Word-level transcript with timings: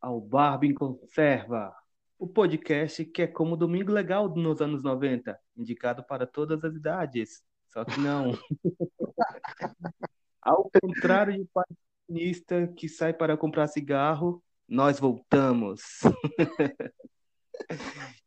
ao 0.00 0.20
Barba 0.20 0.66
em 0.66 0.74
Conserva, 0.74 1.74
o 2.18 2.26
podcast 2.26 3.04
que 3.04 3.22
é 3.22 3.26
como 3.26 3.56
Domingo 3.56 3.92
Legal 3.92 4.28
nos 4.34 4.60
anos 4.60 4.82
90, 4.82 5.38
indicado 5.56 6.02
para 6.04 6.26
todas 6.26 6.64
as 6.64 6.74
idades. 6.74 7.42
Só 7.68 7.84
que 7.84 8.00
não. 8.00 8.32
ao 10.40 10.70
contrário 10.70 11.34
de 11.34 11.48
patinista 11.52 12.66
que 12.76 12.88
sai 12.88 13.12
para 13.12 13.36
comprar 13.36 13.68
cigarro, 13.68 14.42
nós 14.68 14.98
voltamos. 14.98 15.80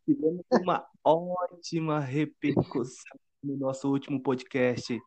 Tivemos 0.05 0.45
uma 0.61 0.85
ótima 1.03 1.99
repercussão 1.99 3.19
no 3.43 3.57
nosso 3.57 3.89
último 3.91 4.21
podcast. 4.21 4.99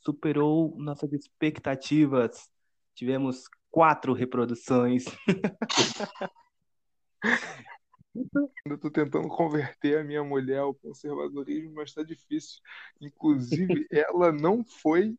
Superou 0.00 0.76
nossas 0.78 1.12
expectativas. 1.12 2.48
Tivemos 2.94 3.44
quatro 3.72 4.12
reproduções. 4.12 5.04
Eu 8.66 8.78
tô 8.78 8.90
tentando 8.90 9.26
converter 9.28 9.98
a 9.98 10.04
minha 10.04 10.22
mulher 10.22 10.58
ao 10.58 10.74
conservadorismo, 10.74 11.72
mas 11.74 11.94
tá 11.94 12.02
difícil. 12.02 12.60
Inclusive, 13.00 13.86
ela 13.90 14.30
não 14.30 14.62
foi, 14.62 15.16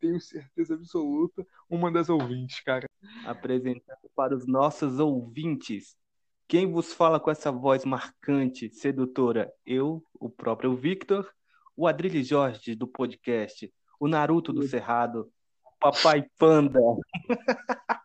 tenho 0.00 0.20
certeza 0.20 0.74
absoluta, 0.74 1.46
uma 1.70 1.92
das 1.92 2.08
ouvintes, 2.08 2.60
cara. 2.60 2.88
Apresentando 3.24 4.10
para 4.16 4.34
os 4.34 4.46
nossos 4.46 4.98
ouvintes. 4.98 5.96
Quem 6.48 6.70
vos 6.70 6.92
fala 6.92 7.20
com 7.20 7.30
essa 7.30 7.52
voz 7.52 7.84
marcante, 7.84 8.68
sedutora? 8.70 9.52
Eu, 9.64 10.02
o 10.14 10.28
próprio 10.28 10.74
Victor, 10.74 11.32
o 11.76 11.86
Adrilho 11.86 12.24
Jorge 12.24 12.74
do 12.74 12.88
podcast, 12.88 13.72
o 14.00 14.08
Naruto 14.08 14.52
do 14.52 14.66
Cerrado, 14.66 15.30
Papai 15.80 16.24
Panda. 16.38 16.80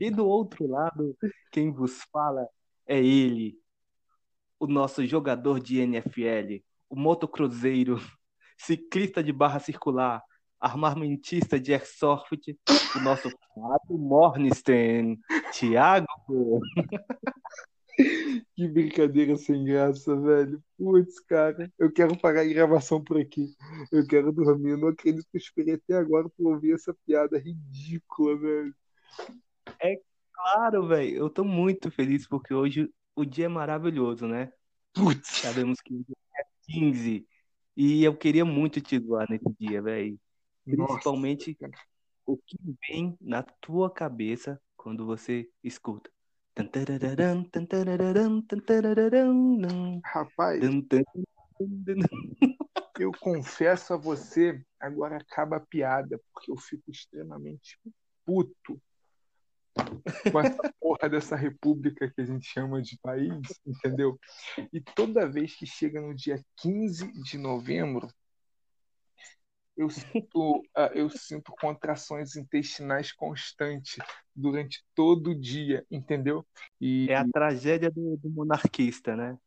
e 0.00 0.10
do 0.10 0.26
outro 0.26 0.66
lado, 0.66 1.16
quem 1.50 1.72
vos 1.72 2.02
fala 2.12 2.46
é 2.86 2.98
ele, 2.98 3.58
o 4.58 4.66
nosso 4.66 5.04
jogador 5.06 5.60
de 5.60 5.78
NFL, 5.78 6.62
o 6.88 6.96
motocruzeiro, 6.96 8.00
ciclista 8.56 9.22
de 9.22 9.32
barra 9.32 9.58
circular, 9.58 10.22
armamentista 10.58 11.60
de 11.60 11.72
airsoft, 11.72 12.56
o 12.96 13.00
nosso 13.00 13.28
Fábio 13.54 13.98
Mornstein, 13.98 15.18
Thiago. 15.52 16.06
Que 18.54 18.68
brincadeira 18.68 19.36
sem 19.36 19.64
graça, 19.64 20.14
velho. 20.16 20.62
Putz, 20.78 21.20
cara, 21.20 21.70
eu 21.78 21.92
quero 21.92 22.18
parar 22.18 22.40
a 22.40 22.44
gravação 22.44 23.02
por 23.02 23.18
aqui. 23.18 23.54
Eu 23.92 24.06
quero 24.06 24.32
dormir. 24.32 24.70
Eu 24.70 24.78
não 24.78 24.88
acredito 24.88 25.26
que 25.30 25.36
eu 25.36 25.40
esperei 25.40 25.74
até 25.74 25.94
agora 25.94 26.28
pra 26.28 26.48
ouvir 26.48 26.72
essa 26.72 26.94
piada 27.06 27.38
ridícula, 27.38 28.36
velho. 28.38 28.74
É 29.80 30.00
claro, 30.32 30.86
velho. 30.88 31.16
Eu 31.16 31.30
tô 31.30 31.44
muito 31.44 31.90
feliz 31.90 32.26
porque 32.26 32.54
hoje 32.54 32.90
o 33.14 33.24
dia 33.24 33.46
é 33.46 33.48
maravilhoso, 33.48 34.26
né? 34.26 34.52
Putz. 34.92 35.28
Sabemos 35.28 35.80
que 35.80 35.94
hoje 35.94 36.16
é 36.34 36.44
15 36.62 37.26
e 37.76 38.04
eu 38.04 38.16
queria 38.16 38.44
muito 38.44 38.80
te 38.80 38.98
zoar 38.98 39.26
nesse 39.28 39.54
dia, 39.58 39.82
velho. 39.82 40.18
Principalmente 40.64 41.56
Nossa, 41.60 41.74
o 42.24 42.36
que 42.38 42.56
vem 42.88 43.16
na 43.20 43.42
tua 43.42 43.90
cabeça 43.90 44.60
quando 44.76 45.04
você 45.04 45.48
escuta. 45.62 46.10
Rapaz, 50.04 50.62
eu 52.98 53.12
confesso 53.20 53.92
a 53.92 53.96
você, 53.96 54.62
agora 54.80 55.18
acaba 55.18 55.56
a 55.56 55.60
piada, 55.60 56.18
porque 56.32 56.50
eu 56.50 56.56
fico 56.56 56.90
extremamente 56.90 57.78
puto 58.24 58.80
com 60.32 60.40
essa 60.40 60.72
porra 60.80 61.08
dessa 61.08 61.36
república 61.36 62.10
que 62.10 62.20
a 62.22 62.24
gente 62.24 62.46
chama 62.46 62.80
de 62.80 62.98
país, 63.02 63.60
entendeu? 63.66 64.18
E 64.72 64.80
toda 64.80 65.28
vez 65.28 65.54
que 65.54 65.66
chega 65.66 66.00
no 66.00 66.14
dia 66.14 66.42
15 66.56 67.12
de 67.22 67.36
novembro, 67.36 68.08
eu 69.76 69.90
sinto, 69.90 70.62
ah, 70.74 70.90
eu 70.94 71.08
sinto 71.10 71.52
contrações 71.60 72.36
intestinais 72.36 73.12
constantes 73.12 73.96
durante 74.34 74.84
todo 74.94 75.30
o 75.30 75.40
dia, 75.40 75.84
entendeu? 75.90 76.46
E, 76.80 77.08
É 77.08 77.14
a 77.16 77.24
tragédia 77.24 77.90
do, 77.90 78.16
do 78.16 78.30
monarquista, 78.30 79.16
né? 79.16 79.38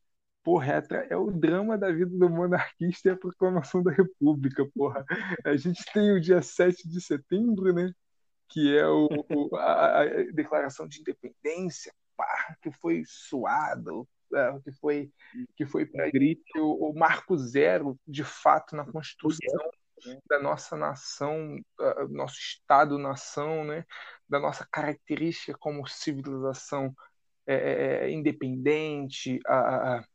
porra, 0.43 0.83
é, 0.91 1.13
é 1.13 1.17
o 1.17 1.31
drama 1.31 1.77
da 1.77 1.91
vida 1.91 2.11
do 2.17 2.29
monarquista 2.29 3.09
e 3.09 3.11
a 3.11 3.17
proclamação 3.17 3.83
da 3.83 3.91
república, 3.91 4.65
porra. 4.73 5.05
A 5.45 5.55
gente 5.57 5.83
tem 5.93 6.11
o 6.11 6.21
dia 6.21 6.41
7 6.41 6.87
de 6.87 7.01
setembro, 7.01 7.73
né? 7.73 7.91
Que 8.49 8.77
é 8.77 8.87
o, 8.87 9.07
o- 9.29 9.55
a, 9.57 10.01
a 10.03 10.05
declaração 10.33 10.87
de 10.87 11.01
independência, 11.01 11.93
pá, 12.17 12.55
que 12.61 12.71
foi 12.71 13.03
suado, 13.07 14.07
é, 14.33 14.59
que 14.61 14.71
foi, 14.73 15.11
que 15.57 15.65
foi 15.65 15.85
para 15.85 16.11
Grito. 16.11 16.51
o, 16.55 16.91
o 16.91 16.99
marco 16.99 17.37
zero, 17.37 17.99
de 18.07 18.23
fato, 18.23 18.75
na 18.75 18.85
construção 18.85 19.71
da 20.29 20.39
nossa 20.39 20.75
nação, 20.77 21.57
nosso 22.09 22.37
Estado-nação, 22.39 23.63
né? 23.63 23.85
Da 24.27 24.39
nossa 24.39 24.67
característica 24.71 25.57
como 25.57 25.87
civilização 25.87 26.93
é, 27.47 27.55
é, 27.55 28.05
é, 28.05 28.11
independente, 28.11 29.39
a- 29.47 29.97
a- 29.99 30.05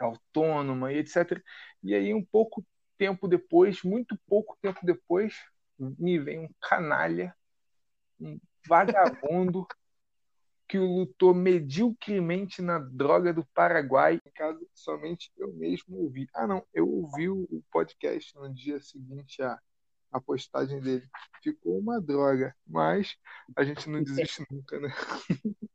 autônoma 0.00 0.92
e 0.92 0.98
etc. 0.98 1.42
E 1.82 1.94
aí, 1.94 2.14
um 2.14 2.24
pouco 2.24 2.64
tempo 2.98 3.28
depois, 3.28 3.82
muito 3.82 4.18
pouco 4.26 4.56
tempo 4.62 4.80
depois, 4.84 5.34
me 5.78 6.18
vem 6.18 6.40
um 6.40 6.50
canalha, 6.60 7.34
um 8.20 8.38
vagabundo 8.68 9.66
que 10.68 10.78
lutou 10.78 11.34
medíocremente 11.34 12.62
na 12.62 12.78
droga 12.78 13.32
do 13.32 13.44
Paraguai, 13.54 14.20
em 14.24 14.30
caso 14.32 14.66
somente 14.74 15.30
eu 15.36 15.52
mesmo 15.54 15.96
ouvi. 15.98 16.26
Ah, 16.34 16.46
não, 16.46 16.64
eu 16.72 16.88
ouvi 16.88 17.28
o 17.28 17.46
o 17.50 17.62
podcast 17.70 18.34
no 18.36 18.52
dia 18.52 18.80
seguinte 18.80 19.42
à, 19.42 19.58
à 20.10 20.20
postagem 20.20 20.80
dele. 20.80 21.06
Ficou 21.42 21.78
uma 21.78 22.00
droga, 22.00 22.54
mas 22.66 23.16
a 23.56 23.64
gente 23.64 23.88
não 23.88 24.02
desiste 24.02 24.44
nunca, 24.50 24.78
né? 24.80 24.88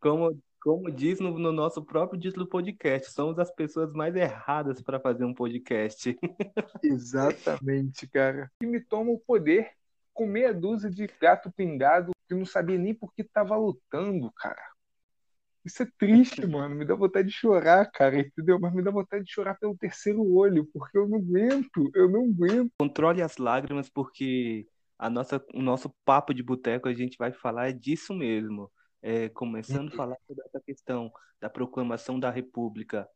Como, 0.00 0.40
como 0.60 0.90
diz 0.90 1.20
no, 1.20 1.38
no 1.38 1.52
nosso 1.52 1.84
próprio 1.84 2.18
título 2.18 2.46
do 2.46 2.50
podcast, 2.50 3.12
somos 3.12 3.38
as 3.38 3.50
pessoas 3.50 3.92
mais 3.92 4.16
erradas 4.16 4.80
para 4.80 4.98
fazer 4.98 5.24
um 5.24 5.34
podcast. 5.34 6.16
Exatamente, 6.82 8.08
cara. 8.08 8.50
E 8.62 8.66
me 8.66 8.80
toma 8.80 9.10
o 9.10 9.18
poder 9.18 9.72
com 10.14 10.24
meia 10.24 10.54
dúzia 10.54 10.88
de 10.88 11.06
gato 11.20 11.52
pingado 11.52 12.12
que 12.30 12.34
não 12.36 12.46
sabia 12.46 12.78
nem 12.78 12.94
por 12.94 13.12
que 13.12 13.24
tava 13.24 13.56
lutando, 13.56 14.30
cara. 14.32 14.62
Isso 15.64 15.82
é 15.82 15.86
triste, 15.98 16.46
mano. 16.46 16.76
Me 16.76 16.84
dá 16.84 16.94
vontade 16.94 17.26
de 17.26 17.34
chorar, 17.34 17.90
cara, 17.90 18.20
entendeu? 18.20 18.58
Mas 18.60 18.72
me 18.72 18.82
dá 18.82 18.90
vontade 18.92 19.24
de 19.24 19.32
chorar 19.32 19.58
pelo 19.58 19.76
terceiro 19.76 20.24
olho, 20.32 20.64
porque 20.72 20.96
eu 20.96 21.08
não 21.08 21.18
aguento, 21.18 21.90
eu 21.92 22.08
não 22.08 22.22
aguento. 22.26 22.70
Controle 22.78 23.20
as 23.20 23.36
lágrimas, 23.36 23.90
porque 23.90 24.64
a 24.96 25.10
nossa, 25.10 25.44
o 25.52 25.60
nosso 25.60 25.92
papo 26.04 26.32
de 26.32 26.40
boteco 26.42 26.88
a 26.88 26.94
gente 26.94 27.18
vai 27.18 27.32
falar 27.32 27.72
disso 27.72 28.14
mesmo. 28.14 28.70
É, 29.02 29.28
começando 29.30 29.88
a 29.88 29.96
falar 29.96 30.16
sobre 30.26 30.44
essa 30.46 30.60
questão 30.60 31.10
da 31.40 31.50
proclamação 31.50 32.20
da 32.20 32.30
República. 32.30 33.08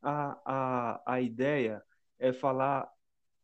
A, 0.00 0.38
a, 0.46 1.14
a 1.14 1.20
ideia 1.20 1.82
é 2.18 2.32
falar 2.32 2.88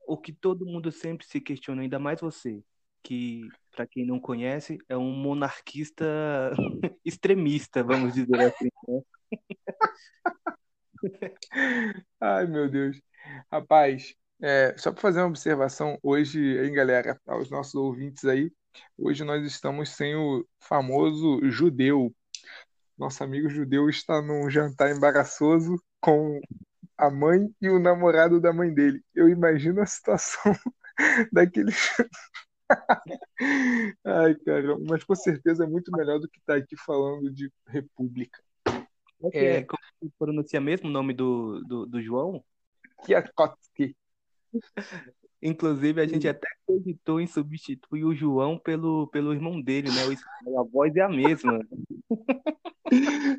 o 0.07 0.17
que 0.17 0.33
todo 0.33 0.65
mundo 0.65 0.91
sempre 0.91 1.27
se 1.27 1.41
questiona, 1.41 1.83
ainda 1.83 1.99
mais 1.99 2.21
você, 2.21 2.63
que, 3.03 3.49
para 3.71 3.87
quem 3.87 4.07
não 4.07 4.21
conhece, 4.21 4.79
é 4.89 4.97
um 4.97 5.13
monarquista 5.13 6.05
extremista, 7.05 7.83
vamos 7.83 8.15
dizer 8.15 8.41
assim. 8.41 8.69
né? 8.89 9.01
Ai, 12.21 12.47
meu 12.47 12.69
Deus. 12.69 13.01
Rapaz, 13.51 14.15
é, 14.43 14.75
só 14.79 14.93
para 14.93 15.01
fazer 15.01 15.21
uma 15.21 15.29
observação 15.29 15.99
hoje, 16.03 16.41
hein, 16.41 16.73
galera, 16.73 17.21
aos 17.27 17.51
nossos 17.51 17.75
ouvintes 17.75 18.25
aí, 18.25 18.51
hoje 18.97 19.25
nós 19.25 19.45
estamos 19.45 19.91
sem 19.91 20.15
o 20.15 20.47
famoso 20.59 21.41
judeu. 21.51 22.15
Nosso 22.97 23.23
amigo 23.25 23.49
judeu 23.49 23.89
está 23.89 24.21
num 24.21 24.49
jantar 24.51 24.91
embaraçoso 24.91 25.83
com 26.01 26.41
a 26.97 27.11
mãe 27.11 27.49
e 27.61 27.69
o 27.71 27.79
namorado 27.79 28.41
da 28.41 28.53
mãe 28.53 28.73
dele. 28.73 29.03
Eu 29.15 29.29
imagino 29.29 29.81
a 29.81 29.87
situação 29.87 30.53
daquele. 31.33 31.73
Ai, 34.05 34.35
cara, 34.37 34.79
mas 34.89 35.05
com 35.05 35.15
certeza 35.15 35.65
é 35.65 35.67
muito 35.67 35.91
melhor 35.93 36.19
do 36.19 36.29
que 36.29 36.39
estar 36.39 36.57
aqui 36.57 36.77
falando 36.77 37.31
de 37.31 37.51
república. 37.67 38.39
É, 39.33 39.57
É. 39.57 39.63
como 39.65 39.83
se 40.03 40.11
pronuncia 40.19 40.61
mesmo 40.61 40.89
o 40.89 40.93
nome 40.93 41.13
do, 41.13 41.61
do, 41.65 41.87
do 41.87 42.03
João? 42.03 42.43
Kwiatkowski. 42.97 43.97
Inclusive, 45.43 46.01
a 46.01 46.07
gente 46.07 46.29
até 46.29 46.49
cogitou 46.67 47.21
em 47.21 47.27
substituir 47.27 48.05
o 48.05 48.15
João 48.15 48.59
pelo, 48.59 49.07
pelo 49.09 49.33
irmão 49.33 49.61
dele, 49.61 49.89
né? 49.91 50.03
O. 50.07 50.61
A 50.61 50.63
voz 50.65 50.95
é 50.97 51.01
a 51.01 51.09
mesma. 51.09 51.61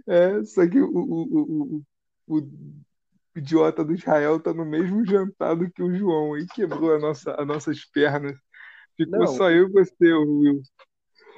É, 0.07 0.43
só 0.45 0.67
que 0.67 0.79
o, 0.79 0.87
o, 0.89 1.21
o, 1.23 1.83
o, 2.27 2.37
o 2.37 2.41
idiota 3.35 3.83
do 3.83 3.93
Israel 3.93 4.39
tá 4.39 4.53
no 4.53 4.65
mesmo 4.65 5.05
jantar 5.05 5.55
do 5.55 5.69
que 5.69 5.83
o 5.83 5.93
João 5.93 6.37
e 6.37 6.47
quebrou 6.47 6.95
a 6.95 6.99
nossa, 6.99 7.33
as 7.35 7.45
nossas 7.45 7.85
pernas. 7.85 8.37
Ficou 9.03 9.19
Não. 9.19 9.27
só 9.27 9.49
eu 9.49 9.67
e 9.67 9.71
você, 9.71 10.13
Will. 10.13 10.61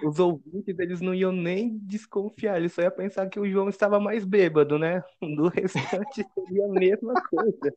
os 0.04 0.20
ouvintes 0.20 0.78
eles 0.78 1.00
não 1.00 1.14
iam 1.14 1.32
nem 1.32 1.78
desconfiar, 1.78 2.58
eles 2.58 2.74
só 2.74 2.82
iam 2.82 2.92
pensar 2.92 3.30
que 3.30 3.40
o 3.40 3.50
João 3.50 3.70
estava 3.70 4.02
mais 4.02 4.26
bêbado, 4.26 4.78
né? 4.78 5.02
Do 5.22 5.48
restante 5.48 6.26
seria 6.34 6.66
a 6.66 6.70
mesma 6.70 7.14
coisa. 7.30 7.74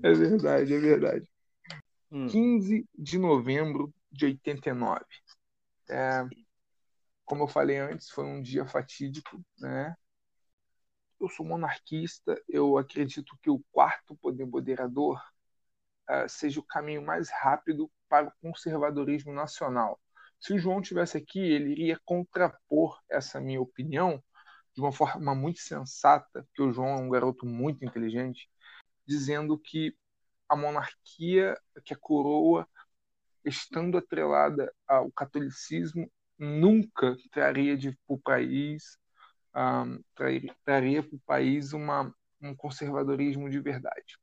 É 0.00 0.12
verdade, 0.12 0.74
é 0.74 0.78
verdade. 0.78 1.28
Hum. 2.12 2.28
15 2.28 2.88
de 2.96 3.18
novembro 3.18 3.92
de 4.12 4.26
89. 4.26 5.04
É, 5.88 6.24
como 7.24 7.42
eu 7.42 7.48
falei 7.48 7.78
antes, 7.78 8.10
foi 8.10 8.24
um 8.24 8.40
dia 8.40 8.64
fatídico, 8.64 9.44
né? 9.58 9.96
Eu 11.18 11.28
sou 11.30 11.44
monarquista, 11.44 12.40
eu 12.48 12.78
acredito 12.78 13.36
que 13.42 13.50
o 13.50 13.60
quarto 13.72 14.14
poder 14.16 14.46
moderador 14.46 15.20
seja 16.28 16.60
o 16.60 16.62
caminho 16.62 17.02
mais 17.02 17.30
rápido 17.30 17.90
para 18.08 18.28
o 18.28 18.32
conservadorismo 18.40 19.32
nacional. 19.32 20.00
Se 20.38 20.52
o 20.52 20.58
João 20.58 20.80
tivesse 20.80 21.16
aqui, 21.16 21.40
ele 21.40 21.70
iria 21.70 22.00
contrapor 22.04 23.00
essa 23.10 23.40
minha 23.40 23.60
opinião 23.60 24.22
de 24.74 24.80
uma 24.80 24.92
forma 24.92 25.34
muito 25.34 25.60
sensata, 25.60 26.44
porque 26.44 26.62
o 26.62 26.72
João 26.72 26.88
é 26.88 27.00
um 27.00 27.08
garoto 27.08 27.46
muito 27.46 27.84
inteligente, 27.84 28.48
dizendo 29.06 29.58
que 29.58 29.96
a 30.48 30.54
monarquia, 30.54 31.58
que 31.84 31.94
a 31.94 31.98
coroa, 31.98 32.68
estando 33.44 33.96
atrelada 33.96 34.72
ao 34.86 35.10
catolicismo, 35.12 36.10
nunca 36.38 37.16
traria 37.32 37.76
para 37.78 37.94
o 38.06 38.18
país 38.18 38.98
um, 39.56 40.02
traria 40.64 41.02
para 41.02 41.16
o 41.16 41.20
país 41.24 41.72
uma, 41.72 42.14
um 42.42 42.54
conservadorismo 42.54 43.48
de 43.48 43.58
verdade. 43.58 44.18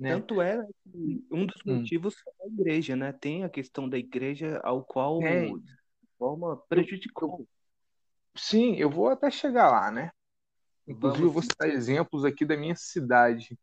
Né? 0.00 0.14
Tanto 0.14 0.40
é 0.40 0.66
que 0.82 1.26
um 1.30 1.44
dos 1.44 1.60
hum. 1.66 1.76
motivos 1.76 2.14
hum. 2.14 2.30
é 2.40 2.44
a 2.44 2.46
igreja, 2.46 2.96
né? 2.96 3.12
Tem 3.12 3.44
a 3.44 3.50
questão 3.50 3.86
da 3.86 3.98
igreja 3.98 4.58
ao 4.64 4.82
qual 4.82 5.22
é. 5.22 5.44
de 5.44 5.62
forma 6.16 6.56
prejudicou. 6.56 7.46
Sim, 8.34 8.76
eu 8.76 8.88
vou 8.88 9.08
até 9.08 9.30
chegar 9.30 9.70
lá, 9.70 9.90
né? 9.90 10.10
Inclusive, 10.88 11.24
Vamos. 11.24 11.28
eu 11.28 11.30
vou 11.30 11.42
citar 11.42 11.68
exemplos 11.68 12.24
aqui 12.24 12.46
da 12.46 12.56
minha 12.56 12.74
cidade. 12.74 13.58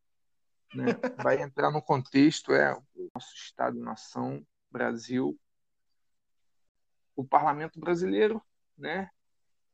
Né? 0.76 0.86
Vai 1.28 1.42
entrar 1.42 1.72
no 1.72 1.82
contexto, 1.82 2.54
é 2.54 2.72
o 2.72 3.10
nosso 3.16 3.34
Estado-nação, 3.34 4.46
Brasil, 4.70 5.36
o 7.16 7.26
parlamento 7.26 7.80
brasileiro, 7.80 8.40
né? 8.78 9.10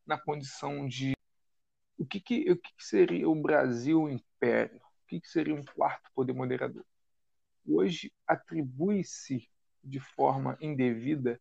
Na 0.06 0.18
condição 0.18 0.88
de 0.88 1.14
o 1.98 2.06
que, 2.06 2.22
que, 2.22 2.52
o 2.52 2.56
que 2.56 2.72
seria 2.80 3.28
o 3.28 3.36
Brasil 3.36 4.10
Império? 4.10 4.82
Que, 5.08 5.20
que 5.20 5.28
seria 5.28 5.56
um 5.56 5.64
quarto 5.64 6.10
poder 6.14 6.34
moderador? 6.34 6.86
Hoje 7.66 8.12
atribui-se 8.28 9.50
de 9.84 10.00
forma 10.00 10.58
indevida 10.62 11.40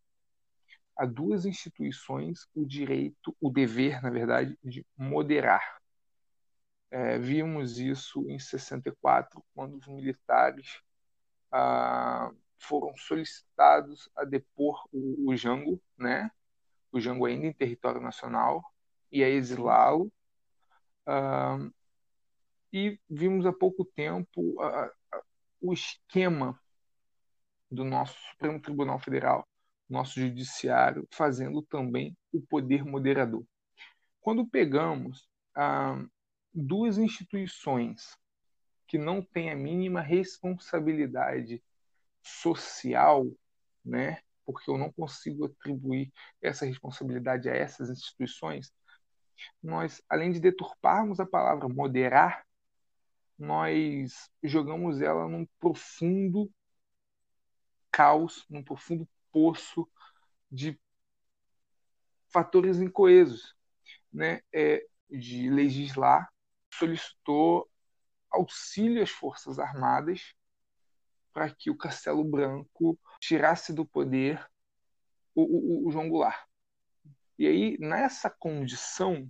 a 0.95 1.05
duas 1.05 1.45
instituições 1.45 2.47
o 2.53 2.65
direito, 2.65 3.35
o 3.39 3.49
dever, 3.49 4.01
na 4.01 4.09
verdade, 4.09 4.57
de 4.63 4.85
moderar. 4.97 5.81
É, 6.91 7.17
vimos 7.17 7.79
isso 7.79 8.29
em 8.29 8.37
64, 8.37 9.43
quando 9.55 9.77
os 9.77 9.87
militares 9.87 10.79
ah, 11.51 12.31
foram 12.59 12.95
solicitados 12.95 14.09
a 14.15 14.23
depor 14.23 14.87
o, 14.91 15.31
o 15.31 15.35
Jango, 15.35 15.81
né? 15.97 16.29
o 16.91 16.99
Jango 16.99 17.25
ainda 17.25 17.47
em 17.47 17.53
território 17.53 17.99
nacional, 17.99 18.63
e 19.11 19.23
a 19.23 19.29
exilá-lo. 19.29 20.11
Ah, 21.05 21.57
e 22.73 22.99
vimos 23.07 23.45
há 23.45 23.53
pouco 23.53 23.85
tempo 23.85 24.59
a, 24.59 24.85
a, 25.11 25.21
o 25.61 25.71
esquema 25.71 26.59
do 27.69 27.83
nosso 27.83 28.19
Supremo 28.31 28.59
Tribunal 28.59 28.99
Federal, 28.99 29.47
nosso 29.87 30.19
Judiciário, 30.19 31.07
fazendo 31.11 31.61
também 31.61 32.17
o 32.31 32.41
poder 32.41 32.83
moderador. 32.83 33.45
Quando 34.19 34.47
pegamos 34.47 35.29
ah, 35.55 36.03
duas 36.51 36.97
instituições 36.97 38.17
que 38.87 38.97
não 38.97 39.21
têm 39.21 39.51
a 39.51 39.55
mínima 39.55 40.01
responsabilidade 40.01 41.63
social, 42.21 43.27
né, 43.85 44.19
porque 44.45 44.69
eu 44.69 44.77
não 44.77 44.91
consigo 44.91 45.45
atribuir 45.45 46.11
essa 46.41 46.65
responsabilidade 46.65 47.49
a 47.49 47.55
essas 47.55 47.89
instituições, 47.89 48.73
nós, 49.61 50.01
além 50.09 50.31
de 50.31 50.39
deturparmos 50.39 51.19
a 51.19 51.25
palavra 51.25 51.67
moderar, 51.67 52.45
nós 53.43 54.29
jogamos 54.41 55.01
ela 55.01 55.27
num 55.27 55.45
profundo 55.59 56.49
caos, 57.91 58.45
num 58.49 58.63
profundo 58.63 59.07
poço 59.31 59.87
de 60.49 60.79
fatores 62.31 62.79
incoesos, 62.79 63.53
né? 64.11 64.41
É, 64.53 64.85
de 65.09 65.49
legislar, 65.49 66.31
solicitou 66.73 67.69
auxílio 68.31 69.03
às 69.03 69.11
Forças 69.11 69.59
Armadas 69.59 70.33
para 71.31 71.53
que 71.53 71.69
o 71.69 71.77
Castelo 71.77 72.23
Branco 72.23 72.97
tirasse 73.19 73.73
do 73.73 73.85
poder 73.85 74.43
o, 75.35 75.43
o, 75.43 75.87
o 75.87 75.91
João 75.91 76.09
Goulart. 76.09 76.47
E 77.37 77.45
aí, 77.45 77.77
nessa 77.79 78.29
condição, 78.29 79.29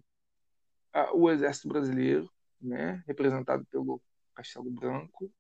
o 1.14 1.30
Exército 1.30 1.68
Brasileiro 1.68 2.33
né, 2.64 3.04
representado 3.06 3.66
pelo 3.66 4.02
Castelo 4.34 4.72
Branco, 4.72 5.32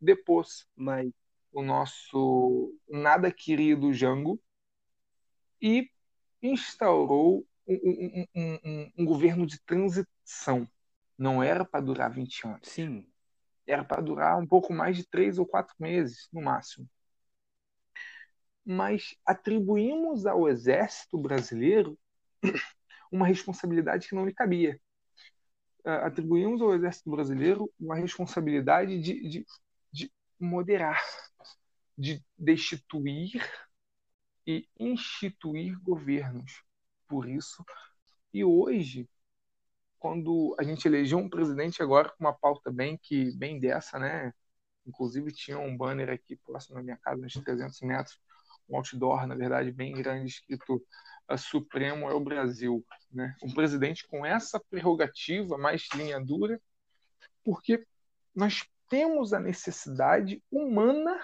depôs 0.00 0.68
Mas... 0.76 1.10
o 1.52 1.62
nosso 1.62 2.78
nada 2.88 3.32
querido 3.32 3.92
Jango 3.92 4.40
e 5.60 5.90
instaurou 6.42 7.46
um, 7.66 8.26
um, 8.34 8.58
um, 8.64 8.92
um 8.98 9.04
governo 9.04 9.46
de 9.46 9.60
transição. 9.62 10.68
Não 11.18 11.42
era 11.42 11.64
para 11.64 11.84
durar 11.84 12.10
20 12.10 12.46
anos. 12.46 12.68
Sim. 12.68 13.06
Era 13.66 13.84
para 13.84 14.00
durar 14.00 14.38
um 14.38 14.46
pouco 14.46 14.72
mais 14.72 14.96
de 14.96 15.06
três 15.06 15.38
ou 15.38 15.46
quatro 15.46 15.74
meses, 15.78 16.28
no 16.32 16.40
máximo. 16.40 16.88
Mas 18.64 19.16
atribuímos 19.24 20.26
ao 20.26 20.48
exército 20.48 21.18
brasileiro 21.18 21.98
uma 23.12 23.26
responsabilidade 23.26 24.08
que 24.08 24.14
não 24.14 24.24
lhe 24.24 24.34
cabia 24.34 24.80
atribuímos 25.84 26.60
ao 26.60 26.74
Exército 26.74 27.10
Brasileiro 27.10 27.70
uma 27.78 27.96
responsabilidade 27.96 29.00
de, 29.00 29.28
de, 29.28 29.46
de 29.92 30.12
moderar, 30.38 31.00
de 31.96 32.24
destituir 32.38 33.42
e 34.46 34.68
instituir 34.78 35.78
governos. 35.80 36.62
Por 37.08 37.28
isso, 37.28 37.64
e 38.32 38.44
hoje, 38.44 39.08
quando 39.98 40.56
a 40.58 40.62
gente 40.62 40.86
elegeu 40.86 41.18
um 41.18 41.28
presidente 41.28 41.82
agora 41.82 42.08
com 42.10 42.24
uma 42.24 42.32
pauta 42.32 42.70
bem 42.70 42.96
que 42.96 43.36
bem 43.36 43.58
dessa, 43.60 43.98
né? 43.98 44.32
Inclusive 44.86 45.32
tinha 45.32 45.58
um 45.58 45.76
banner 45.76 46.10
aqui 46.10 46.36
próximo 46.36 46.76
da 46.76 46.82
minha 46.82 46.96
casa, 46.96 47.24
uns 47.24 47.34
300 47.34 47.80
metros, 47.82 48.18
um 48.68 48.76
outdoor, 48.76 49.26
na 49.26 49.34
verdade, 49.34 49.70
bem 49.72 49.92
grande, 49.92 50.30
escrito 50.30 50.82
Supremo 51.36 52.08
é 52.08 52.14
o 52.14 52.20
Brasil. 52.20 52.84
Né? 53.12 53.36
Um 53.42 53.52
presidente 53.52 54.06
com 54.06 54.24
essa 54.24 54.60
prerrogativa 54.70 55.58
mais 55.58 55.88
linha 55.94 56.20
dura, 56.20 56.60
porque 57.44 57.84
nós 58.34 58.64
temos 58.88 59.32
a 59.32 59.40
necessidade 59.40 60.42
humana 60.50 61.18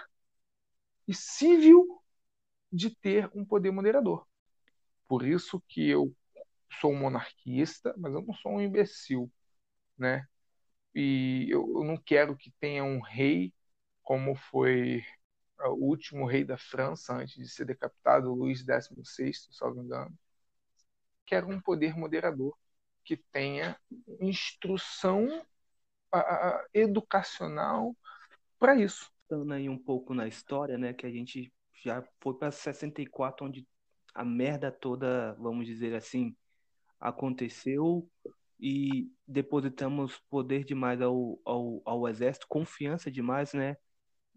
e 1.06 1.14
civil 1.14 2.02
de 2.72 2.90
ter 2.90 3.30
um 3.34 3.44
poder 3.44 3.70
moderador. 3.70 4.26
Por 5.08 5.24
isso 5.24 5.62
que 5.68 5.88
eu 5.88 6.14
sou 6.80 6.92
monarquista, 6.94 7.94
mas 7.96 8.12
eu 8.12 8.22
não 8.22 8.34
sou 8.34 8.52
um 8.52 8.60
imbecil, 8.60 9.30
né? 9.96 10.26
E 10.94 11.46
eu 11.50 11.84
não 11.84 11.96
quero 11.96 12.36
que 12.36 12.50
tenha 12.58 12.82
um 12.82 13.00
rei 13.00 13.52
como 14.02 14.34
foi 14.34 15.04
o 15.64 15.86
último 15.86 16.26
rei 16.26 16.44
da 16.44 16.56
França 16.56 17.14
antes 17.14 17.34
de 17.34 17.48
ser 17.48 17.64
decapitado, 17.64 18.32
Luís 18.34 18.62
XVI, 18.62 19.32
se 19.52 19.62
não 19.62 19.74
me 19.74 19.82
engano, 19.82 20.18
que 21.24 21.34
era 21.34 21.46
um 21.46 21.60
poder 21.60 21.96
moderador 21.96 22.56
que 23.04 23.16
tenha 23.16 23.78
instrução 24.20 25.26
educacional 26.72 27.96
para 28.58 28.76
isso. 28.76 29.10
Estando 29.22 29.52
aí 29.52 29.68
um 29.68 29.78
pouco 29.78 30.14
na 30.14 30.26
história, 30.26 30.78
né, 30.78 30.92
que 30.92 31.06
a 31.06 31.10
gente 31.10 31.52
já 31.84 32.02
foi 32.20 32.34
para 32.34 32.50
64, 32.50 33.46
onde 33.46 33.66
a 34.14 34.24
merda 34.24 34.72
toda, 34.72 35.34
vamos 35.34 35.66
dizer 35.66 35.94
assim, 35.94 36.34
aconteceu 36.98 38.08
e 38.58 39.10
depositamos 39.26 40.18
poder 40.30 40.64
demais 40.64 41.00
ao, 41.02 41.38
ao, 41.44 41.82
ao 41.84 42.08
exército, 42.08 42.46
confiança 42.48 43.10
demais, 43.10 43.52
né? 43.52 43.76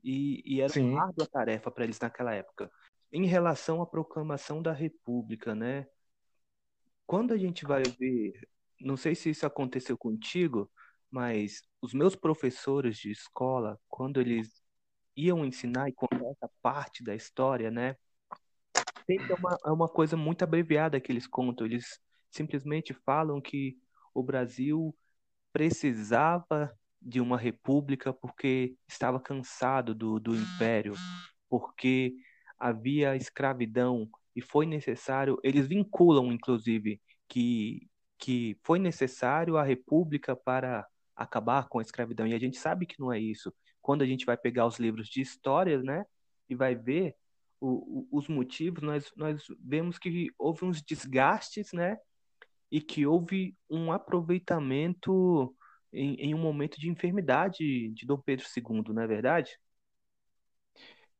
E, 0.03 0.41
e 0.45 0.61
era 0.61 0.71
Sim. 0.71 0.91
uma 0.91 1.03
árdua 1.03 1.27
tarefa 1.27 1.71
para 1.71 1.83
eles 1.83 1.99
naquela 1.99 2.33
época. 2.33 2.71
Em 3.11 3.25
relação 3.25 3.81
à 3.81 3.85
proclamação 3.85 4.61
da 4.61 4.71
República, 4.71 5.55
né? 5.55 5.87
Quando 7.05 7.33
a 7.33 7.37
gente 7.37 7.65
vai 7.65 7.83
ver, 7.83 8.47
não 8.79 8.95
sei 8.95 9.15
se 9.15 9.29
isso 9.29 9.45
aconteceu 9.45 9.97
contigo, 9.97 10.69
mas 11.09 11.63
os 11.81 11.93
meus 11.93 12.15
professores 12.15 12.97
de 12.97 13.11
escola, 13.11 13.79
quando 13.87 14.21
eles 14.21 14.61
iam 15.15 15.43
ensinar 15.43 15.89
e 15.89 15.93
contar 15.93 16.29
essa 16.29 16.49
parte 16.61 17.03
da 17.03 17.15
história, 17.15 17.71
né? 17.71 17.95
sempre 19.09 19.33
é 19.33 19.35
uma, 19.35 19.57
é 19.65 19.71
uma 19.71 19.89
coisa 19.89 20.15
muito 20.15 20.43
abreviada 20.43 20.99
que 21.01 21.11
eles 21.11 21.25
contam. 21.25 21.65
Eles 21.65 21.99
simplesmente 22.29 22.93
falam 22.93 23.41
que 23.41 23.75
o 24.13 24.21
Brasil 24.21 24.95
precisava 25.51 26.77
de 27.01 27.21
uma 27.21 27.37
república 27.37 28.13
porque 28.13 28.75
estava 28.87 29.19
cansado 29.19 29.95
do, 29.95 30.19
do 30.19 30.35
império, 30.35 30.93
porque 31.49 32.13
havia 32.57 33.15
escravidão 33.15 34.09
e 34.35 34.41
foi 34.41 34.65
necessário. 34.65 35.39
Eles 35.43 35.67
vinculam, 35.67 36.31
inclusive, 36.31 37.01
que, 37.27 37.87
que 38.17 38.57
foi 38.63 38.79
necessário 38.79 39.57
a 39.57 39.63
república 39.63 40.35
para 40.35 40.85
acabar 41.15 41.67
com 41.67 41.79
a 41.79 41.81
escravidão. 41.81 42.27
E 42.27 42.33
a 42.33 42.39
gente 42.39 42.57
sabe 42.57 42.85
que 42.85 42.99
não 42.99 43.11
é 43.11 43.19
isso. 43.19 43.53
Quando 43.81 44.01
a 44.01 44.05
gente 44.05 44.25
vai 44.25 44.37
pegar 44.37 44.65
os 44.65 44.79
livros 44.79 45.07
de 45.07 45.21
história, 45.21 45.81
né, 45.81 46.05
e 46.49 46.55
vai 46.55 46.75
ver 46.75 47.15
o, 47.59 48.07
o, 48.11 48.17
os 48.17 48.27
motivos, 48.27 48.81
nós, 48.81 49.11
nós 49.15 49.43
vemos 49.59 49.97
que 49.97 50.29
houve 50.37 50.65
uns 50.65 50.81
desgastes, 50.81 51.71
né, 51.73 51.97
e 52.71 52.81
que 52.81 53.05
houve 53.05 53.55
um 53.69 53.91
aproveitamento 53.91 55.55
em, 55.91 56.15
em, 56.15 56.35
um 56.35 56.39
momento 56.39 56.79
de 56.79 56.89
enfermidade 56.89 57.89
de 57.89 58.05
Dom 58.05 58.19
Pedro 58.19 58.45
II, 58.55 58.93
não 58.93 59.01
é 59.01 59.07
verdade? 59.07 59.59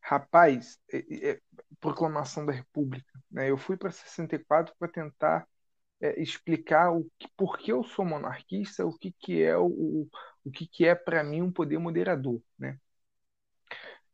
Rapaz, 0.02 0.80
é, 0.92 1.32
é, 1.32 1.42
proclamação 1.80 2.46
da 2.46 2.52
República. 2.52 3.12
Né? 3.30 3.50
Eu 3.50 3.58
fui 3.58 3.78
para 3.78 3.92
64 3.92 4.74
para 4.78 4.88
tentar 4.88 5.48
é, 6.02 6.22
explicar 6.22 6.92
o 6.92 7.10
que, 7.18 7.28
por 7.36 7.58
que 7.58 7.72
eu 7.72 7.84
sou 7.84 8.06
monarquista, 8.06 8.86
o 8.86 8.98
que, 8.98 9.12
que 9.12 9.42
é 9.44 9.58
o, 9.58 10.08
o 10.44 10.52
que, 10.52 10.68
que 10.68 10.86
é 10.86 10.96
para 10.96 11.24
mim 11.24 11.42
um 11.42 11.52
poder 11.52 11.78
moderador. 11.78 12.42
Né? 12.58 12.80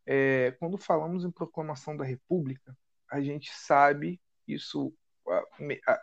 É, 0.05 0.51
quando 0.59 0.77
falamos 0.77 1.23
em 1.23 1.31
proclamação 1.31 1.95
da 1.95 2.03
República, 2.03 2.77
a 3.09 3.21
gente 3.21 3.51
sabe 3.53 4.19
isso 4.47 4.93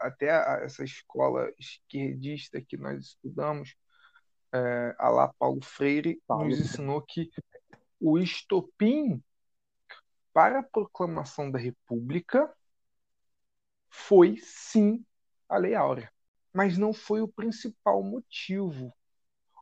até 0.01 0.27
essa 0.65 0.83
escola 0.83 1.53
esquerdista 1.59 2.61
que 2.61 2.77
nós 2.77 3.07
estudamos, 3.07 3.77
é, 4.53 4.95
a 4.99 5.09
lá 5.09 5.33
Paulo 5.39 5.63
Freire, 5.63 6.21
Paulo. 6.27 6.49
nos 6.49 6.61
ensinou 6.61 7.01
que 7.03 7.31
o 8.01 8.19
estopim 8.19 9.23
para 10.33 10.61
a 10.61 10.63
proclamação 10.63 11.51
da 11.51 11.59
República 11.59 12.53
foi 13.89 14.37
sim 14.39 15.05
a 15.49 15.59
Lei 15.59 15.75
Áurea, 15.75 16.11
mas 16.53 16.79
não 16.79 16.93
foi 16.93 17.21
o 17.21 17.29
principal 17.29 18.03
motivo, 18.03 18.93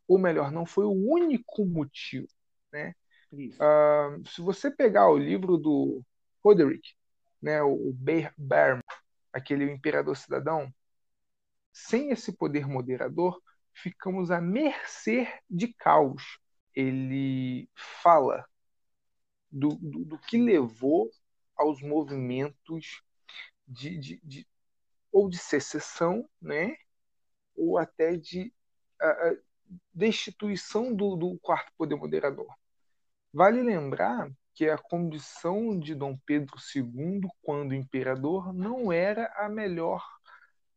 ou 0.07 0.19
melhor, 0.19 0.53
não 0.53 0.65
foi 0.65 0.85
o 0.85 0.93
único 0.93 1.65
motivo, 1.65 2.29
né? 2.73 2.95
Uh, 3.33 4.29
se 4.29 4.41
você 4.41 4.71
pegar 4.71 5.09
o 5.09 5.19
livro 5.19 5.57
do 5.57 6.03
Roderick, 6.43 6.95
né, 7.41 7.63
o 7.63 7.95
Berman, 8.37 8.83
aquele 9.33 9.71
imperador 9.71 10.17
cidadão, 10.17 10.73
sem 11.73 12.11
esse 12.11 12.33
poder 12.33 12.67
moderador, 12.67 13.41
ficamos 13.75 14.31
à 14.31 14.41
mercê 14.41 15.29
de 15.49 15.69
caos. 15.75 16.39
Ele 16.75 17.69
fala 17.75 18.47
do, 19.51 19.71
do, 19.77 20.05
do 20.05 20.19
que 20.19 20.39
levou 20.39 21.11
aos 21.57 21.83
movimentos 21.83 23.03
de, 23.67 23.99
de, 23.99 24.21
de, 24.23 24.47
ou 25.13 25.29
de 25.29 25.39
secessão, 25.39 26.29
né, 26.41 26.75
ou 27.57 27.79
até 27.79 28.17
de 28.17 28.53
a, 29.01 29.07
a 29.07 29.37
destituição 29.93 30.95
do, 30.95 31.17
do 31.17 31.39
quarto 31.41 31.73
poder 31.77 31.97
moderador. 31.97 32.53
Vale 33.33 33.63
lembrar 33.63 34.31
que 34.55 34.69
a 34.69 34.77
condição 34.77 35.79
de 35.79 35.95
Dom 35.95 36.19
Pedro 36.27 36.57
II, 36.75 37.21
quando 37.43 37.75
imperador, 37.75 38.53
não 38.53 38.93
era 38.93 39.33
a 39.37 39.49
melhor 39.49 40.05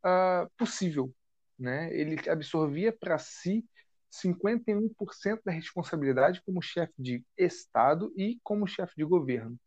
uh, 0.06 0.50
possível. 0.56 1.14
Né? 1.64 1.90
Ele 1.96 2.30
absorvia 2.30 2.92
para 2.92 3.18
si 3.18 3.66
51% 4.12 5.42
da 5.46 5.52
responsabilidade 5.54 6.42
como 6.46 6.62
chefe 6.62 6.94
de 7.00 7.24
Estado 7.38 8.12
e 8.18 8.38
como 8.44 8.68
chefe 8.68 8.94
de 8.98 9.06
governo. 9.06 9.58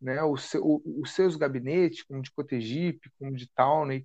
Né? 0.00 0.20
O 0.24 0.36
seu, 0.36 0.60
o, 0.64 0.82
os 1.00 1.12
seus 1.12 1.36
gabinetes, 1.36 2.02
como 2.02 2.20
de 2.20 2.32
Cotegipe, 2.32 3.12
como 3.16 3.36
de 3.36 3.46
Townley, 3.54 4.04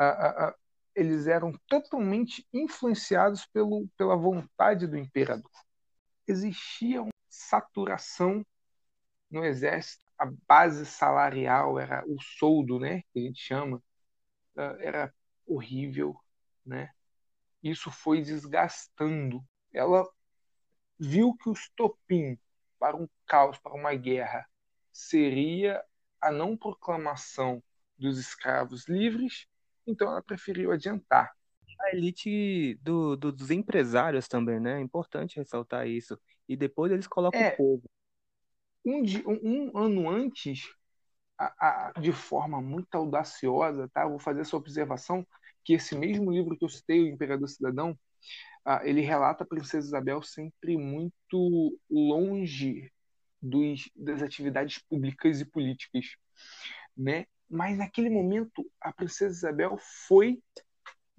uh, 0.00 0.48
uh, 0.48 0.54
eles 0.96 1.28
eram 1.28 1.52
totalmente 1.68 2.44
influenciados 2.52 3.46
pelo, 3.46 3.86
pela 3.96 4.16
vontade 4.16 4.88
do 4.88 4.98
imperador. 4.98 5.50
Existia 6.26 7.02
uma 7.02 7.12
saturação 7.28 8.44
no 9.30 9.44
exército, 9.44 10.04
a 10.18 10.28
base 10.48 10.84
salarial 10.84 11.78
era 11.78 12.04
o 12.04 12.20
soldo, 12.20 12.80
né, 12.80 13.02
que 13.12 13.20
a 13.20 13.22
gente 13.22 13.40
chama, 13.40 13.80
ah, 14.56 14.76
era 14.80 15.14
horrível, 15.46 16.16
né? 16.64 16.90
Isso 17.62 17.90
foi 17.90 18.22
desgastando. 18.22 19.44
Ela 19.72 20.08
viu 20.98 21.34
que 21.34 21.48
o 21.48 21.52
estopim 21.52 22.38
para 22.78 22.96
um 22.96 23.08
caos, 23.26 23.58
para 23.58 23.74
uma 23.74 23.94
guerra, 23.94 24.46
seria 24.92 25.82
a 26.20 26.30
não 26.30 26.56
proclamação 26.56 27.62
dos 27.98 28.18
escravos 28.18 28.88
livres, 28.88 29.46
então 29.86 30.08
ela 30.08 30.22
preferiu 30.22 30.72
adiantar. 30.72 31.32
A 31.80 31.96
elite 31.96 32.78
do, 32.82 33.16
do, 33.16 33.32
dos 33.32 33.50
empresários 33.50 34.28
também, 34.28 34.60
né? 34.60 34.78
É 34.78 34.80
importante 34.80 35.36
ressaltar 35.36 35.86
isso. 35.86 36.18
E 36.48 36.56
depois 36.56 36.92
eles 36.92 37.06
colocam 37.06 37.40
é, 37.40 37.52
o 37.52 37.56
povo 37.56 37.90
um, 38.84 39.70
um, 39.72 39.78
ano 39.78 40.08
antes, 40.08 40.68
a, 41.38 41.88
a, 41.88 42.00
de 42.00 42.12
forma 42.12 42.60
muito 42.60 42.94
audaciosa, 42.94 43.88
tá? 43.92 44.06
vou 44.06 44.18
fazer 44.18 44.40
essa 44.42 44.56
observação, 44.56 45.26
que 45.64 45.74
esse 45.74 45.96
mesmo 45.96 46.30
livro 46.30 46.56
que 46.56 46.64
eu 46.64 46.68
citei, 46.68 47.02
O 47.02 47.08
Imperador 47.08 47.48
Cidadão, 47.48 47.92
uh, 48.66 48.80
ele 48.84 49.00
relata 49.00 49.44
a 49.44 49.46
Princesa 49.46 49.86
Isabel 49.86 50.22
sempre 50.22 50.76
muito 50.76 51.78
longe 51.90 52.90
dos, 53.40 53.90
das 53.96 54.22
atividades 54.22 54.78
públicas 54.78 55.40
e 55.40 55.44
políticas. 55.44 56.16
Né? 56.96 57.26
Mas 57.48 57.78
naquele 57.78 58.10
momento, 58.10 58.70
a 58.80 58.92
Princesa 58.92 59.34
Isabel 59.34 59.78
foi, 60.06 60.42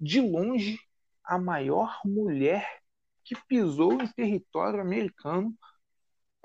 de 0.00 0.20
longe, 0.20 0.78
a 1.24 1.38
maior 1.38 2.00
mulher 2.04 2.82
que 3.24 3.36
pisou 3.46 4.00
em 4.02 4.06
território 4.08 4.80
americano 4.80 5.56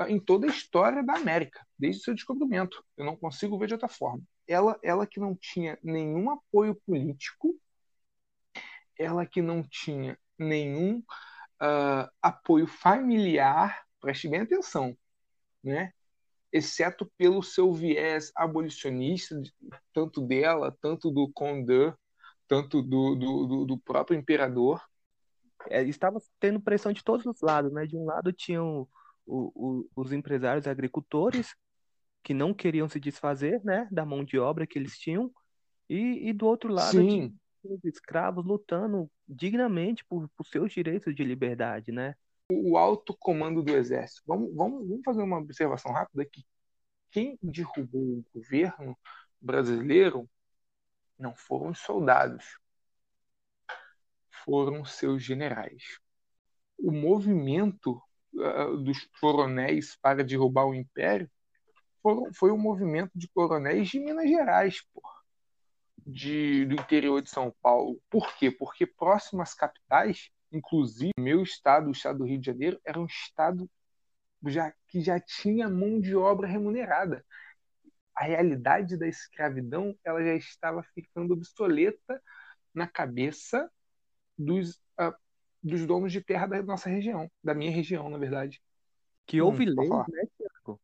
em 0.08 0.20
toda 0.20 0.46
a 0.46 0.50
história 0.50 1.04
da 1.04 1.16
América, 1.16 1.66
desde 1.78 2.04
seu 2.04 2.14
descobrimento. 2.14 2.84
Eu 2.96 3.06
não 3.06 3.16
consigo 3.16 3.58
ver 3.58 3.68
de 3.68 3.74
outra 3.74 3.88
forma. 3.88 4.22
Ela, 4.48 4.78
ela 4.84 5.08
que 5.08 5.20
não 5.20 5.36
tinha 5.36 5.78
nenhum 5.82 6.30
apoio 6.30 6.76
político, 6.86 7.60
ela 8.98 9.26
que 9.26 9.42
não 9.42 9.64
tinha 9.64 10.18
nenhum 10.38 11.00
uh, 11.00 12.10
apoio 12.22 12.68
familiar, 12.68 13.84
preste 14.00 14.28
bem 14.28 14.42
atenção, 14.42 14.96
né? 15.64 15.92
exceto 16.52 17.06
pelo 17.18 17.44
seu 17.44 17.72
viés 17.74 18.32
abolicionista, 18.36 19.40
tanto 19.94 20.22
dela, 20.22 20.76
tanto 20.82 21.12
do 21.12 21.30
Condé, 21.32 21.94
tanto 22.48 22.82
do, 22.82 23.16
do, 23.16 23.66
do, 23.66 23.78
próprio 23.78 24.18
imperador. 24.18 24.82
É, 25.70 25.84
estava 25.84 26.20
tendo 26.40 26.62
pressão 26.62 26.94
de 26.94 27.04
todos 27.04 27.26
os 27.26 27.42
lados, 27.42 27.72
né? 27.74 27.86
De 27.86 27.98
um 27.98 28.06
lado 28.06 28.32
tinham 28.32 28.88
o, 29.26 29.52
o, 29.54 29.90
os 29.96 30.14
empresários 30.14 30.68
agricultores 30.68 31.54
que 32.24 32.34
não 32.34 32.54
queriam 32.54 32.88
se 32.88 33.00
desfazer 33.00 33.62
né, 33.64 33.88
da 33.92 34.06
mão 34.06 34.24
de 34.24 34.38
obra 34.38 34.68
que 34.68 34.78
eles 34.78 34.98
tinham, 34.98 35.32
e, 35.90 36.30
e 36.30 36.34
do 36.34 36.46
outro 36.46 36.74
lado 36.74 36.92
tinha 36.92 37.32
os 37.70 37.84
escravos 37.86 38.46
lutando 38.46 39.10
dignamente 39.28 40.04
por, 40.06 40.30
por 40.30 40.46
seus 40.46 40.72
direitos 40.72 41.16
de 41.16 41.24
liberdade, 41.24 41.92
né? 41.92 42.16
O 42.52 42.78
alto 42.78 43.16
comando 43.20 43.62
do 43.62 43.76
exército. 43.76 44.24
Vamos, 44.26 44.54
vamos, 44.56 44.88
vamos 44.88 45.04
fazer 45.04 45.22
uma 45.22 45.38
observação 45.38 45.92
rápida 45.92 46.24
aqui. 46.24 46.46
Quem 47.12 47.38
derrubou 47.42 48.02
o 48.02 48.26
governo 48.34 48.98
brasileiro 49.40 50.30
não 51.18 51.36
foram 51.36 51.72
os 51.72 51.80
soldados, 51.80 52.58
foram 54.46 54.86
seus 54.86 55.24
generais. 55.24 56.00
O 56.78 56.92
movimento 56.92 58.02
uh, 58.34 58.78
dos 58.78 59.06
coronéis 59.20 59.98
para 60.02 60.24
derrubar 60.24 60.66
o 60.66 60.76
império 60.76 61.30
foram, 62.02 62.32
foi 62.34 62.52
um 62.52 62.58
movimento 62.58 63.12
de 63.16 63.28
coronéis 63.30 63.90
de 63.90 64.00
Minas 64.00 64.30
Gerais, 64.30 64.84
de, 66.08 66.66
do 66.66 66.76
interior 66.76 67.22
de 67.22 67.30
São 67.30 67.54
Paulo. 67.62 68.02
Por 68.10 68.34
quê? 68.38 68.50
Porque 68.50 68.88
próximas 68.88 69.54
capitais, 69.54 70.30
inclusive 70.52 71.12
meu 71.20 71.44
estado, 71.44 71.90
o 71.90 71.92
estado 71.92 72.20
do 72.20 72.26
Rio 72.26 72.40
de 72.40 72.46
Janeiro, 72.46 72.80
era 72.86 72.98
um 72.98 73.06
estado 73.06 73.70
já, 74.46 74.74
que 74.88 75.02
já 75.02 75.20
tinha 75.20 75.70
mão 75.70 76.00
de 76.00 76.16
obra 76.16 76.48
remunerada. 76.48 77.26
A 78.16 78.24
realidade 78.24 78.98
da 78.98 79.08
escravidão 79.08 79.94
ela 80.04 80.24
já 80.24 80.34
estava 80.36 80.82
ficando 80.96 81.34
obsoleta 81.34 82.22
na 82.74 82.88
cabeça 82.88 83.70
dos 84.38 84.76
uh, 85.00 85.14
dos 85.62 85.86
donos 85.86 86.12
de 86.12 86.22
terra 86.22 86.48
da 86.48 86.64
nossa 86.64 86.90
região, 86.90 87.30
da 87.44 87.54
minha 87.54 87.72
região, 87.72 88.10
na 88.10 88.18
verdade. 88.18 88.62
Que 89.26 89.42
houve 89.42 89.70
hum, 89.70 89.74
leis, 89.76 89.90
né, 89.90 90.24
Tiago? 90.38 90.80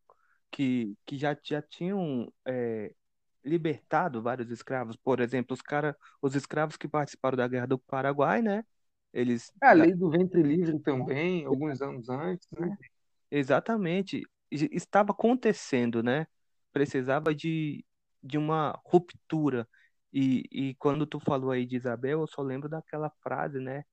Que, 0.52 0.96
que 1.06 1.18
já, 1.18 1.38
já 1.42 1.62
tinham 1.62 2.32
é, 2.46 2.94
libertado 3.44 4.22
vários 4.22 4.50
escravos. 4.50 4.96
Por 4.96 5.20
exemplo, 5.20 5.54
os 5.54 5.62
cara, 5.62 5.98
os 6.22 6.36
escravos 6.36 6.78
que 6.78 6.88
participaram 6.88 7.38
da 7.38 7.48
Guerra 7.48 7.68
do 7.68 7.80
Paraguai, 7.80 8.42
né? 8.42 8.64
Eles 9.12 9.52
é, 9.62 9.68
a 9.68 9.74
lei 9.74 9.94
do 9.94 10.10
ventre 10.10 10.42
livre 10.42 10.80
também, 10.80 11.46
alguns 11.46 11.82
anos 11.82 12.10
antes, 12.10 12.48
né? 12.52 12.76
Exatamente. 13.30 14.24
Estava 14.50 15.12
acontecendo, 15.12 16.02
né? 16.02 16.26
Precisava 16.72 17.34
de, 17.34 17.86
de 18.22 18.38
uma 18.38 18.80
ruptura. 18.86 19.68
E, 20.12 20.44
e 20.52 20.76
quando 20.76 21.06
tu 21.06 21.20
falou 21.20 21.52
aí 21.52 21.66
de 21.66 21.76
Isabel, 21.76 22.22
eu 22.22 22.28
só 22.28 22.42
lembro 22.42 22.70
daquela 22.70 23.10
frase, 23.22 23.60
né? 23.60 23.84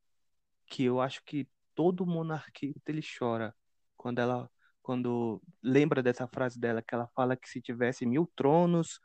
Que 0.67 0.85
eu 0.85 1.01
acho 1.01 1.23
que 1.25 1.49
todo 1.75 2.07
monarquista 2.07 2.91
ele 2.91 3.03
chora 3.19 3.55
quando 3.97 4.19
ela 4.19 4.51
quando 4.83 5.41
lembra 5.63 6.03
dessa 6.03 6.27
frase 6.27 6.59
dela 6.59 6.83
que 6.83 6.95
ela 6.95 7.07
fala 7.15 7.37
que 7.37 7.49
se 7.49 7.61
tivesse 7.61 8.05
mil 8.07 8.31
tronos 8.35 8.99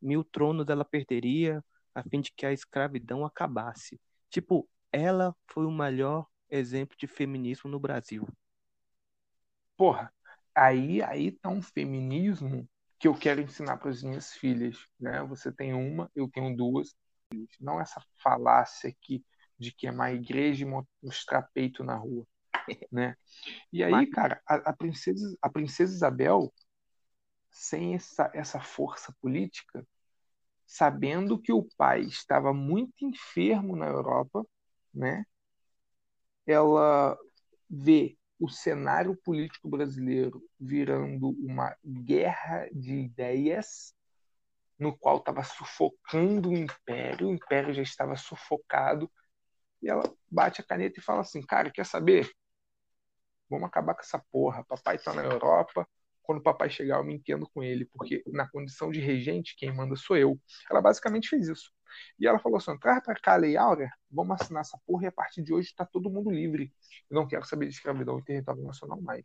mil 0.00 0.24
tronos 0.24 0.68
ela 0.68 0.84
perderia 0.84 1.64
a 1.94 2.02
fim 2.02 2.20
de 2.20 2.32
que 2.32 2.44
a 2.44 2.52
escravidão 2.52 3.24
acabasse. 3.24 4.00
Tipo 4.30 4.68
ela 4.92 5.34
foi 5.48 5.66
o 5.66 5.70
melhor 5.70 6.26
exemplo 6.48 6.96
de 6.98 7.06
feminismo 7.06 7.70
no 7.70 7.80
Brasil. 7.80 8.26
Porra 9.76 10.12
aí 10.54 11.02
aí 11.02 11.32
tá 11.32 11.48
um 11.48 11.62
feminismo 11.62 12.68
que 12.98 13.08
eu 13.08 13.14
quero 13.14 13.42
ensinar 13.42 13.76
para 13.76 13.90
as 13.90 14.02
minhas 14.02 14.32
filhas 14.32 14.78
né? 14.98 15.22
Você 15.24 15.52
tem 15.52 15.74
uma 15.74 16.10
eu 16.14 16.28
tenho 16.28 16.56
duas. 16.56 16.94
Não 17.60 17.80
essa 17.80 18.00
falácia 18.22 18.88
aqui 18.90 19.24
de 19.58 19.72
que 19.72 19.86
é 19.86 19.90
uma 19.90 20.12
igreja 20.12 20.64
e 20.64 20.84
mostrar 21.02 21.42
peito 21.52 21.82
na 21.82 21.96
rua 21.96 22.26
né? 22.90 23.16
E 23.72 23.82
aí, 23.82 24.06
cara, 24.06 24.40
a, 24.46 24.70
a, 24.70 24.72
princesa, 24.72 25.36
a 25.40 25.48
princesa 25.48 25.94
Isabel, 25.94 26.52
sem 27.56 27.94
essa, 27.94 28.30
essa 28.34 28.60
força 28.60 29.14
política, 29.20 29.86
sabendo 30.66 31.40
que 31.40 31.52
o 31.52 31.66
pai 31.76 32.02
estava 32.02 32.52
muito 32.52 33.04
enfermo 33.04 33.74
na 33.74 33.86
Europa, 33.86 34.46
né? 34.92 35.24
Ela 36.46 37.16
vê 37.68 38.16
o 38.38 38.48
cenário 38.48 39.16
político 39.16 39.68
brasileiro 39.68 40.42
virando 40.60 41.30
uma 41.42 41.74
guerra 41.84 42.68
de 42.72 42.94
ideias, 42.94 43.94
no 44.78 44.96
qual 44.96 45.16
estava 45.18 45.42
sufocando 45.42 46.50
o 46.50 46.56
império, 46.56 47.28
o 47.28 47.32
império 47.32 47.72
já 47.72 47.82
estava 47.82 48.16
sufocado, 48.16 49.10
e 49.82 49.88
ela 49.88 50.02
bate 50.30 50.60
a 50.60 50.64
caneta 50.64 51.00
e 51.00 51.02
fala 51.02 51.22
assim: 51.22 51.40
Cara, 51.42 51.70
quer 51.70 51.86
saber? 51.86 52.30
Vamos 53.48 53.66
acabar 53.68 53.94
com 53.94 54.02
essa 54.02 54.18
porra. 54.30 54.64
Papai 54.64 54.98
tá 54.98 55.12
na 55.14 55.22
Europa. 55.24 55.88
Quando 56.26 56.38
o 56.38 56.42
papai 56.42 56.68
chegar, 56.68 56.98
eu 56.98 57.04
me 57.04 57.14
entendo 57.14 57.48
com 57.48 57.62
ele, 57.62 57.84
porque 57.86 58.22
na 58.26 58.48
condição 58.48 58.90
de 58.90 59.00
regente, 59.00 59.56
quem 59.56 59.74
manda 59.74 59.96
sou 59.96 60.16
eu. 60.16 60.38
Ela 60.70 60.80
basicamente 60.82 61.28
fez 61.28 61.48
isso. 61.48 61.72
E 62.18 62.26
ela 62.26 62.38
falou 62.38 62.58
assim: 62.58 62.76
traz 62.78 63.02
pra 63.02 63.14
cá 63.14 63.34
a 63.34 63.36
Lei 63.36 63.56
Áurea, 63.56 63.90
vamos 64.10 64.40
assinar 64.40 64.62
essa 64.62 64.78
porra 64.86 65.04
e 65.04 65.06
a 65.06 65.12
partir 65.12 65.42
de 65.42 65.54
hoje 65.54 65.74
tá 65.74 65.86
todo 65.86 66.10
mundo 66.10 66.30
livre. 66.30 66.72
Eu 67.10 67.14
não 67.14 67.26
quero 67.26 67.46
saber 67.46 67.66
de 67.68 67.74
escravidão 67.74 68.18
em 68.18 68.24
território 68.24 68.62
nacional 68.62 69.00
mais. 69.00 69.24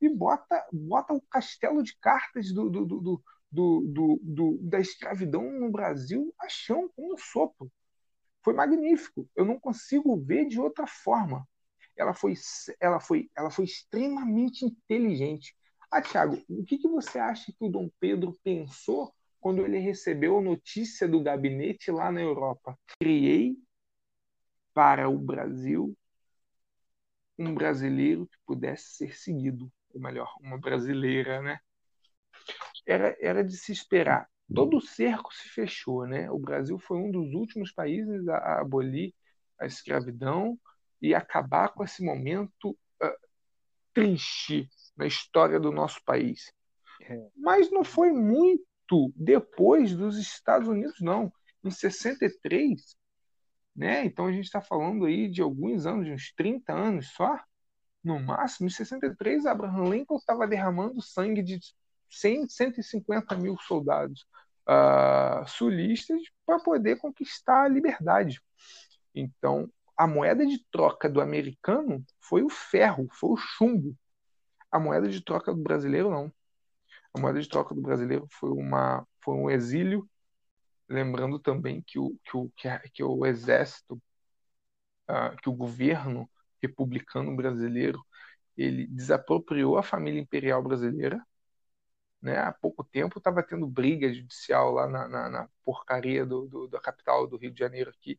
E 0.00 0.08
bota, 0.08 0.64
bota 0.72 1.12
o 1.12 1.20
castelo 1.22 1.82
de 1.82 1.96
cartas 1.98 2.52
do, 2.52 2.70
do, 2.70 2.86
do, 3.50 4.20
do, 4.22 4.58
da 4.62 4.78
escravidão 4.78 5.50
no 5.50 5.70
Brasil 5.70 6.32
a 6.40 6.48
chão, 6.48 6.88
com 6.94 7.12
um 7.12 7.16
sopro. 7.18 7.70
Foi 8.44 8.54
magnífico. 8.54 9.28
Eu 9.34 9.44
não 9.44 9.58
consigo 9.58 10.16
ver 10.16 10.46
de 10.46 10.60
outra 10.60 10.86
forma 10.86 11.46
ela 11.98 12.14
foi, 12.14 12.34
ela 12.80 13.00
foi, 13.00 13.28
ela 13.36 13.50
foi 13.50 13.64
extremamente 13.64 14.64
inteligente. 14.64 15.54
Ah, 15.90 16.02
Tiago, 16.02 16.42
o 16.48 16.64
que, 16.64 16.76
que 16.78 16.88
você 16.88 17.18
acha 17.18 17.50
que 17.50 17.64
o 17.64 17.70
Dom 17.70 17.90
Pedro 17.98 18.38
pensou 18.44 19.14
quando 19.40 19.64
ele 19.64 19.78
recebeu 19.78 20.38
a 20.38 20.42
notícia 20.42 21.08
do 21.08 21.22
gabinete 21.22 21.90
lá 21.90 22.12
na 22.12 22.20
Europa? 22.20 22.78
Criei 23.00 23.56
para 24.74 25.08
o 25.08 25.18
Brasil 25.18 25.96
um 27.38 27.54
brasileiro 27.54 28.26
que 28.26 28.36
pudesse 28.44 28.96
ser 28.96 29.16
seguido, 29.16 29.72
ou 29.94 30.00
melhor, 30.00 30.34
uma 30.42 30.58
brasileira, 30.58 31.40
né? 31.40 31.58
Era, 32.86 33.16
era 33.20 33.44
de 33.44 33.56
se 33.56 33.72
esperar. 33.72 34.28
Todo 34.54 34.78
o 34.78 34.80
cerco 34.82 35.32
se 35.32 35.48
fechou, 35.48 36.06
né? 36.06 36.30
O 36.30 36.38
Brasil 36.38 36.78
foi 36.78 36.98
um 36.98 37.10
dos 37.10 37.32
últimos 37.32 37.72
países 37.72 38.28
a 38.28 38.60
abolir 38.60 39.14
a 39.58 39.66
escravidão 39.66 40.58
e 41.00 41.14
acabar 41.14 41.68
com 41.70 41.84
esse 41.84 42.04
momento 42.04 42.70
uh, 43.02 43.28
triste 43.94 44.68
na 44.98 45.06
história 45.06 45.60
do 45.60 45.70
nosso 45.70 46.04
país. 46.04 46.52
É. 47.02 47.28
Mas 47.36 47.70
não 47.70 47.84
foi 47.84 48.12
muito 48.12 49.12
depois 49.14 49.94
dos 49.94 50.18
Estados 50.18 50.68
Unidos, 50.68 51.00
não. 51.00 51.32
Em 51.64 51.70
63, 51.70 52.96
né? 53.74 54.04
Então 54.04 54.26
a 54.26 54.32
gente 54.32 54.46
está 54.46 54.60
falando 54.60 55.06
aí 55.06 55.28
de 55.28 55.40
alguns 55.40 55.86
anos, 55.86 56.04
de 56.04 56.12
uns 56.12 56.32
30 56.34 56.72
anos 56.72 57.12
só, 57.12 57.38
no 58.02 58.18
máximo. 58.18 58.66
Em 58.66 58.70
63, 58.70 59.46
Abraham 59.46 59.88
Lincoln 59.88 60.16
estava 60.16 60.46
derramando 60.46 61.00
sangue 61.00 61.42
de 61.42 61.60
100, 62.10 62.48
150 62.48 63.36
mil 63.36 63.56
soldados 63.58 64.26
uh, 64.68 65.46
sulistas 65.46 66.20
para 66.44 66.58
poder 66.58 66.96
conquistar 66.96 67.64
a 67.64 67.68
liberdade. 67.68 68.40
Então, 69.14 69.70
a 69.96 70.06
moeda 70.06 70.46
de 70.46 70.64
troca 70.70 71.08
do 71.08 71.20
americano 71.20 72.04
foi 72.20 72.42
o 72.42 72.48
ferro, 72.48 73.08
foi 73.12 73.30
o 73.30 73.36
chumbo. 73.36 73.96
A 74.70 74.78
moeda 74.78 75.08
de 75.08 75.22
troca 75.22 75.52
do 75.54 75.62
brasileiro 75.62 76.10
não. 76.10 76.32
A 77.14 77.20
moeda 77.20 77.40
de 77.40 77.48
troca 77.48 77.74
do 77.74 77.82
brasileiro 77.82 78.26
foi 78.30 78.50
uma 78.50 79.06
foi 79.20 79.34
um 79.34 79.50
exílio, 79.50 80.08
lembrando 80.88 81.38
também 81.38 81.82
que 81.82 81.98
o 81.98 82.18
que 82.24 82.36
o, 82.36 82.50
que, 82.92 83.02
o 83.02 83.26
exército, 83.26 84.00
uh, 85.08 85.36
que 85.42 85.48
o 85.48 85.54
governo 85.54 86.30
republicano 86.62 87.34
brasileiro, 87.36 88.04
ele 88.56 88.86
desapropriou 88.86 89.78
a 89.78 89.82
família 89.82 90.20
imperial 90.20 90.62
brasileira. 90.62 91.24
Né? 92.20 92.36
Há 92.38 92.52
pouco 92.52 92.82
tempo 92.84 93.18
estava 93.18 93.42
tendo 93.42 93.66
briga 93.66 94.12
judicial 94.12 94.72
lá 94.72 94.88
na, 94.88 95.08
na, 95.08 95.28
na 95.28 95.48
porcaria 95.64 96.26
do, 96.26 96.46
do, 96.48 96.68
da 96.68 96.80
capital 96.80 97.26
do 97.26 97.36
Rio 97.36 97.52
de 97.52 97.58
Janeiro 97.58 97.90
aqui, 97.90 98.18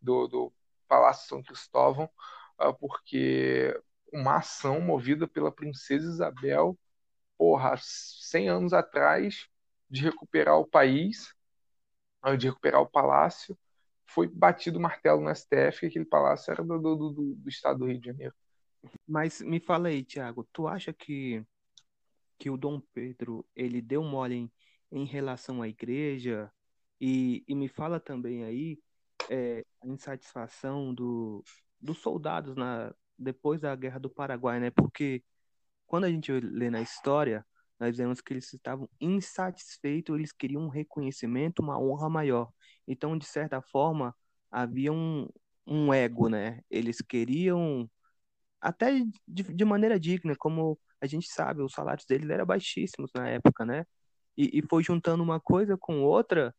do, 0.00 0.26
do 0.26 0.52
Palácio 0.88 1.28
São 1.28 1.42
Cristóvão, 1.42 2.08
ah, 2.58 2.72
porque 2.72 3.78
uma 4.14 4.36
ação 4.36 4.80
movida 4.80 5.26
pela 5.26 5.50
princesa 5.50 6.08
Isabel, 6.08 6.78
porra, 7.36 7.74
100 7.76 8.48
anos 8.48 8.72
atrás, 8.72 9.48
de 9.90 10.02
recuperar 10.02 10.56
o 10.56 10.66
país, 10.66 11.34
ah, 12.22 12.36
de 12.36 12.46
recuperar 12.46 12.80
o 12.80 12.88
palácio, 12.88 13.58
foi 14.06 14.28
batido 14.28 14.78
o 14.78 14.82
martelo 14.82 15.20
no 15.20 15.34
STF, 15.34 15.84
e 15.84 15.88
aquele 15.88 16.04
palácio 16.04 16.52
era 16.52 16.62
do, 16.62 16.78
do, 16.78 16.96
do, 16.96 17.34
do 17.34 17.48
estado 17.48 17.80
do 17.80 17.86
Rio 17.86 17.98
de 17.98 18.06
Janeiro. 18.06 18.34
Mas 19.06 19.40
me 19.40 19.58
fala 19.58 19.88
aí, 19.88 20.04
Tiago, 20.04 20.46
tu 20.52 20.68
acha 20.68 20.92
que, 20.92 21.44
que 22.38 22.48
o 22.48 22.56
Dom 22.56 22.80
Pedro 22.92 23.44
ele 23.56 23.82
deu 23.82 24.04
mole 24.04 24.34
em, 24.36 24.52
em 24.92 25.04
relação 25.04 25.60
à 25.60 25.68
igreja? 25.68 26.52
E, 27.00 27.42
e 27.48 27.54
me 27.54 27.66
fala 27.66 27.98
também 27.98 28.44
aí 28.44 28.78
é, 29.28 29.64
a 29.82 29.88
insatisfação 29.88 30.94
do, 30.94 31.42
dos 31.80 31.98
soldados 31.98 32.54
na, 32.54 32.94
depois 33.18 33.60
da 33.60 33.74
Guerra 33.76 33.98
do 33.98 34.10
Paraguai, 34.10 34.60
né? 34.60 34.70
Porque 34.70 35.22
quando 35.86 36.04
a 36.04 36.10
gente 36.10 36.32
lê 36.32 36.70
na 36.70 36.80
história, 36.80 37.46
nós 37.78 37.96
vemos 37.96 38.20
que 38.20 38.32
eles 38.32 38.52
estavam 38.52 38.88
insatisfeitos, 39.00 40.14
eles 40.16 40.32
queriam 40.32 40.62
um 40.62 40.68
reconhecimento, 40.68 41.62
uma 41.62 41.78
honra 41.78 42.08
maior. 42.08 42.50
Então, 42.86 43.16
de 43.18 43.26
certa 43.26 43.60
forma, 43.62 44.14
havia 44.50 44.92
um, 44.92 45.28
um 45.66 45.92
ego, 45.92 46.28
né? 46.28 46.60
Eles 46.70 46.98
queriam, 47.00 47.90
até 48.60 49.00
de, 49.26 49.42
de 49.42 49.64
maneira 49.64 49.98
digna, 49.98 50.34
como 50.36 50.78
a 51.00 51.06
gente 51.06 51.28
sabe, 51.28 51.62
os 51.62 51.72
salários 51.72 52.06
deles 52.06 52.30
eram 52.30 52.46
baixíssimos 52.46 53.10
na 53.14 53.28
época, 53.28 53.64
né? 53.64 53.84
E, 54.36 54.58
e 54.58 54.62
foi 54.68 54.82
juntando 54.82 55.22
uma 55.22 55.40
coisa 55.40 55.76
com 55.76 56.02
outra 56.02 56.54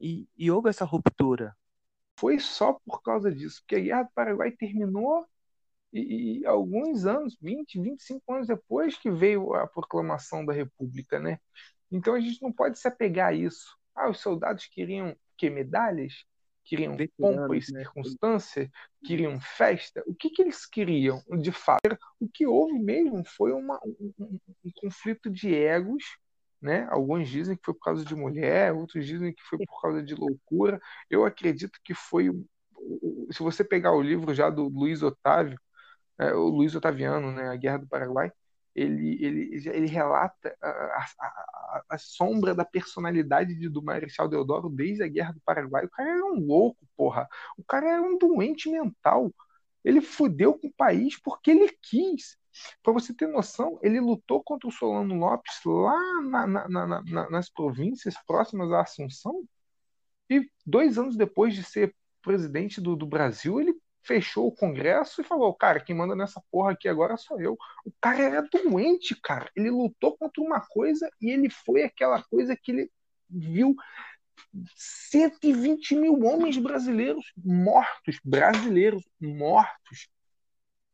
e, 0.00 0.28
e 0.36 0.50
houve 0.50 0.70
essa 0.70 0.84
ruptura 0.84 1.54
foi 2.20 2.38
só 2.38 2.74
por 2.84 3.00
causa 3.00 3.32
disso, 3.34 3.62
porque 3.62 3.76
a 3.76 3.80
Guerra 3.80 4.02
do 4.02 4.10
Paraguai 4.14 4.50
terminou 4.50 5.26
e, 5.92 6.40
e, 6.40 6.46
alguns 6.46 7.04
anos, 7.06 7.36
20, 7.40 7.80
25 7.80 8.32
anos 8.32 8.46
depois 8.46 8.96
que 8.96 9.10
veio 9.10 9.54
a 9.54 9.66
proclamação 9.66 10.44
da 10.44 10.52
República, 10.52 11.18
né? 11.18 11.38
Então 11.90 12.14
a 12.14 12.20
gente 12.20 12.40
não 12.42 12.52
pode 12.52 12.78
se 12.78 12.86
apegar 12.86 13.28
a 13.28 13.32
isso. 13.32 13.76
Ah, 13.94 14.08
os 14.08 14.20
soldados 14.20 14.66
queriam 14.66 15.16
que 15.36 15.50
medalhas, 15.50 16.24
queriam 16.64 16.96
pompa 17.18 17.56
e 17.56 17.58
né? 17.58 17.82
circunstância, 17.82 18.70
queriam 19.04 19.40
festa. 19.40 20.02
O 20.06 20.14
que, 20.14 20.30
que 20.30 20.42
eles 20.42 20.64
queriam, 20.64 21.22
de 21.40 21.50
fato? 21.50 21.98
O 22.20 22.28
que 22.28 22.46
houve 22.46 22.78
mesmo 22.78 23.24
foi 23.24 23.52
uma, 23.52 23.80
um, 23.84 24.12
um, 24.18 24.40
um 24.64 24.70
conflito 24.80 25.28
de 25.28 25.54
egos 25.54 26.04
né? 26.60 26.86
Alguns 26.90 27.28
dizem 27.28 27.56
que 27.56 27.64
foi 27.64 27.74
por 27.74 27.84
causa 27.84 28.04
de 28.04 28.14
mulher, 28.14 28.72
outros 28.72 29.06
dizem 29.06 29.32
que 29.32 29.42
foi 29.42 29.58
por 29.64 29.80
causa 29.80 30.02
de 30.02 30.14
loucura. 30.14 30.80
Eu 31.08 31.24
acredito 31.24 31.78
que 31.82 31.94
foi. 31.94 32.30
Se 33.30 33.42
você 33.42 33.64
pegar 33.64 33.92
o 33.92 34.02
livro 34.02 34.34
já 34.34 34.50
do 34.50 34.68
Luiz 34.68 35.02
Otávio, 35.02 35.58
é, 36.20 36.34
o 36.34 36.48
Luiz 36.48 36.74
Otaviano, 36.74 37.32
né, 37.32 37.48
A 37.48 37.56
Guerra 37.56 37.78
do 37.78 37.86
Paraguai, 37.88 38.30
ele, 38.74 39.18
ele, 39.24 39.68
ele 39.68 39.86
relata 39.86 40.56
a, 40.62 40.68
a, 40.68 41.06
a, 41.18 41.84
a, 41.90 41.98
sombra 41.98 42.54
da 42.54 42.64
personalidade 42.64 43.54
de, 43.54 43.68
do 43.68 43.82
Marechal 43.82 44.28
Deodoro 44.28 44.68
desde 44.68 45.02
a 45.02 45.08
Guerra 45.08 45.32
do 45.32 45.40
Paraguai. 45.40 45.84
O 45.86 45.90
cara 45.90 46.10
era 46.10 46.24
um 46.24 46.38
louco, 46.46 46.86
porra. 46.96 47.26
O 47.56 47.64
cara 47.64 47.88
era 47.88 48.02
um 48.02 48.18
doente 48.18 48.70
mental. 48.70 49.32
Ele 49.82 50.00
fudeu 50.00 50.58
com 50.58 50.68
o 50.68 50.72
país 50.72 51.18
porque 51.20 51.50
ele 51.50 51.68
quis. 51.82 52.38
Para 52.82 52.92
você 52.92 53.14
ter 53.14 53.26
noção, 53.26 53.78
ele 53.82 53.98
lutou 53.98 54.42
contra 54.42 54.68
o 54.68 54.72
Solano 54.72 55.14
Lopes 55.16 55.60
lá 55.64 56.22
na, 56.22 56.46
na, 56.46 56.68
na, 56.68 57.30
nas 57.30 57.48
províncias 57.48 58.14
próximas 58.26 58.70
à 58.72 58.82
Assunção. 58.82 59.42
E 60.28 60.48
dois 60.66 60.98
anos 60.98 61.16
depois 61.16 61.54
de 61.54 61.64
ser 61.64 61.94
presidente 62.22 62.80
do, 62.80 62.94
do 62.94 63.06
Brasil, 63.06 63.60
ele 63.60 63.74
fechou 64.02 64.48
o 64.48 64.54
Congresso 64.54 65.20
e 65.20 65.24
falou: 65.24 65.54
Cara, 65.54 65.80
quem 65.80 65.94
manda 65.94 66.14
nessa 66.14 66.42
porra 66.50 66.72
aqui 66.72 66.88
agora 66.88 67.16
sou 67.16 67.40
eu. 67.40 67.56
O 67.84 67.92
cara 68.00 68.22
era 68.22 68.42
doente, 68.42 69.14
cara. 69.20 69.50
Ele 69.56 69.70
lutou 69.70 70.16
contra 70.16 70.42
uma 70.42 70.60
coisa 70.60 71.10
e 71.20 71.30
ele 71.30 71.50
foi 71.50 71.82
aquela 71.82 72.22
coisa 72.22 72.56
que 72.56 72.72
ele 72.72 72.90
viu 73.28 73.74
120 74.74 75.94
mil 75.94 76.24
homens 76.24 76.56
brasileiros 76.58 77.32
mortos, 77.36 78.18
brasileiros 78.24 79.08
mortos, 79.20 80.08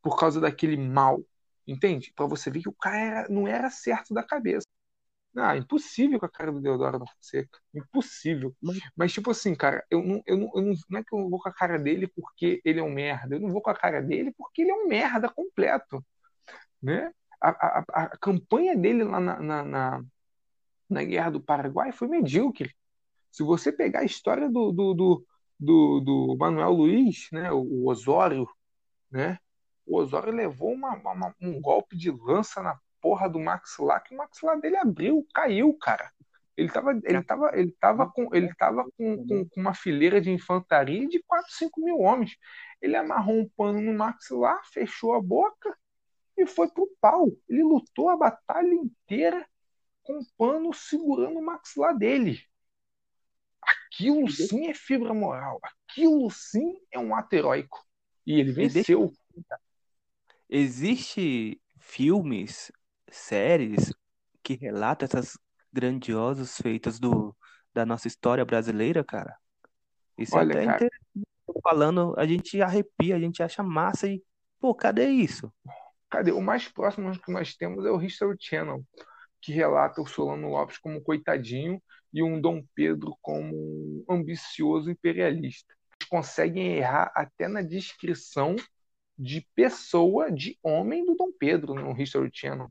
por 0.02 0.18
causa 0.18 0.40
daquele 0.40 0.76
mal. 0.76 1.22
Entende? 1.66 2.12
Para 2.14 2.26
você 2.26 2.50
ver 2.50 2.62
que 2.62 2.68
o 2.68 2.72
cara 2.72 2.98
era, 2.98 3.28
não 3.28 3.48
era 3.48 3.70
certo 3.70 4.14
da 4.14 4.22
cabeça. 4.22 4.66
Ah, 5.38 5.56
impossível 5.56 6.18
com 6.18 6.24
a 6.26 6.30
cara 6.30 6.50
do 6.50 6.62
Deodoro 6.62 6.98
da 6.98 7.06
Fonseca. 7.06 7.58
Impossível. 7.74 8.56
Mas, 8.62 8.78
mas, 8.96 9.12
tipo 9.12 9.30
assim, 9.30 9.54
cara, 9.54 9.84
eu 9.90 10.02
não, 10.02 10.22
eu, 10.26 10.36
não, 10.38 10.50
eu 10.54 10.62
não, 10.62 10.74
não 10.88 10.98
é 10.98 11.04
que 11.04 11.14
eu 11.14 11.18
não 11.18 11.28
vou 11.28 11.38
com 11.40 11.48
a 11.48 11.52
cara 11.52 11.78
dele 11.78 12.08
porque 12.08 12.60
ele 12.64 12.80
é 12.80 12.82
um 12.82 12.90
merda. 12.90 13.36
Eu 13.36 13.40
não 13.40 13.50
vou 13.50 13.60
com 13.60 13.68
a 13.70 13.74
cara 13.74 14.00
dele 14.00 14.32
porque 14.36 14.62
ele 14.62 14.70
é 14.70 14.74
um 14.74 14.88
merda 14.88 15.28
completo. 15.28 16.02
Né? 16.82 17.12
A, 17.40 17.50
a, 17.50 17.84
a 18.04 18.18
campanha 18.18 18.76
dele 18.76 19.04
lá 19.04 19.20
na, 19.20 19.40
na, 19.40 19.64
na, 19.64 20.04
na, 20.88 21.04
Guerra 21.04 21.30
do 21.30 21.40
Paraguai 21.40 21.92
foi 21.92 22.08
medíocre. 22.08 22.74
Se 23.30 23.42
você 23.42 23.70
pegar 23.70 24.00
a 24.00 24.04
história 24.04 24.48
do, 24.48 24.72
do, 24.72 24.94
do, 24.94 25.26
do, 25.60 26.00
do 26.00 26.36
Manuel 26.38 26.72
Luiz, 26.72 27.28
né, 27.30 27.52
o 27.52 27.86
Osório, 27.88 28.48
né, 29.10 29.38
o 29.86 29.98
Osório 29.98 30.32
levou 30.32 30.72
uma, 30.72 30.94
uma, 30.96 31.34
um 31.40 31.60
golpe 31.60 31.96
de 31.96 32.10
lança 32.10 32.62
na 32.62 32.78
porra 33.06 33.28
do 33.28 33.38
maxilar, 33.38 34.02
que 34.02 34.12
o 34.12 34.18
maxilar 34.18 34.60
dele 34.60 34.76
abriu, 34.76 35.24
caiu, 35.32 35.72
cara. 35.74 36.10
Ele 36.56 36.68
tava, 36.68 36.90
ele 37.04 37.22
tava, 37.22 37.50
ele 37.54 37.70
tava, 37.78 38.10
com, 38.10 38.34
ele 38.34 38.54
tava 38.54 38.84
com, 38.96 39.24
com, 39.24 39.48
com 39.48 39.60
uma 39.60 39.74
fileira 39.74 40.20
de 40.20 40.32
infantaria 40.32 41.06
de 41.06 41.22
4, 41.22 41.52
5 41.52 41.80
mil 41.80 42.00
homens. 42.00 42.36
Ele 42.82 42.96
amarrou 42.96 43.38
um 43.38 43.48
pano 43.56 43.80
no 43.80 43.96
maxilar, 43.96 44.60
fechou 44.72 45.14
a 45.14 45.22
boca 45.22 45.72
e 46.36 46.46
foi 46.46 46.68
pro 46.68 46.90
pau. 47.00 47.30
Ele 47.48 47.62
lutou 47.62 48.08
a 48.08 48.16
batalha 48.16 48.74
inteira 48.74 49.46
com 50.02 50.18
o 50.18 50.26
pano 50.36 50.74
segurando 50.74 51.38
o 51.38 51.44
maxilar 51.44 51.96
dele. 51.96 52.40
Aquilo 53.62 54.28
sim 54.28 54.66
é 54.66 54.74
fibra 54.74 55.14
moral. 55.14 55.60
Aquilo 55.62 56.28
sim 56.28 56.76
é 56.90 56.98
um 56.98 57.14
ato 57.14 57.32
heróico. 57.34 57.86
E 58.26 58.40
ele 58.40 58.50
venceu. 58.50 59.12
Existe 60.48 61.60
filmes 61.78 62.72
séries 63.10 63.92
que 64.42 64.54
relatam 64.54 65.06
essas 65.06 65.38
grandiosos 65.72 66.56
feitos 66.56 66.98
do, 66.98 67.36
da 67.74 67.84
nossa 67.84 68.08
história 68.08 68.44
brasileira, 68.44 69.04
cara. 69.04 69.36
Isso 70.16 70.36
Olha, 70.36 70.52
é 70.52 70.56
até 70.56 70.64
cara... 70.64 70.76
interessante. 70.76 71.26
Falando, 71.62 72.14
a 72.16 72.26
gente 72.26 72.60
arrepia, 72.60 73.16
a 73.16 73.18
gente 73.18 73.42
acha 73.42 73.62
massa 73.62 74.08
e, 74.08 74.22
pô, 74.58 74.74
cadê 74.74 75.08
isso? 75.08 75.52
Cadê? 76.10 76.32
O 76.32 76.40
mais 76.40 76.68
próximo 76.68 77.10
que 77.20 77.32
nós 77.32 77.54
temos 77.54 77.84
é 77.84 77.90
o 77.90 78.00
History 78.00 78.36
Channel, 78.38 78.84
que 79.40 79.52
relata 79.52 80.00
o 80.00 80.06
Solano 80.06 80.48
Lopes 80.48 80.78
como 80.78 81.02
coitadinho 81.02 81.82
e 82.12 82.22
um 82.22 82.40
Dom 82.40 82.64
Pedro 82.74 83.16
como 83.20 84.04
ambicioso 84.08 84.90
imperialista. 84.90 85.74
Eles 86.00 86.08
conseguem 86.08 86.76
errar 86.76 87.12
até 87.14 87.48
na 87.48 87.62
descrição 87.62 88.56
de 89.18 89.46
pessoa, 89.54 90.30
de 90.30 90.58
homem 90.62 91.04
do 91.04 91.14
Dom 91.14 91.32
Pedro 91.32 91.74
no 91.74 92.00
History 92.00 92.30
Channel. 92.32 92.68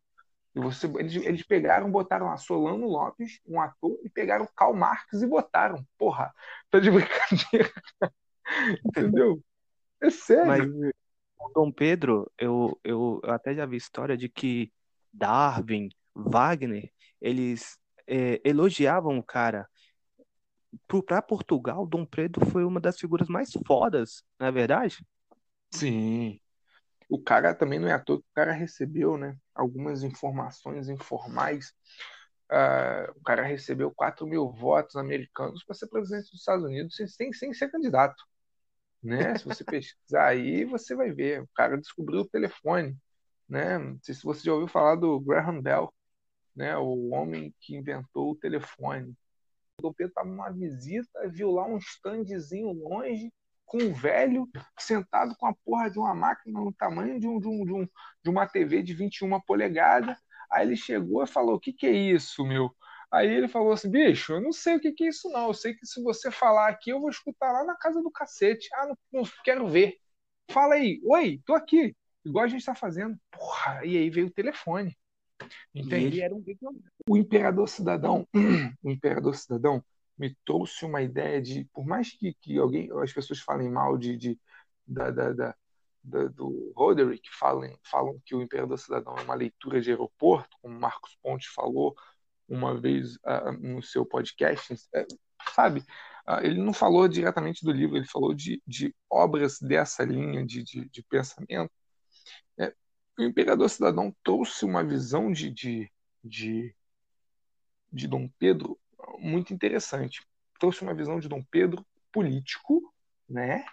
E 0.55 0.59
você, 0.59 0.87
eles, 0.97 1.15
eles 1.17 1.43
pegaram, 1.43 1.91
botaram 1.91 2.27
lá 2.27 2.37
Solano 2.37 2.87
Lopes, 2.87 3.41
um 3.45 3.59
ator, 3.59 3.99
e 4.03 4.09
pegaram 4.09 4.47
Karl 4.55 4.73
Marx 4.73 5.21
e 5.21 5.27
botaram. 5.27 5.85
Porra, 5.97 6.33
tá 6.71 6.79
de 6.79 6.89
brincadeira. 6.89 7.71
Entendeu? 8.85 9.43
É 10.01 10.09
sério. 10.09 10.47
Mas 10.47 10.93
o 11.37 11.49
Dom 11.53 11.71
Pedro, 11.71 12.31
eu, 12.37 12.79
eu 12.85 13.21
até 13.25 13.53
já 13.53 13.65
vi 13.65 13.75
história 13.75 14.15
de 14.15 14.29
que 14.29 14.71
Darwin, 15.11 15.89
Wagner, 16.15 16.89
eles 17.19 17.77
é, 18.07 18.41
elogiavam 18.45 19.17
o 19.17 19.23
cara. 19.23 19.67
Para 21.05 21.21
Portugal, 21.21 21.85
Dom 21.85 22.05
Pedro 22.05 22.45
foi 22.45 22.63
uma 22.63 22.79
das 22.79 22.97
figuras 22.97 23.27
mais 23.27 23.51
fodas, 23.65 24.23
não 24.39 24.47
é 24.47 24.51
verdade? 24.51 25.05
Sim, 25.71 26.39
o 27.09 27.21
cara 27.21 27.53
também 27.53 27.79
não 27.79 27.87
é 27.87 27.93
à 27.93 27.99
toa 27.99 28.19
que 28.19 28.27
o 28.27 28.33
cara 28.35 28.51
recebeu 28.51 29.17
né, 29.17 29.37
algumas 29.53 30.03
informações 30.03 30.89
informais. 30.89 31.73
Uh, 32.51 33.11
o 33.15 33.23
cara 33.23 33.43
recebeu 33.43 33.91
4 33.91 34.25
mil 34.27 34.51
votos 34.51 34.95
americanos 34.95 35.63
para 35.63 35.75
ser 35.75 35.87
presidente 35.87 36.29
dos 36.31 36.39
Estados 36.39 36.63
Unidos 36.63 36.95
sem, 36.95 37.33
sem 37.33 37.53
ser 37.53 37.71
candidato. 37.71 38.23
Né? 39.01 39.37
Se 39.37 39.45
você 39.45 39.63
pesquisar 39.65 40.27
aí, 40.27 40.65
você 40.65 40.95
vai 40.95 41.11
ver. 41.11 41.41
O 41.41 41.49
cara 41.55 41.77
descobriu 41.77 42.21
o 42.21 42.29
telefone. 42.29 42.97
Né? 43.47 43.77
Não 43.77 43.99
sei 44.01 44.15
se 44.15 44.23
você 44.23 44.43
já 44.43 44.53
ouviu 44.53 44.67
falar 44.67 44.95
do 44.95 45.19
Graham 45.19 45.61
Bell, 45.61 45.93
né? 46.55 46.75
o 46.77 47.09
homem 47.09 47.53
que 47.59 47.75
inventou 47.75 48.31
o 48.31 48.35
telefone. 48.35 49.15
O 49.81 49.93
Pedro 49.93 50.11
estava 50.11 50.27
numa 50.27 50.49
visita, 50.51 51.27
viu 51.29 51.51
lá 51.51 51.67
um 51.67 51.77
standzinho 51.77 52.71
longe, 52.71 53.31
com 53.65 53.77
um 53.77 53.93
velho 53.93 54.47
sentado 54.79 55.35
com 55.37 55.47
a 55.47 55.53
porra 55.53 55.89
de 55.89 55.99
uma 55.99 56.13
máquina 56.13 56.59
no 56.59 56.71
tamanho 56.73 57.19
de, 57.19 57.27
um, 57.27 57.39
de, 57.39 57.47
um, 57.47 57.65
de, 57.65 57.73
um, 57.73 57.87
de 58.23 58.29
uma 58.29 58.47
TV 58.47 58.83
de 58.83 58.93
21 58.93 59.39
polegadas. 59.41 60.17
Aí 60.51 60.67
ele 60.67 60.77
chegou 60.77 61.23
e 61.23 61.27
falou: 61.27 61.55
O 61.55 61.59
que, 61.59 61.73
que 61.73 61.87
é 61.87 61.91
isso, 61.91 62.45
meu? 62.45 62.73
Aí 63.11 63.27
ele 63.27 63.47
falou 63.47 63.73
assim: 63.73 63.89
Bicho, 63.89 64.33
eu 64.33 64.41
não 64.41 64.51
sei 64.51 64.75
o 64.75 64.79
que, 64.79 64.91
que 64.91 65.05
é 65.05 65.09
isso, 65.09 65.29
não. 65.29 65.47
Eu 65.47 65.53
sei 65.53 65.73
que 65.73 65.85
se 65.85 66.01
você 66.03 66.29
falar 66.31 66.69
aqui, 66.69 66.91
eu 66.91 66.99
vou 66.99 67.09
escutar 67.09 67.51
lá 67.51 67.63
na 67.63 67.75
casa 67.75 68.01
do 68.01 68.11
cacete. 68.11 68.69
Ah, 68.73 68.87
não, 68.87 68.97
não 69.11 69.29
quero 69.43 69.67
ver. 69.67 69.97
Fala 70.51 70.75
aí, 70.75 71.01
oi, 71.03 71.41
tô 71.45 71.53
aqui. 71.53 71.95
Igual 72.23 72.45
a 72.45 72.47
gente 72.47 72.65
tá 72.65 72.75
fazendo. 72.75 73.17
Porra, 73.31 73.85
e 73.85 73.97
aí 73.97 74.09
veio 74.09 74.27
o 74.27 74.31
telefone. 74.31 74.97
Entende? 75.73 76.21
Um... 76.31 76.81
O 77.09 77.17
imperador 77.17 77.67
cidadão, 77.67 78.27
o 78.83 78.89
imperador 78.89 79.35
cidadão, 79.35 79.83
me 80.17 80.35
trouxe 80.45 80.85
uma 80.85 81.01
ideia 81.01 81.41
de, 81.41 81.65
por 81.73 81.85
mais 81.85 82.11
que, 82.11 82.33
que 82.35 82.57
alguém, 82.57 82.89
as 83.01 83.11
pessoas 83.13 83.39
falem 83.39 83.69
mal 83.69 83.97
de, 83.97 84.17
de 84.17 84.39
da, 84.87 85.11
da, 85.11 85.33
da, 85.33 86.27
do 86.27 86.71
Roderick, 86.75 87.27
falam, 87.31 87.77
falam 87.83 88.19
que 88.25 88.35
o 88.35 88.41
Imperador 88.41 88.77
Cidadão 88.77 89.15
é 89.17 89.21
uma 89.21 89.35
leitura 89.35 89.81
de 89.81 89.89
aeroporto, 89.89 90.57
como 90.61 90.79
Marcos 90.79 91.17
Pontes 91.21 91.47
falou 91.47 91.95
uma 92.47 92.79
vez 92.79 93.15
uh, 93.17 93.51
no 93.59 93.81
seu 93.81 94.05
podcast, 94.05 94.75
é, 94.93 95.05
sabe? 95.53 95.81
Uh, 96.27 96.39
ele 96.43 96.61
não 96.61 96.73
falou 96.73 97.07
diretamente 97.07 97.65
do 97.65 97.71
livro, 97.71 97.97
ele 97.97 98.07
falou 98.07 98.33
de, 98.33 98.61
de 98.65 98.95
obras 99.09 99.59
dessa 99.59 100.03
linha 100.03 100.45
de, 100.45 100.63
de, 100.63 100.89
de 100.89 101.03
pensamento. 101.03 101.71
É, 102.57 102.73
o 103.17 103.23
Imperador 103.23 103.69
Cidadão 103.69 104.15
trouxe 104.23 104.63
uma 104.63 104.83
visão 104.83 105.31
de, 105.31 105.49
de, 105.49 105.91
de, 106.23 106.75
de 107.91 108.07
Dom 108.07 108.29
Pedro 108.39 108.79
muito 109.19 109.53
interessante. 109.53 110.25
Trouxe 110.59 110.81
uma 110.81 110.93
visão 110.93 111.19
de 111.19 111.27
Dom 111.27 111.43
Pedro 111.43 111.85
político, 112.11 112.93
né? 113.27 113.65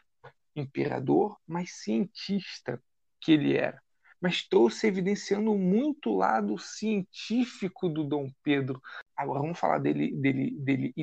imperador, 0.54 1.38
mas 1.46 1.72
cientista 1.72 2.82
que 3.20 3.32
ele 3.32 3.56
era. 3.56 3.80
Mas 4.20 4.46
trouxe 4.46 4.86
evidenciando 4.86 5.54
muito 5.56 6.10
o 6.10 6.16
lado 6.16 6.56
científico 6.58 7.88
do 7.88 8.04
Dom 8.04 8.30
Pedro. 8.42 8.80
Agora 9.16 9.40
vamos 9.40 9.58
falar 9.58 9.78
dele, 9.78 10.14
dele, 10.14 10.50
dele 10.58 10.94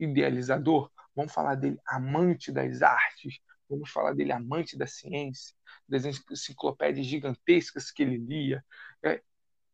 idealizador, 0.00 0.90
vamos 1.14 1.32
falar 1.32 1.54
dele 1.54 1.78
amante 1.86 2.50
das 2.50 2.82
artes, 2.82 3.38
vamos 3.68 3.90
falar 3.90 4.14
dele 4.14 4.32
amante 4.32 4.76
da 4.76 4.86
ciência, 4.86 5.54
das 5.88 6.04
enciclopédias 6.04 7.06
gigantescas 7.06 7.90
que 7.90 8.02
ele 8.02 8.16
lia. 8.16 8.64
É, 9.04 9.22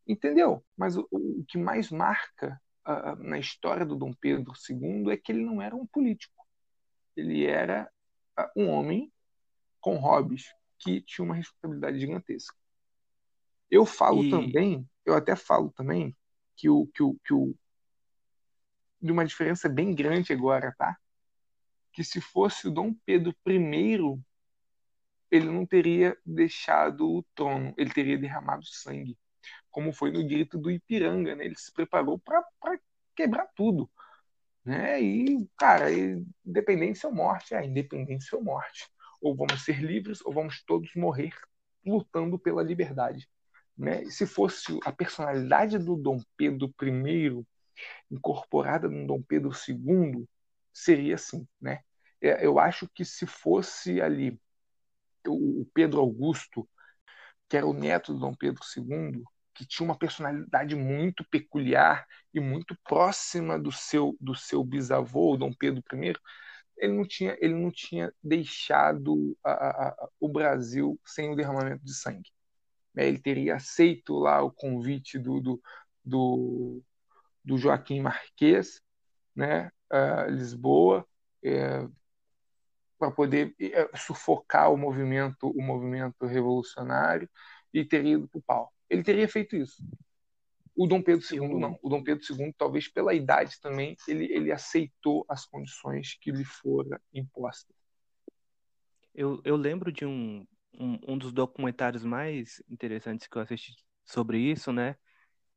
entendeu? 0.06 0.64
Mas 0.76 0.96
o, 0.96 1.08
o 1.10 1.44
que 1.48 1.56
mais 1.56 1.90
marca 1.90 2.60
uh, 2.86 3.16
na 3.22 3.38
história 3.38 3.84
do 3.84 3.96
Dom 3.96 4.12
Pedro 4.12 4.52
II 4.68 5.10
é 5.10 5.16
que 5.16 5.32
ele 5.32 5.44
não 5.44 5.60
era 5.60 5.74
um 5.74 5.86
político. 5.86 6.46
Ele 7.16 7.46
era 7.46 7.90
uh, 8.38 8.60
um 8.60 8.68
homem 8.68 9.12
com 9.80 9.96
hobbies 9.96 10.46
que 10.78 11.00
tinha 11.00 11.24
uma 11.24 11.34
responsabilidade 11.34 11.98
gigantesca. 11.98 12.56
Eu 13.70 13.86
falo 13.86 14.24
e... 14.24 14.30
também, 14.30 14.88
eu 15.04 15.14
até 15.14 15.34
falo 15.36 15.70
também 15.70 16.16
que 16.56 16.68
o 16.68 16.86
que 16.86 17.02
o 17.02 17.16
que 17.24 17.32
o 17.32 17.54
de 19.00 19.10
uma 19.10 19.24
diferença 19.24 19.68
bem 19.68 19.92
grande 19.94 20.32
agora, 20.32 20.72
tá? 20.78 20.96
Que 21.92 22.04
se 22.04 22.20
fosse 22.20 22.68
o 22.68 22.70
Dom 22.70 22.94
Pedro 23.04 23.34
I, 23.48 24.22
ele 25.28 25.46
não 25.46 25.66
teria 25.66 26.16
deixado 26.24 27.10
o 27.10 27.24
trono, 27.34 27.74
ele 27.76 27.92
teria 27.92 28.16
derramado 28.16 28.64
sangue 28.64 29.18
como 29.72 29.92
foi 29.92 30.12
no 30.12 30.24
grito 30.24 30.58
do 30.58 30.70
Ipiranga, 30.70 31.34
né? 31.34 31.44
Ele 31.44 31.56
se 31.56 31.72
preparou 31.72 32.18
para 32.18 32.44
quebrar 33.16 33.48
tudo, 33.56 33.90
né? 34.64 35.00
E, 35.00 35.48
cara, 35.58 35.88
independência 36.44 37.08
ou 37.08 37.14
morte, 37.14 37.54
é 37.54 37.64
independência 37.64 38.36
ou 38.38 38.44
morte. 38.44 38.88
Ou 39.20 39.34
vamos 39.34 39.64
ser 39.64 39.80
livres 39.82 40.24
ou 40.24 40.32
vamos 40.32 40.62
todos 40.64 40.94
morrer 40.94 41.32
lutando 41.84 42.38
pela 42.38 42.62
liberdade. 42.62 43.28
Né? 43.76 44.04
Se 44.06 44.26
fosse 44.26 44.78
a 44.84 44.92
personalidade 44.92 45.78
do 45.78 45.96
Dom 45.96 46.20
Pedro 46.36 46.72
I 46.82 47.44
incorporada 48.10 48.88
no 48.88 49.06
Dom 49.06 49.22
Pedro 49.22 49.50
II, 49.68 50.28
seria 50.72 51.14
assim. 51.14 51.46
Né? 51.60 51.80
É, 52.20 52.44
eu 52.44 52.58
acho 52.58 52.88
que 52.94 53.04
se 53.04 53.26
fosse 53.26 54.00
ali 54.00 54.38
o 55.26 55.66
Pedro 55.72 56.00
Augusto, 56.00 56.68
que 57.48 57.56
era 57.56 57.66
o 57.66 57.72
neto 57.72 58.12
do 58.12 58.20
Dom 58.20 58.34
Pedro 58.34 58.62
II, 58.76 59.22
que 59.54 59.66
tinha 59.66 59.84
uma 59.86 59.98
personalidade 59.98 60.74
muito 60.74 61.24
peculiar 61.30 62.06
e 62.32 62.40
muito 62.40 62.76
próxima 62.84 63.58
do 63.58 63.70
seu 63.72 64.16
do 64.20 64.34
seu 64.34 64.64
bisavô, 64.64 65.36
Dom 65.36 65.52
Pedro 65.52 65.82
I, 65.92 66.14
ele 66.78 66.92
não 66.94 67.06
tinha 67.06 67.36
ele 67.40 67.54
não 67.54 67.70
tinha 67.70 68.12
deixado 68.22 69.36
a, 69.44 69.88
a, 69.88 70.08
o 70.20 70.28
Brasil 70.28 70.98
sem 71.04 71.30
o 71.30 71.36
derramamento 71.36 71.84
de 71.84 71.94
sangue. 71.94 72.30
Né? 72.94 73.06
Ele 73.08 73.18
teria 73.18 73.56
aceito 73.56 74.18
lá 74.18 74.42
o 74.42 74.50
convite 74.50 75.18
do, 75.18 75.40
do, 75.40 75.62
do, 76.04 76.82
do 77.44 77.58
Joaquim 77.58 78.00
Marquês, 78.00 78.80
né? 79.34 79.70
Lisboa, 80.30 81.06
é, 81.44 81.86
para 82.98 83.10
poder 83.10 83.54
é, 83.60 83.90
sufocar 83.96 84.72
o 84.72 84.76
movimento 84.76 85.50
o 85.50 85.62
movimento 85.62 86.24
revolucionário 86.24 87.28
e 87.72 87.84
teria 87.84 88.14
ido 88.14 88.28
para 88.28 88.38
o 88.38 88.42
pau. 88.42 88.72
Ele 88.92 89.02
teria 89.02 89.26
feito 89.26 89.56
isso. 89.56 89.82
O 90.76 90.86
Dom 90.86 91.02
Pedro 91.02 91.24
II 91.30 91.58
não. 91.58 91.78
O 91.82 91.88
Dom 91.88 92.02
Pedro 92.02 92.22
II, 92.22 92.54
talvez 92.58 92.88
pela 92.88 93.14
idade 93.14 93.58
também, 93.58 93.96
ele, 94.06 94.30
ele 94.30 94.52
aceitou 94.52 95.24
as 95.28 95.46
condições 95.46 96.18
que 96.20 96.30
lhe 96.30 96.44
foram 96.44 96.98
impostas. 97.12 97.74
Eu, 99.14 99.40
eu 99.44 99.56
lembro 99.56 99.90
de 99.90 100.04
um, 100.04 100.46
um, 100.78 100.98
um 101.08 101.18
dos 101.18 101.32
documentários 101.32 102.04
mais 102.04 102.62
interessantes 102.68 103.26
que 103.26 103.36
eu 103.36 103.42
assisti 103.42 103.74
sobre 104.04 104.38
isso, 104.38 104.72
né? 104.72 104.96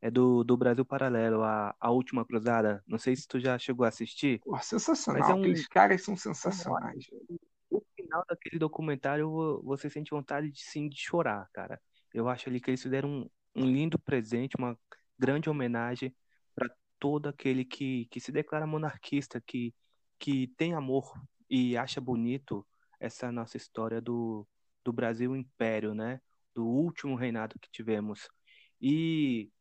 É 0.01 0.09
do, 0.09 0.43
do 0.43 0.55
Brasil 0.55 0.85
Paralelo, 0.85 1.43
a, 1.43 1.75
a 1.79 1.91
Última 1.91 2.25
Cruzada. 2.25 2.81
Não 2.87 2.97
sei 2.97 3.15
se 3.15 3.27
tu 3.27 3.37
já 3.37 3.57
chegou 3.57 3.85
a 3.85 3.89
assistir. 3.89 4.39
Pô, 4.39 4.57
sensacional, 4.59 5.21
mas 5.21 5.29
é 5.29 5.33
um... 5.33 5.39
aqueles 5.39 5.67
caras 5.67 6.03
são 6.03 6.15
sensacionais. 6.15 7.05
No 7.69 7.83
final 7.95 8.23
daquele 8.29 8.59
documentário, 8.59 9.61
você 9.63 9.89
sente 9.89 10.11
vontade 10.11 10.49
de 10.51 10.61
sim 10.61 10.87
de 10.87 10.97
chorar, 10.97 11.49
cara. 11.51 11.81
Eu 12.15 12.30
acho 12.30 12.47
ali 12.47 12.62
que 12.62 12.69
eles 12.69 12.82
fizeram 12.82 13.10
um, 13.10 13.30
um 13.56 13.65
lindo 13.65 13.99
presente, 13.99 14.56
uma 14.58 14.80
grande 15.19 15.49
homenagem 15.49 16.15
para 16.56 16.73
todo 16.97 17.28
aquele 17.28 17.65
que, 17.65 18.06
que 18.06 18.21
se 18.21 18.32
declara 18.32 18.65
monarquista, 18.65 19.41
que, 19.41 19.75
que 20.17 20.47
tem 20.56 20.73
amor 20.73 21.12
e 21.49 21.75
acha 21.75 21.99
bonito 21.99 22.65
essa 23.01 23.30
nossa 23.34 23.58
história 23.58 23.99
do, 23.99 24.47
do 24.82 24.93
Brasil 24.93 25.36
Império, 25.36 25.93
né? 25.93 26.21
Do 26.54 26.65
último 26.65 27.15
reinado 27.15 27.60
que 27.60 27.69
tivemos. 27.69 28.30
E 28.82 29.51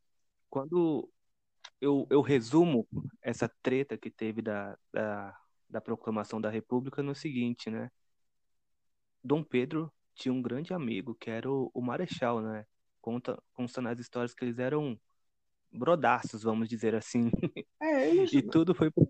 quando 0.48 1.10
eu, 1.80 2.06
eu 2.08 2.20
resumo 2.20 2.86
essa 3.20 3.48
treta 3.62 3.98
que 3.98 4.12
teve 4.12 4.40
da, 4.40 4.78
da, 4.92 5.36
da 5.68 5.80
proclamação 5.80 6.40
da 6.40 6.50
República 6.50 7.02
no 7.02 7.16
seguinte, 7.16 7.68
né? 7.68 7.90
Dom 9.24 9.42
Pedro 9.42 9.92
tinha 10.14 10.32
um 10.32 10.42
grande 10.42 10.72
amigo, 10.72 11.14
que 11.14 11.30
era 11.30 11.50
o, 11.50 11.70
o 11.74 11.82
Marechal, 11.82 12.40
né? 12.40 12.66
Conta, 13.00 13.40
consta 13.52 13.80
nas 13.82 13.98
histórias 13.98 14.34
que 14.34 14.44
eles 14.44 14.58
eram 14.58 14.98
brodaços, 15.70 16.42
vamos 16.42 16.68
dizer 16.68 16.94
assim. 16.94 17.30
É, 17.80 18.10
eles... 18.10 18.32
e 18.32 18.42
tudo 18.42 18.74
foi 18.74 18.90
por 18.90 19.08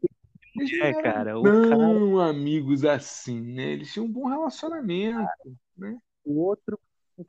é, 0.82 1.02
cara. 1.02 1.38
O 1.38 1.42
não 1.42 2.16
cara... 2.16 2.30
amigos 2.30 2.84
assim, 2.84 3.40
né? 3.40 3.72
Eles 3.72 3.92
tinham 3.92 4.06
um 4.06 4.12
bom 4.12 4.28
relacionamento, 4.28 5.28
né? 5.76 5.98
O 6.24 6.40
outro 6.40 6.78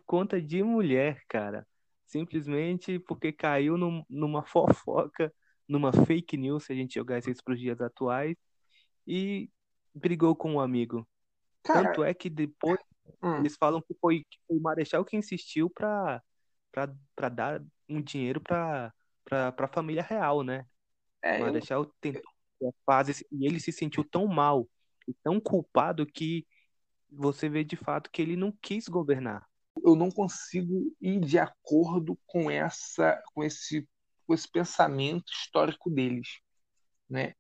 conta 0.05 0.41
de 0.41 0.63
mulher, 0.63 1.21
cara. 1.27 1.67
Simplesmente 2.05 2.99
porque 2.99 3.31
caiu 3.31 3.77
num, 3.77 4.03
numa 4.09 4.43
fofoca, 4.43 5.33
numa 5.67 5.91
fake 5.91 6.38
news, 6.38 6.65
se 6.65 6.73
a 6.73 6.75
gente 6.75 6.95
jogasse 6.95 7.31
isso 7.31 7.43
para 7.43 7.53
os 7.53 7.59
dias 7.59 7.81
atuais, 7.81 8.35
e 9.07 9.49
brigou 9.93 10.35
com 10.35 10.53
um 10.53 10.59
amigo. 10.59 11.07
Cara... 11.63 11.88
Tanto 11.88 12.03
é 12.03 12.13
que 12.13 12.29
depois 12.29 12.79
Hum. 13.21 13.37
Eles 13.37 13.55
falam 13.55 13.81
que 13.81 13.93
foi, 13.95 14.23
que 14.29 14.37
foi 14.47 14.57
o 14.57 14.61
Marechal 14.61 15.05
que 15.05 15.17
insistiu 15.17 15.69
para 15.69 16.21
dar 17.31 17.61
um 17.87 18.01
dinheiro 18.01 18.41
para 18.41 18.93
a 19.31 19.67
família 19.67 20.03
real, 20.03 20.43
né? 20.43 20.65
É, 21.21 21.37
o 21.37 21.41
Marechal 21.41 21.83
eu... 21.83 21.93
tentou 21.99 22.75
fazer 22.85 23.25
e 23.31 23.45
ele 23.45 23.59
se 23.59 23.71
sentiu 23.71 24.03
tão 24.03 24.27
mal 24.27 24.67
e 25.07 25.13
tão 25.23 25.39
culpado 25.39 26.05
que 26.05 26.45
você 27.11 27.47
vê 27.49 27.63
de 27.63 27.75
fato 27.75 28.09
que 28.11 28.21
ele 28.21 28.35
não 28.35 28.51
quis 28.61 28.87
governar. 28.87 29.47
Eu 29.83 29.95
não 29.95 30.09
consigo 30.09 30.95
ir 31.01 31.19
de 31.19 31.37
acordo 31.37 32.17
com 32.25 32.49
essa 32.49 33.21
com 33.33 33.43
esse 33.43 33.87
com 34.25 34.33
esse 34.33 34.49
pensamento 34.49 35.31
histórico 35.31 35.89
deles, 35.89 36.39
né? 37.09 37.33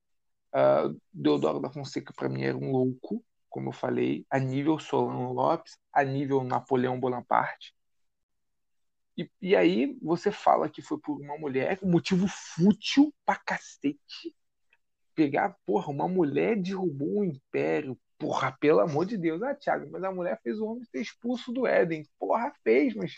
Uh, 0.53 0.99
Deodoro 1.11 1.59
da 1.59 1.71
Fonseca 1.71 2.13
para 2.15 2.29
mim 2.29 2.43
era 2.43 2.55
um 2.55 2.71
louco, 2.71 3.23
como 3.55 3.69
eu 3.69 3.73
falei, 3.73 4.25
a 4.29 4.37
nível 4.37 4.77
Solano 4.77 5.31
Lopes, 5.31 5.79
a 5.93 6.03
nível 6.03 6.43
Napoleão 6.43 6.99
Bonaparte. 6.99 7.73
E, 9.17 9.31
e 9.41 9.55
aí 9.55 9.97
você 10.01 10.29
fala 10.29 10.67
que 10.67 10.81
foi 10.81 10.99
por 10.99 11.21
uma 11.21 11.37
mulher, 11.37 11.79
motivo 11.81 12.27
fútil 12.27 13.13
pra 13.25 13.37
cacete. 13.37 14.35
Pegar, 15.15 15.55
porra, 15.65 15.89
uma 15.89 16.05
mulher 16.05 16.61
derrubou 16.61 17.21
um 17.21 17.23
império. 17.23 17.97
Porra, 18.17 18.51
pelo 18.59 18.81
amor 18.81 19.05
de 19.05 19.17
Deus. 19.17 19.41
Ah, 19.41 19.55
Thiago, 19.55 19.89
mas 19.89 20.03
a 20.03 20.11
mulher 20.11 20.37
fez 20.43 20.59
o 20.59 20.65
homem 20.65 20.83
ser 20.83 20.99
expulso 20.99 21.53
do 21.53 21.65
Éden. 21.65 22.05
Porra, 22.19 22.51
fez, 22.61 22.93
mas 22.93 23.13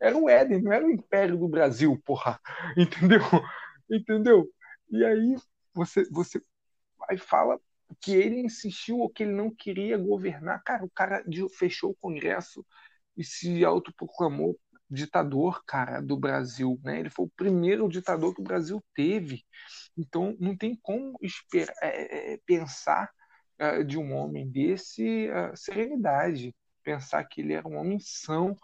era 0.00 0.16
o 0.16 0.30
Éden, 0.30 0.62
não 0.62 0.72
era 0.72 0.86
o 0.86 0.90
império 0.90 1.36
do 1.36 1.46
Brasil, 1.46 2.00
porra. 2.06 2.40
Entendeu? 2.74 3.20
Entendeu? 3.90 4.50
E 4.88 5.04
aí 5.04 5.36
você, 5.74 6.08
você 6.10 6.42
vai 6.98 7.18
fala 7.18 7.60
que 8.00 8.14
ele 8.14 8.40
insistiu 8.40 8.98
ou 8.98 9.10
que 9.10 9.22
ele 9.22 9.32
não 9.32 9.50
queria 9.50 9.96
governar. 9.96 10.62
Cara, 10.62 10.84
o 10.84 10.90
cara 10.90 11.24
fechou 11.56 11.90
o 11.90 11.96
Congresso 11.96 12.64
e 13.16 13.24
se 13.24 13.64
autoproclamou 13.64 14.58
ditador, 14.90 15.62
cara, 15.66 16.00
do 16.00 16.16
Brasil, 16.16 16.78
né? 16.84 17.00
Ele 17.00 17.10
foi 17.10 17.26
o 17.26 17.32
primeiro 17.36 17.88
ditador 17.88 18.34
que 18.34 18.40
o 18.40 18.44
Brasil 18.44 18.82
teve. 18.94 19.44
Então, 19.96 20.36
não 20.38 20.56
tem 20.56 20.76
como 20.82 21.18
esperar, 21.22 21.74
é, 21.82 22.34
é, 22.34 22.40
pensar 22.46 23.10
uh, 23.60 23.84
de 23.84 23.98
um 23.98 24.14
homem 24.14 24.48
desse 24.48 25.28
uh, 25.28 25.56
serenidade, 25.56 26.54
pensar 26.82 27.24
que 27.24 27.40
ele 27.40 27.54
era 27.54 27.66
um 27.66 27.76
homem 27.76 27.98
são, 27.98 28.54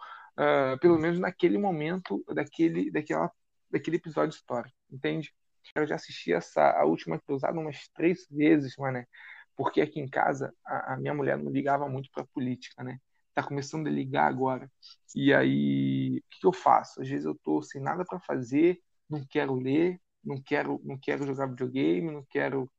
pelo 0.79 0.97
menos 0.97 1.19
naquele 1.19 1.57
momento 1.57 2.23
daquele, 2.33 2.91
daquela, 2.91 3.31
daquele 3.69 3.97
episódio 3.97 4.35
histórico, 4.35 4.75
entende? 4.91 5.33
Eu 5.75 5.87
já 5.87 5.95
assisti 5.95 6.33
essa 6.33 6.71
a 6.71 6.85
última 6.85 7.19
cruzada 7.19 7.59
umas 7.59 7.87
três 7.89 8.27
vezes, 8.29 8.75
mané. 8.77 9.07
Porque 9.55 9.81
aqui 9.81 9.99
em 9.99 10.09
casa 10.09 10.53
a, 10.65 10.93
a 10.93 10.97
minha 10.97 11.13
mulher 11.13 11.37
não 11.37 11.51
ligava 11.51 11.87
muito 11.87 12.09
para 12.11 12.25
política, 12.25 12.83
né? 12.83 12.99
Tá 13.33 13.43
começando 13.43 13.87
a 13.87 13.91
ligar 13.91 14.27
agora. 14.27 14.69
E 15.15 15.33
aí, 15.33 16.17
o 16.19 16.29
que, 16.29 16.39
que 16.41 16.47
eu 16.47 16.53
faço? 16.53 17.01
Às 17.01 17.07
vezes 17.09 17.25
eu 17.25 17.35
tô 17.43 17.61
sem 17.61 17.81
nada 17.81 18.03
para 18.05 18.19
fazer, 18.19 18.79
não 19.09 19.25
quero 19.29 19.55
ler, 19.55 19.99
não 20.23 20.41
quero, 20.41 20.81
não 20.83 20.97
quero 20.97 21.25
jogar 21.25 21.47
videogame, 21.47 22.11
não 22.11 22.25
quero. 22.29 22.71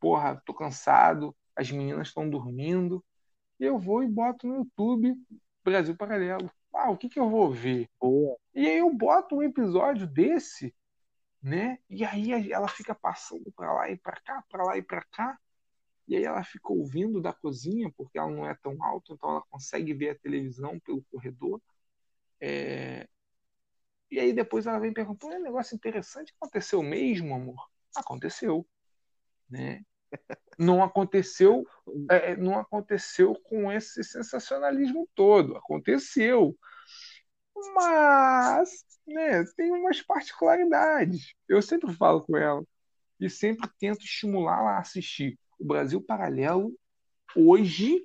Porra, 0.00 0.40
tô 0.46 0.54
cansado, 0.54 1.36
as 1.56 1.70
meninas 1.70 2.08
estão 2.08 2.28
dormindo. 2.28 3.04
E 3.58 3.64
eu 3.64 3.78
vou 3.78 4.02
e 4.02 4.08
boto 4.08 4.46
no 4.46 4.56
YouTube 4.56 5.14
Brasil 5.64 5.96
Paralelo. 5.96 6.50
Ah, 6.74 6.90
o 6.90 6.96
que, 6.96 7.08
que 7.08 7.18
eu 7.20 7.28
vou 7.28 7.50
ver? 7.50 7.88
Boa. 8.00 8.36
E 8.54 8.66
aí 8.66 8.78
eu 8.78 8.92
boto 8.92 9.36
um 9.36 9.42
episódio 9.42 10.06
desse 10.06 10.74
né? 11.42 11.78
E 11.88 12.04
aí 12.04 12.52
ela 12.52 12.68
fica 12.68 12.94
passando 12.94 13.50
para 13.52 13.72
lá 13.72 13.90
e 13.90 13.96
para 13.96 14.20
cá, 14.20 14.44
para 14.48 14.64
lá 14.64 14.76
e 14.76 14.82
para 14.82 15.02
cá. 15.04 15.38
E 16.06 16.16
aí 16.16 16.24
ela 16.24 16.42
fica 16.42 16.72
ouvindo 16.72 17.20
da 17.20 17.32
cozinha, 17.32 17.90
porque 17.96 18.18
ela 18.18 18.30
não 18.30 18.48
é 18.48 18.54
tão 18.54 18.82
alta, 18.82 19.12
então 19.12 19.30
ela 19.30 19.42
consegue 19.48 19.94
ver 19.94 20.10
a 20.10 20.18
televisão 20.18 20.78
pelo 20.80 21.02
corredor. 21.04 21.60
É... 22.40 23.08
E 24.10 24.18
aí 24.18 24.32
depois 24.32 24.66
ela 24.66 24.80
vem 24.80 24.92
perguntando, 24.92 25.34
é 25.34 25.38
um 25.38 25.42
negócio 25.42 25.74
interessante, 25.74 26.34
aconteceu 26.36 26.82
mesmo, 26.82 27.34
amor? 27.34 27.68
Aconteceu, 27.94 28.66
né? 29.48 29.84
Não 30.58 30.82
aconteceu, 30.82 31.64
é, 32.10 32.36
não 32.36 32.58
aconteceu 32.58 33.34
com 33.44 33.70
esse 33.70 34.02
sensacionalismo 34.02 35.08
todo, 35.14 35.56
aconteceu 35.56 36.58
mas 37.74 38.84
né, 39.06 39.44
tem 39.56 39.70
umas 39.70 40.02
particularidades. 40.02 41.34
Eu 41.48 41.60
sempre 41.60 41.94
falo 41.94 42.22
com 42.22 42.36
ela 42.36 42.64
e 43.18 43.28
sempre 43.28 43.68
tento 43.78 44.04
estimular 44.04 44.60
ela 44.60 44.70
a 44.72 44.78
assistir 44.78 45.38
o 45.58 45.64
Brasil 45.66 46.00
Paralelo 46.00 46.74
hoje 47.36 48.04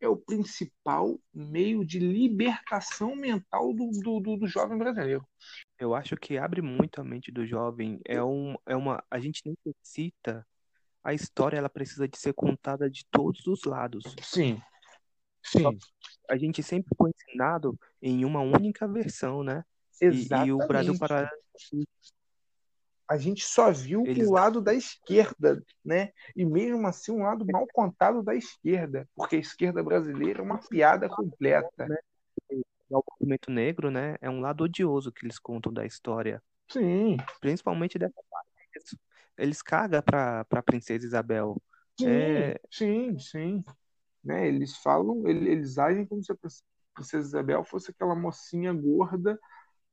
é 0.00 0.08
o 0.08 0.16
principal 0.16 1.18
meio 1.32 1.84
de 1.84 1.98
libertação 1.98 3.16
mental 3.16 3.72
do, 3.72 3.90
do, 3.90 4.20
do, 4.20 4.36
do 4.36 4.46
jovem 4.46 4.76
brasileiro. 4.76 5.26
Eu 5.78 5.94
acho 5.94 6.16
que 6.16 6.36
abre 6.36 6.60
muito 6.60 7.00
a 7.00 7.04
mente 7.04 7.32
do 7.32 7.46
jovem. 7.46 7.98
É, 8.04 8.22
um, 8.22 8.54
é 8.66 8.76
uma. 8.76 9.02
A 9.10 9.18
gente 9.18 9.42
necessita. 9.44 10.46
A 11.02 11.14
história 11.14 11.56
ela 11.56 11.70
precisa 11.70 12.06
de 12.06 12.18
ser 12.18 12.34
contada 12.34 12.90
de 12.90 13.06
todos 13.10 13.46
os 13.46 13.64
lados. 13.64 14.04
Sim. 14.20 14.60
Sim. 15.46 15.78
A 16.28 16.36
gente 16.36 16.62
sempre 16.62 16.90
foi 16.96 17.10
ensinado 17.10 17.78
em 18.02 18.24
uma 18.24 18.40
única 18.40 18.86
versão, 18.86 19.42
né? 19.42 19.64
Exatamente. 20.00 20.46
E, 20.46 20.48
e 20.48 20.52
o 20.52 20.58
Brasil 20.58 20.98
Paralelo 20.98 21.30
a 23.08 23.16
gente 23.16 23.44
só 23.44 23.70
viu 23.70 24.04
Eles... 24.04 24.26
o 24.26 24.32
lado 24.32 24.60
da 24.60 24.74
esquerda, 24.74 25.62
né? 25.84 26.10
E 26.34 26.44
mesmo 26.44 26.86
assim 26.86 27.12
um 27.12 27.22
lado 27.22 27.46
mal 27.46 27.66
contado 27.72 28.22
da 28.22 28.34
esquerda, 28.34 29.08
porque 29.14 29.36
a 29.36 29.40
esquerda 29.40 29.82
brasileira 29.82 30.40
é 30.40 30.42
uma 30.42 30.58
piada 30.58 31.08
completa. 31.08 31.86
O 32.90 33.02
movimento 33.20 33.50
negro, 33.50 33.90
né? 33.90 34.16
É 34.20 34.28
um 34.28 34.40
lado 34.40 34.64
odioso 34.64 35.12
que 35.12 35.24
eles 35.24 35.38
contam 35.38 35.72
da 35.72 35.86
história. 35.86 36.42
Sim. 36.68 37.16
Principalmente 37.40 37.98
dessa 37.98 38.20
parte. 38.30 38.96
Eles 39.38 39.62
cagam 39.62 40.02
para 40.02 40.44
pra 40.44 40.62
Princesa 40.62 41.06
Isabel. 41.06 41.60
Sim, 41.98 42.08
é... 42.08 42.60
sim, 42.70 43.18
sim. 43.18 43.64
Né? 44.26 44.48
Eles 44.48 44.76
falam, 44.78 45.26
eles 45.28 45.78
agem 45.78 46.04
como 46.04 46.22
se 46.22 46.32
a 46.32 46.36
Princesa 46.92 47.28
Isabel 47.28 47.62
fosse 47.64 47.92
aquela 47.92 48.16
mocinha 48.16 48.72
gorda 48.72 49.38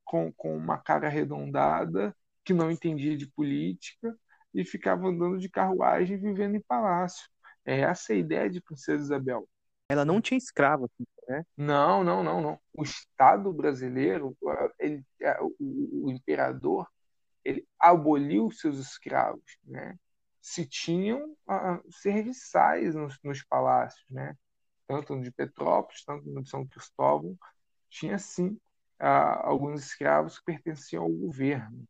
com, 0.04 0.34
com 0.34 0.58
uma 0.58 0.80
cara 0.80 1.06
arredondada 1.06 2.16
que 2.44 2.52
não 2.52 2.72
entendia 2.72 3.16
de 3.16 3.28
política 3.28 4.18
e 4.52 4.66
ficava 4.66 5.08
andando 5.08 5.38
de 5.38 5.48
carruagem 5.50 6.18
vivendo 6.18 6.56
em 6.56 6.62
palácio. 6.62 7.30
É 7.64 7.82
essa 7.82 8.14
a 8.14 8.16
ideia 8.16 8.50
de 8.50 8.60
Princesa 8.60 9.04
Isabel. 9.04 9.48
Ela 9.88 10.04
não 10.04 10.20
tinha 10.20 10.38
escravo, 10.38 10.90
né? 11.28 11.46
Não, 11.56 12.04
não, 12.04 12.24
não, 12.24 12.42
não. 12.42 12.60
O 12.74 12.82
Estado 12.82 13.54
brasileiro, 13.54 14.36
ele, 14.80 15.06
o, 15.60 16.08
o 16.08 16.12
imperador, 16.12 16.88
ele 17.46 17.68
aboliu 17.80 18.50
seus 18.50 18.80
escravos, 18.80 19.58
né? 19.64 19.96
Se 20.44 20.66
tinham 20.68 21.32
uh, 21.48 21.92
serviçais 21.92 22.96
nos, 22.96 23.18
nos 23.24 23.44
palácios, 23.44 24.06
né? 24.10 24.38
Tanto 24.88 25.20
de 25.22 25.32
Petrópolis, 25.32 26.04
tanto 26.04 26.26
de 26.42 26.50
São 26.50 26.68
Cristóvão, 26.68 27.38
tinha 27.90 28.20
sim 28.20 28.50
uh, 29.02 29.40
alguns 29.44 29.86
escravos 29.86 30.40
que 30.40 30.46
pertenciam 30.46 31.04
ao 31.04 31.10
governo 31.10 31.88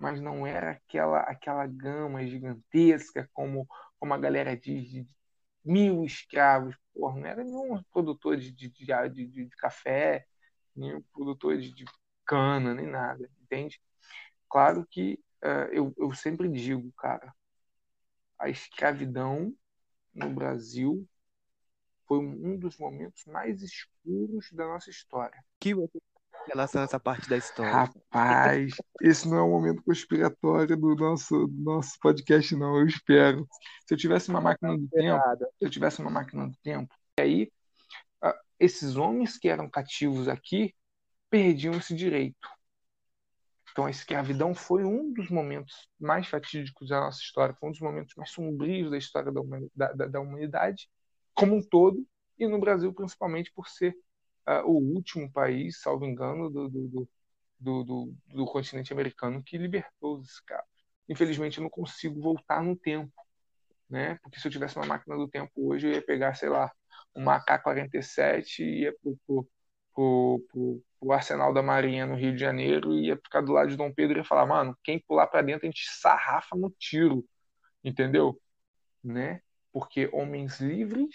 mas 0.00 0.20
não 0.20 0.46
era 0.46 0.72
aquela 0.72 1.20
aquela 1.20 1.66
gama 1.66 2.26
gigantesca 2.26 3.28
como, 3.34 3.68
como 3.98 4.14
a 4.14 4.18
galera 4.18 4.56
diz, 4.56 4.88
de 4.88 5.06
mil 5.64 6.04
escravos. 6.04 6.74
Porra, 6.94 7.20
não 7.20 7.26
era 7.26 7.44
nenhum 7.44 7.82
produtor 7.92 8.36
de, 8.38 8.50
de, 8.50 8.70
de, 8.70 9.26
de, 9.26 9.48
café, 9.50 10.26
nenhum 10.74 11.02
produtor 11.12 11.58
de, 11.58 11.72
de 11.74 11.84
cana, 12.24 12.74
nem 12.74 12.86
nada, 12.86 13.30
entende? 13.42 13.80
Claro 14.48 14.86
que 14.90 15.20
uh, 15.44 15.68
eu, 15.72 15.94
eu 15.98 16.14
sempre 16.14 16.48
digo, 16.48 16.90
cara, 16.92 17.34
a 18.40 18.48
escravidão 18.48 19.54
no 20.12 20.30
Brasil 20.30 21.06
foi 22.08 22.18
um 22.18 22.58
dos 22.58 22.76
momentos 22.78 23.24
mais 23.26 23.62
escuros 23.62 24.50
da 24.52 24.66
nossa 24.66 24.90
história. 24.90 25.38
Que 25.60 25.74
relação 26.46 26.80
a 26.80 26.84
essa 26.84 26.98
parte 26.98 27.28
da 27.28 27.36
história. 27.36 27.70
Rapaz, 27.70 28.74
esse 29.02 29.28
não 29.28 29.36
é 29.36 29.42
o 29.42 29.50
momento 29.50 29.82
conspiratório 29.84 30.76
do 30.76 30.96
nosso, 30.96 31.46
do 31.46 31.62
nosso 31.62 31.98
podcast, 32.00 32.56
não, 32.56 32.78
eu 32.78 32.86
espero. 32.86 33.46
Se 33.86 33.94
eu 33.94 33.98
tivesse 33.98 34.30
uma 34.30 34.40
máquina 34.40 34.76
do 34.76 34.88
tempo, 34.88 35.22
se 35.58 35.64
eu 35.64 35.70
tivesse 35.70 36.00
uma 36.00 36.10
máquina 36.10 36.48
do 36.48 36.56
tempo, 36.62 36.92
aí 37.18 37.52
esses 38.58 38.96
homens 38.96 39.38
que 39.38 39.48
eram 39.48 39.68
cativos 39.70 40.28
aqui 40.28 40.74
perdiam 41.30 41.74
esse 41.74 41.94
direito. 41.94 42.48
Então 43.72 43.86
a 43.86 43.90
escravidão 43.90 44.54
foi 44.54 44.84
um 44.84 45.12
dos 45.12 45.28
momentos 45.30 45.88
mais 45.98 46.26
fatídicos 46.26 46.88
da 46.88 47.00
nossa 47.00 47.20
história, 47.20 47.54
foi 47.54 47.68
um 47.68 47.72
dos 47.72 47.80
momentos 47.80 48.14
mais 48.16 48.30
sombrios 48.30 48.90
da 48.90 48.98
história 48.98 49.30
da 49.30 49.40
humanidade, 49.40 49.96
da, 49.96 50.06
da 50.06 50.20
humanidade 50.20 50.88
como 51.34 51.56
um 51.56 51.62
todo, 51.62 52.04
e 52.38 52.46
no 52.46 52.58
Brasil 52.58 52.92
principalmente 52.92 53.52
por 53.52 53.68
ser 53.68 53.96
uh, 54.48 54.66
o 54.66 54.76
último 54.94 55.30
país, 55.30 55.80
salvo 55.80 56.04
engano, 56.04 56.50
do, 56.50 56.68
do, 56.68 57.08
do, 57.58 57.84
do, 57.84 58.14
do 58.28 58.46
continente 58.46 58.92
americano 58.92 59.42
que 59.42 59.56
libertou 59.56 60.18
os 60.18 60.30
escravos. 60.32 60.68
Infelizmente, 61.08 61.58
eu 61.58 61.62
não 61.62 61.70
consigo 61.70 62.20
voltar 62.20 62.62
no 62.62 62.76
tempo, 62.76 63.12
né? 63.88 64.18
Porque 64.22 64.38
se 64.38 64.46
eu 64.46 64.52
tivesse 64.52 64.76
uma 64.76 64.86
máquina 64.86 65.16
do 65.16 65.28
tempo 65.28 65.50
hoje, 65.56 65.86
eu 65.86 65.92
ia 65.92 66.02
pegar, 66.02 66.34
sei 66.34 66.48
lá, 66.48 66.70
uma 67.14 67.36
AK-47 67.36 68.60
e 68.60 68.82
ia 68.82 68.94
pro, 69.02 69.18
pro, 69.26 69.48
pro, 70.00 70.46
pro, 70.50 70.82
pro 70.98 71.12
arsenal 71.12 71.52
da 71.52 71.62
Marinha 71.62 72.06
no 72.06 72.14
Rio 72.16 72.32
de 72.32 72.40
Janeiro 72.40 72.94
e 72.94 73.08
ia 73.08 73.16
ficar 73.16 73.42
do 73.42 73.52
lado 73.52 73.68
de 73.68 73.76
Dom 73.76 73.92
Pedro 73.92 74.16
e 74.16 74.20
ia 74.20 74.24
falar, 74.24 74.46
mano, 74.46 74.76
quem 74.82 74.98
pular 74.98 75.26
para 75.26 75.42
dentro 75.42 75.66
a 75.66 75.70
gente 75.70 75.90
sarrafa 75.90 76.56
no 76.56 76.70
tiro, 76.70 77.24
entendeu? 77.84 78.40
Né? 79.04 79.42
Porque 79.72 80.08
homens 80.12 80.58
livres 80.58 81.14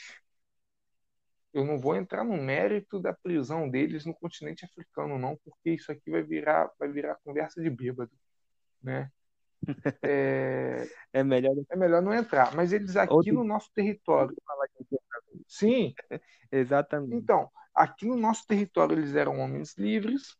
eu 1.52 1.64
não 1.64 1.80
vou 1.80 1.96
entrar 1.96 2.24
no 2.24 2.38
mérito 2.38 3.00
da 3.00 3.14
prisão 3.14 3.70
deles 3.70 4.06
no 4.06 4.14
continente 4.14 4.66
africano, 4.66 5.18
não, 5.18 5.38
porque 5.38 5.72
isso 5.72 5.90
aqui 5.90 6.12
vai 6.12 6.22
virar, 6.22 6.70
vai 6.78 6.90
virar 6.90 7.16
conversa 7.24 7.62
de 7.62 7.70
bêbado, 7.70 8.12
né? 8.84 9.10
É, 10.04 10.88
é 11.12 11.24
melhor 11.24 11.56
é 11.72 11.76
melhor 11.76 12.02
não 12.02 12.14
entrar. 12.14 12.54
Mas 12.54 12.72
eles 12.72 12.96
aqui 12.96 13.14
Outro... 13.14 13.34
no 13.34 13.44
nosso 13.44 13.72
território, 13.74 14.36
sim, 15.48 15.96
exatamente. 16.52 17.16
Então, 17.16 17.50
aqui 17.76 18.06
no 18.06 18.16
nosso 18.16 18.46
território 18.48 18.98
eles 18.98 19.16
eram 19.16 19.40
homens 19.40 19.76
livres 19.78 20.32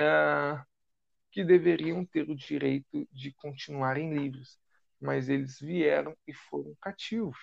uh, 0.00 0.64
que 1.30 1.44
deveriam 1.44 2.04
ter 2.04 2.28
o 2.28 2.36
direito 2.36 3.08
de 3.12 3.32
continuarem 3.32 4.12
livres, 4.14 4.58
mas 5.00 5.28
eles 5.28 5.58
vieram 5.60 6.16
e 6.26 6.32
foram 6.32 6.74
cativos, 6.80 7.38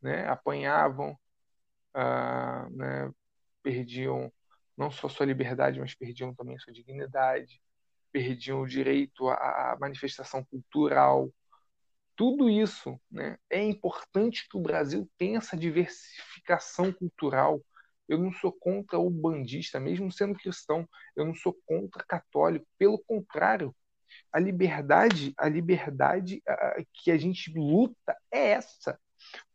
né? 0.00 0.26
Apanhavam, 0.28 1.16
ah, 1.94 2.68
né, 2.70 3.10
perdiam 3.62 4.32
não 4.76 4.90
só 4.90 5.08
sua 5.08 5.26
liberdade, 5.26 5.78
mas 5.80 5.94
perdiam 5.94 6.34
também 6.34 6.58
sua 6.58 6.72
dignidade, 6.72 7.62
perdiam 8.10 8.60
o 8.62 8.66
direito 8.66 9.28
à 9.28 9.76
manifestação 9.80 10.44
cultural. 10.44 11.30
Tudo 12.16 12.48
isso 12.48 13.00
né, 13.10 13.38
é 13.50 13.62
importante 13.62 14.48
que 14.48 14.56
o 14.56 14.62
Brasil 14.62 15.08
tenha 15.16 15.38
essa 15.38 15.56
diversificação 15.56 16.92
cultural. 16.92 17.60
Eu 18.12 18.18
não 18.18 18.32
sou 18.32 18.52
contra 18.52 18.98
o 18.98 19.08
bandista, 19.08 19.80
mesmo 19.80 20.12
sendo 20.12 20.34
cristão, 20.34 20.88
eu 21.16 21.24
não 21.24 21.34
sou 21.34 21.56
contra 21.64 22.04
católico. 22.04 22.66
Pelo 22.78 22.98
contrário, 22.98 23.74
a 24.30 24.38
liberdade, 24.38 25.32
a 25.38 25.48
liberdade 25.48 26.42
que 26.92 27.10
a 27.10 27.16
gente 27.16 27.50
luta 27.54 28.16
é 28.30 28.50
essa 28.50 28.98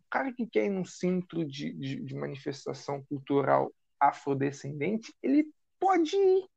cara 0.10 0.34
que 0.34 0.48
quer 0.48 0.66
ir 0.66 0.70
num 0.70 0.86
centro 0.86 1.46
de, 1.46 1.74
de, 1.74 2.02
de 2.02 2.16
manifestação 2.16 3.04
cultural 3.04 3.72
afrodescendente, 4.00 5.14
ele 5.22 5.48
pode 5.80 6.16
ir. 6.16 6.48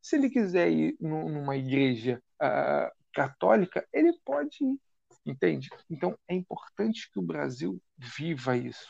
Se 0.00 0.16
ele 0.16 0.30
quiser 0.30 0.70
ir 0.70 0.96
numa 1.00 1.56
igreja 1.56 2.22
uh, 2.40 2.90
católica, 3.12 3.86
ele 3.92 4.12
pode 4.24 4.56
ir. 4.62 4.80
Entende? 5.24 5.68
Então 5.90 6.16
é 6.28 6.34
importante 6.34 7.10
que 7.10 7.18
o 7.18 7.22
Brasil 7.22 7.82
viva 7.98 8.56
isso 8.56 8.88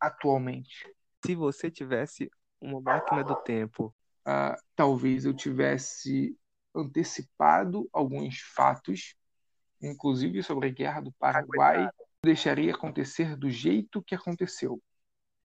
atualmente. 0.00 0.86
Se 1.24 1.34
você 1.34 1.70
tivesse 1.70 2.30
uma 2.60 2.80
máquina 2.80 3.22
do 3.22 3.36
tempo, 3.36 3.94
uh, 4.26 4.60
talvez 4.74 5.24
eu 5.24 5.34
tivesse 5.34 6.36
antecipado 6.74 7.88
alguns 7.92 8.40
fatos, 8.54 9.14
inclusive 9.82 10.42
sobre 10.42 10.68
a 10.68 10.72
guerra 10.72 11.00
do 11.00 11.12
Paraguai 11.12 11.88
deixaria 12.22 12.74
acontecer 12.74 13.36
do 13.36 13.48
jeito 13.48 14.02
que 14.02 14.14
aconteceu. 14.14 14.82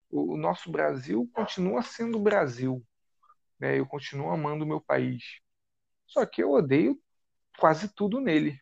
O, 0.10 0.36
nosso 0.38 0.72
Brasil 0.72 1.30
continua 1.34 1.82
sendo 1.82 2.20
Brasil. 2.20 2.84
Né? 3.60 3.80
Eu 3.80 3.86
continuo 3.86 4.30
amando 4.32 4.66
o 4.66 4.68
meu 4.68 4.82
país. 4.82 5.40
Só 6.08 6.26
que 6.26 6.44
eu 6.44 6.52
odeio 6.52 7.00
quase 7.58 7.88
tudo 7.94 8.20
nele. 8.20 8.60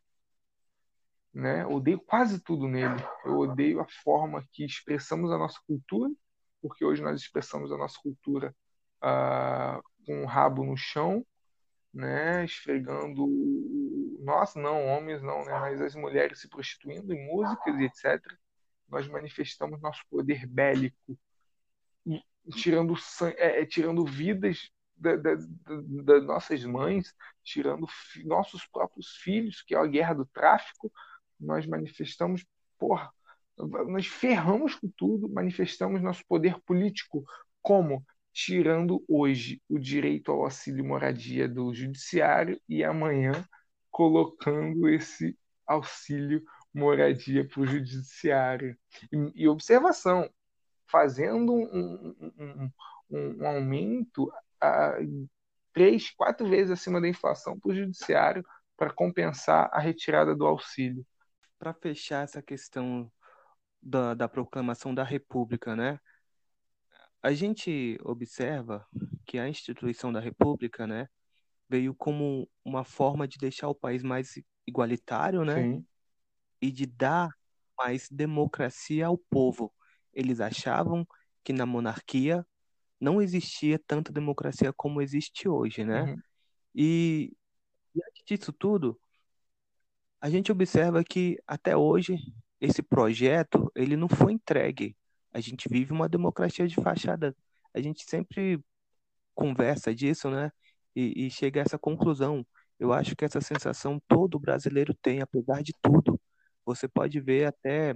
Né? 1.33 1.65
Odeio 1.65 1.99
quase 1.99 2.39
tudo 2.39 2.67
nele. 2.67 3.01
Eu 3.25 3.39
odeio 3.39 3.79
a 3.79 3.87
forma 4.03 4.45
que 4.51 4.63
expressamos 4.63 5.31
a 5.31 5.37
nossa 5.37 5.59
cultura, 5.65 6.11
porque 6.61 6.83
hoje 6.85 7.01
nós 7.01 7.19
expressamos 7.19 7.71
a 7.71 7.77
nossa 7.77 7.99
cultura 8.01 8.55
uh, 9.03 9.81
com 10.05 10.23
o 10.23 10.25
rabo 10.25 10.63
no 10.63 10.77
chão, 10.77 11.25
né? 11.93 12.45
esfregando 12.45 13.27
nós 14.19 14.55
não, 14.55 14.85
homens 14.85 15.21
não, 15.21 15.43
né? 15.45 15.57
mas 15.59 15.81
as 15.81 15.95
mulheres 15.95 16.41
se 16.41 16.49
prostituindo 16.49 17.13
em 17.13 17.25
músicas 17.27 17.79
e 17.79 17.85
etc. 17.85 18.21
Nós 18.87 19.07
manifestamos 19.07 19.81
nosso 19.81 20.03
poder 20.09 20.45
bélico 20.45 21.17
tirando, 22.55 22.95
é, 23.37 23.61
é, 23.61 23.65
tirando 23.65 24.05
vidas 24.05 24.69
das 24.95 25.47
da, 25.47 25.81
da, 26.03 26.21
nossas 26.21 26.63
mães, 26.65 27.13
tirando 27.43 27.87
nossos 28.25 28.65
próprios 28.67 29.15
filhos, 29.15 29.61
que 29.61 29.73
é 29.73 29.77
a 29.77 29.87
guerra 29.87 30.13
do 30.13 30.25
tráfico. 30.25 30.91
Nós 31.39 31.65
manifestamos, 31.65 32.45
porra, 32.77 33.09
Nós 33.87 34.07
ferramos 34.07 34.75
com 34.75 34.89
tudo, 34.95 35.29
manifestamos 35.29 36.01
nosso 36.01 36.23
poder 36.27 36.59
político 36.61 37.23
como 37.61 38.05
tirando 38.31 39.03
hoje 39.07 39.61
o 39.67 39.77
direito 39.77 40.31
ao 40.31 40.43
auxílio 40.43 40.85
moradia 40.85 41.47
do 41.47 41.73
judiciário 41.73 42.59
e 42.69 42.83
amanhã 42.83 43.31
colocando 43.91 44.87
esse 44.87 45.37
auxílio 45.67 46.43
moradia 46.73 47.47
para 47.47 47.61
o 47.61 47.65
judiciário. 47.65 48.77
E, 49.11 49.43
e, 49.43 49.47
observação, 49.47 50.29
fazendo 50.87 51.53
um, 51.53 52.15
um, 52.37 52.71
um, 53.09 53.41
um 53.41 53.47
aumento 53.47 54.31
a, 54.61 54.97
três, 55.73 56.09
quatro 56.11 56.47
vezes 56.47 56.71
acima 56.71 57.01
da 57.01 57.07
inflação 57.07 57.59
para 57.59 57.71
o 57.71 57.75
judiciário 57.75 58.45
para 58.77 58.93
compensar 58.93 59.69
a 59.73 59.79
retirada 59.79 60.35
do 60.35 60.45
auxílio. 60.45 61.05
Para 61.57 61.73
fechar 61.73 62.23
essa 62.23 62.41
questão 62.41 63.11
da, 63.81 64.13
da 64.13 64.27
proclamação 64.27 64.93
da 64.93 65.03
República, 65.03 65.75
né? 65.75 65.99
A 67.21 67.33
gente 67.33 67.97
observa 68.03 68.85
que 69.25 69.37
a 69.37 69.47
instituição 69.47 70.11
da 70.11 70.19
República, 70.19 70.87
né, 70.87 71.07
veio 71.67 71.93
como 71.93 72.49
uma 72.63 72.83
forma 72.83 73.27
de 73.27 73.37
deixar 73.37 73.67
o 73.67 73.75
país 73.75 74.01
mais 74.01 74.33
igualitário, 74.65 75.43
né? 75.43 75.61
Sim. 75.61 75.85
E 76.61 76.71
de 76.71 76.85
dar 76.85 77.29
mais 77.77 78.07
democracia 78.09 79.07
ao 79.07 79.17
povo. 79.17 79.73
Eles 80.13 80.39
achavam 80.39 81.07
que 81.43 81.53
na 81.53 81.65
monarquia 81.65 82.45
não 82.99 83.21
existia 83.21 83.79
tanta 83.79 84.11
democracia 84.11 84.73
como 84.73 85.01
existe 85.01 85.47
hoje, 85.47 85.85
né? 85.85 86.03
Uhum. 86.03 86.21
E 86.75 87.33
diante 87.93 88.23
disso 88.25 88.51
tudo, 88.51 88.99
a 90.19 90.29
gente 90.29 90.51
observa 90.51 91.03
que 91.03 91.37
até 91.47 91.77
hoje 91.77 92.17
esse 92.61 92.81
projeto 92.81 93.71
ele 93.75 93.95
não 93.95 94.09
foi 94.09 94.33
entregue. 94.33 94.95
A 95.33 95.39
gente 95.39 95.69
vive 95.69 95.93
uma 95.93 96.09
democracia 96.09 96.67
de 96.67 96.75
fachada. 96.75 97.35
A 97.73 97.81
gente 97.81 98.03
sempre 98.09 98.59
conversa 99.35 99.93
disso, 99.93 100.29
né? 100.29 100.51
E, 100.95 101.27
e 101.27 101.31
chega 101.31 101.61
a 101.61 101.63
essa 101.63 101.77
conclusão. 101.79 102.45
Eu 102.79 102.93
acho 102.93 103.15
que 103.15 103.25
essa 103.25 103.41
sensação 103.41 104.01
todo 104.07 104.39
brasileiro 104.39 104.93
tem, 105.01 105.21
apesar 105.21 105.61
de 105.61 105.73
tudo. 105.81 106.19
Você 106.65 106.87
pode 106.87 107.19
ver 107.19 107.45
até 107.45 107.95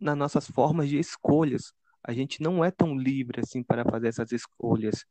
nas 0.00 0.16
nossas 0.16 0.46
formas 0.46 0.88
de 0.88 0.98
escolhas 0.98 1.72
a 2.04 2.12
gente 2.12 2.42
não 2.42 2.62
é 2.62 2.70
tão 2.70 2.96
livre 2.96 3.40
assim 3.40 3.62
para 3.62 3.84
fazer 3.84 4.08
essas 4.08 4.30
escolhas. 4.30 5.06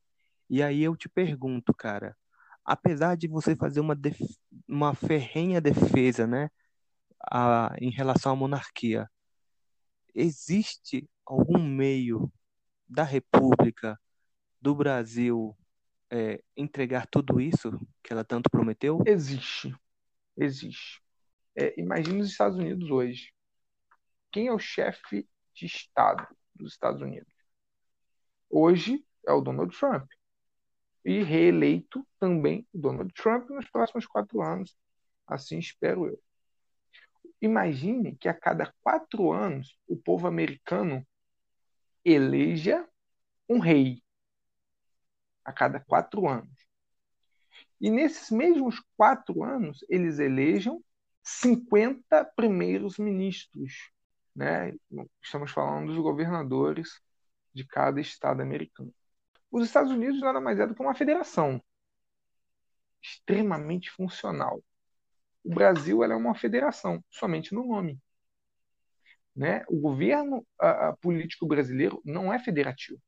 E 0.49 0.61
aí 0.61 0.83
eu 0.83 0.95
te 0.95 1.09
pergunto, 1.09 1.73
cara, 1.73 2.15
apesar 2.63 3.17
de 3.17 3.27
você 3.27 3.55
fazer 3.55 3.79
uma, 3.79 3.95
def... 3.95 4.19
uma 4.67 4.93
ferrenha 4.93 5.59
defesa, 5.59 6.27
né, 6.27 6.49
a... 7.30 7.76
em 7.80 7.89
relação 7.89 8.34
à 8.34 8.36
monarquia, 8.36 9.09
existe 10.13 11.09
algum 11.26 11.61
meio 11.61 12.32
da 12.88 13.03
República 13.03 13.99
do 14.61 14.76
Brasil 14.76 15.57
é, 16.11 16.43
entregar 16.55 17.07
tudo 17.07 17.41
isso 17.41 17.80
que 18.03 18.13
ela 18.13 18.24
tanto 18.24 18.49
prometeu? 18.49 19.01
Existe, 19.05 19.76
existe. 20.38 21.01
É, 21.55 21.80
imagine 21.80 22.21
os 22.21 22.30
Estados 22.30 22.57
Unidos 22.57 22.89
hoje. 22.89 23.34
Quem 24.32 24.47
é 24.47 24.53
o 24.53 24.59
chefe 24.59 25.28
de 25.53 25.65
Estado? 25.65 26.28
dos 26.55 26.74
Estados 26.74 27.01
Unidos. 27.01 27.32
Hoje 28.49 29.03
é 29.28 29.32
o 29.32 29.41
Donald 29.41 29.76
Trump. 29.78 30.09
E 31.05 31.21
reeleito 31.21 32.07
também 32.19 32.67
Donald 32.74 33.11
Trump 33.13 33.49
nos 33.49 33.69
próximos 33.69 34.05
quatro 34.05 34.41
anos. 34.41 34.76
Assim 35.28 35.57
espero 35.57 36.07
eu. 36.07 36.21
Imagine 37.41 38.15
que 38.15 38.28
a 38.28 38.34
cada 38.34 38.74
quatro 38.82 39.32
anos 39.32 39.78
o 39.88 39.95
povo 39.95 40.28
americano 40.28 41.05
eleja 42.03 42.88
um 43.49 43.59
rei. 43.59 44.01
A 45.43 45.51
cada 45.51 45.80
quatro 45.80 46.28
anos. 46.28 46.65
E 47.80 47.89
nesses 47.89 48.32
mesmos 48.32 48.82
quatro 48.95 49.43
anos, 49.43 49.84
eles 49.89 50.19
elejam 50.19 50.82
50 51.21 52.24
primeiros 52.36 52.97
ministros 52.97 53.93
né? 54.36 54.74
Estamos 55.21 55.51
falando 55.51 55.88
dos 55.88 55.97
governadores 55.97 57.01
de 57.53 57.65
cada 57.65 58.01
estado 58.01 58.41
americano. 58.41 58.93
Os 59.51 59.65
Estados 59.65 59.91
Unidos 59.91 60.19
nada 60.21 60.41
mais 60.41 60.59
é 60.59 60.65
do 60.65 60.74
que 60.74 60.82
uma 60.82 60.95
federação 60.95 61.61
extremamente 63.01 63.91
funcional. 63.91 64.63
O 65.43 65.53
Brasil 65.53 66.03
é 66.03 66.15
uma 66.15 66.35
federação, 66.35 67.03
somente 67.09 67.53
no 67.53 67.65
nome. 67.65 67.99
Né? 69.35 69.63
O 69.67 69.79
governo 69.79 70.45
a, 70.59 70.89
a, 70.89 70.93
político 70.97 71.45
brasileiro 71.47 72.01
não 72.05 72.31
é 72.31 72.39
federativo. 72.39 73.01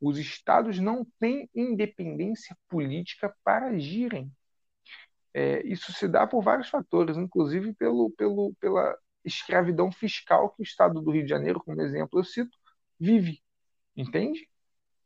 Os 0.00 0.18
estados 0.18 0.78
não 0.78 1.06
têm 1.18 1.48
independência 1.54 2.56
política 2.68 3.34
para 3.44 3.66
agirem. 3.66 4.32
É, 5.34 5.64
isso 5.66 5.92
se 5.92 6.08
dá 6.08 6.26
por 6.26 6.42
vários 6.42 6.68
fatores, 6.68 7.16
inclusive 7.16 7.74
pelo, 7.74 8.10
pelo, 8.12 8.54
pela 8.58 8.96
escravidão 9.24 9.92
fiscal 9.92 10.50
que 10.50 10.62
o 10.62 10.64
estado 10.64 11.00
do 11.00 11.10
Rio 11.10 11.22
de 11.22 11.28
Janeiro, 11.28 11.60
como 11.60 11.80
exemplo 11.82 12.18
eu 12.18 12.24
cito, 12.24 12.56
vive. 12.98 13.42
Entende? 13.96 14.48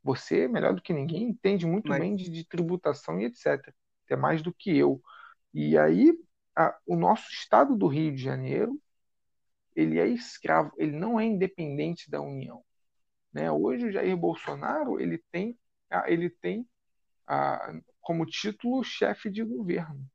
Você, 0.03 0.47
melhor 0.47 0.73
do 0.73 0.81
que 0.81 0.93
ninguém, 0.93 1.23
entende 1.23 1.65
muito 1.65 1.89
Mas... 1.89 1.99
bem 1.99 2.15
de, 2.15 2.29
de, 2.29 2.45
tributação 2.47 3.19
e 3.19 3.25
etc. 3.25 3.73
Até 4.05 4.15
mais 4.15 4.41
do 4.41 4.53
que 4.53 4.75
eu. 4.75 5.01
E 5.53 5.77
aí, 5.77 6.13
a, 6.55 6.77
o 6.85 6.95
nosso 6.95 7.29
estado 7.31 7.75
do 7.75 7.87
Rio 7.87 8.15
de 8.15 8.21
Janeiro, 8.21 8.79
ele 9.75 9.99
é 9.99 10.07
escravo, 10.07 10.71
ele 10.77 10.93
não 10.93 11.19
é 11.19 11.25
independente 11.25 12.09
da 12.09 12.21
União. 12.21 12.63
Né? 13.33 13.51
Hoje, 13.51 13.87
o 13.87 13.91
Jair 13.91 14.15
Bolsonaro 14.15 14.99
ele 14.99 15.21
tem, 15.31 15.57
ele 16.05 16.29
tem 16.29 16.65
a, 17.27 17.73
como 17.99 18.25
título 18.25 18.83
chefe 18.83 19.29
de 19.29 19.43
governo 19.43 20.09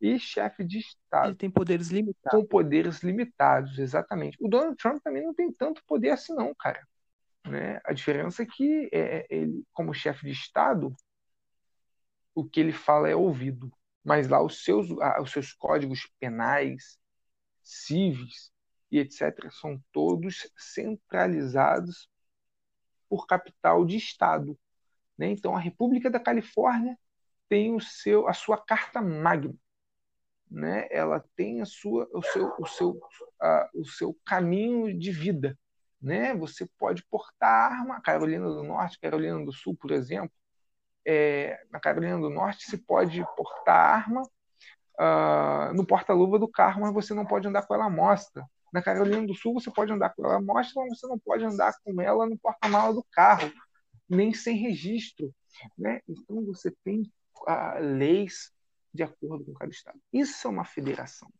e 0.00 0.18
chefe 0.18 0.64
de 0.64 0.78
Estado. 0.78 1.28
Ele 1.28 1.36
tem 1.36 1.50
poderes 1.50 1.88
limitados. 1.88 2.40
Com 2.40 2.46
poderes 2.46 3.02
limitados, 3.02 3.78
exatamente. 3.78 4.36
O 4.40 4.48
Donald 4.48 4.76
Trump 4.76 5.02
também 5.02 5.24
não 5.24 5.34
tem 5.34 5.52
tanto 5.52 5.82
poder 5.86 6.10
assim, 6.10 6.34
não, 6.34 6.54
cara. 6.54 6.86
Né? 7.46 7.80
A 7.84 7.92
diferença 7.92 8.42
é 8.42 8.46
que 8.46 8.88
é, 8.92 9.26
ele, 9.28 9.64
como 9.72 9.94
chefe 9.94 10.26
de 10.26 10.32
Estado, 10.32 10.94
o 12.34 12.44
que 12.44 12.60
ele 12.60 12.72
fala 12.72 13.08
é 13.08 13.16
ouvido. 13.16 13.72
Mas 14.04 14.28
lá 14.28 14.42
os 14.42 14.64
seus, 14.64 14.88
os 15.20 15.32
seus 15.32 15.52
códigos 15.52 16.08
penais, 16.18 16.98
civis 17.62 18.50
e 18.90 18.98
etc., 18.98 19.50
são 19.50 19.82
todos 19.92 20.50
centralizados 20.56 22.08
por 23.08 23.26
capital 23.26 23.84
de 23.84 23.96
Estado. 23.96 24.58
Né? 25.16 25.28
Então, 25.28 25.56
a 25.56 25.60
República 25.60 26.10
da 26.10 26.20
Califórnia 26.20 26.98
tem 27.48 27.74
o 27.74 27.80
seu, 27.80 28.28
a 28.28 28.32
sua 28.32 28.58
carta 28.58 29.00
magna, 29.00 29.54
né, 30.50 30.86
ela 30.90 31.22
tem 31.36 31.60
a 31.60 31.66
sua, 31.66 32.08
o, 32.12 32.22
seu, 32.22 32.54
o, 32.58 32.66
seu, 32.66 33.00
a, 33.40 33.70
o 33.74 33.84
seu 33.84 34.18
caminho 34.24 34.96
de 34.98 35.10
vida. 35.10 35.58
Né? 36.00 36.34
Você 36.34 36.66
pode 36.78 37.04
portar 37.04 37.72
arma, 37.72 38.00
Carolina 38.00 38.46
do 38.46 38.62
Norte, 38.62 39.00
Carolina 39.00 39.44
do 39.44 39.52
Sul, 39.52 39.76
por 39.76 39.90
exemplo. 39.90 40.34
É, 41.10 41.58
na 41.70 41.80
Carolina 41.80 42.18
do 42.18 42.28
Norte 42.28 42.66
se 42.66 42.76
pode 42.76 43.24
portar 43.34 43.74
arma 43.74 44.22
uh, 45.00 45.74
no 45.74 45.86
porta-luva 45.86 46.38
do 46.38 46.46
carro, 46.46 46.82
mas 46.82 46.92
você 46.92 47.14
não 47.14 47.24
pode 47.24 47.48
andar 47.48 47.66
com 47.66 47.74
ela 47.74 47.86
à 47.86 47.90
mostra. 47.90 48.44
Na 48.70 48.82
Carolina 48.82 49.26
do 49.26 49.34
Sul 49.34 49.54
você 49.54 49.70
pode 49.70 49.90
andar 49.90 50.10
com 50.10 50.26
ela 50.26 50.36
à 50.36 50.42
mostra, 50.42 50.82
mas 50.82 51.00
você 51.00 51.06
não 51.06 51.18
pode 51.18 51.42
andar 51.44 51.74
com 51.82 51.98
ela 52.02 52.26
no 52.26 52.36
porta-mala 52.36 52.92
do 52.92 53.02
carro, 53.10 53.50
nem 54.06 54.34
sem 54.34 54.56
registro. 54.56 55.34
Né? 55.78 56.02
Então 56.06 56.44
você 56.44 56.70
tem 56.84 57.10
uh, 57.48 57.80
leis 57.80 58.52
de 58.92 59.02
acordo 59.02 59.46
com 59.46 59.54
cada 59.54 59.70
estado. 59.70 59.98
Isso 60.12 60.46
é 60.46 60.50
uma 60.50 60.66
federação. 60.66 61.30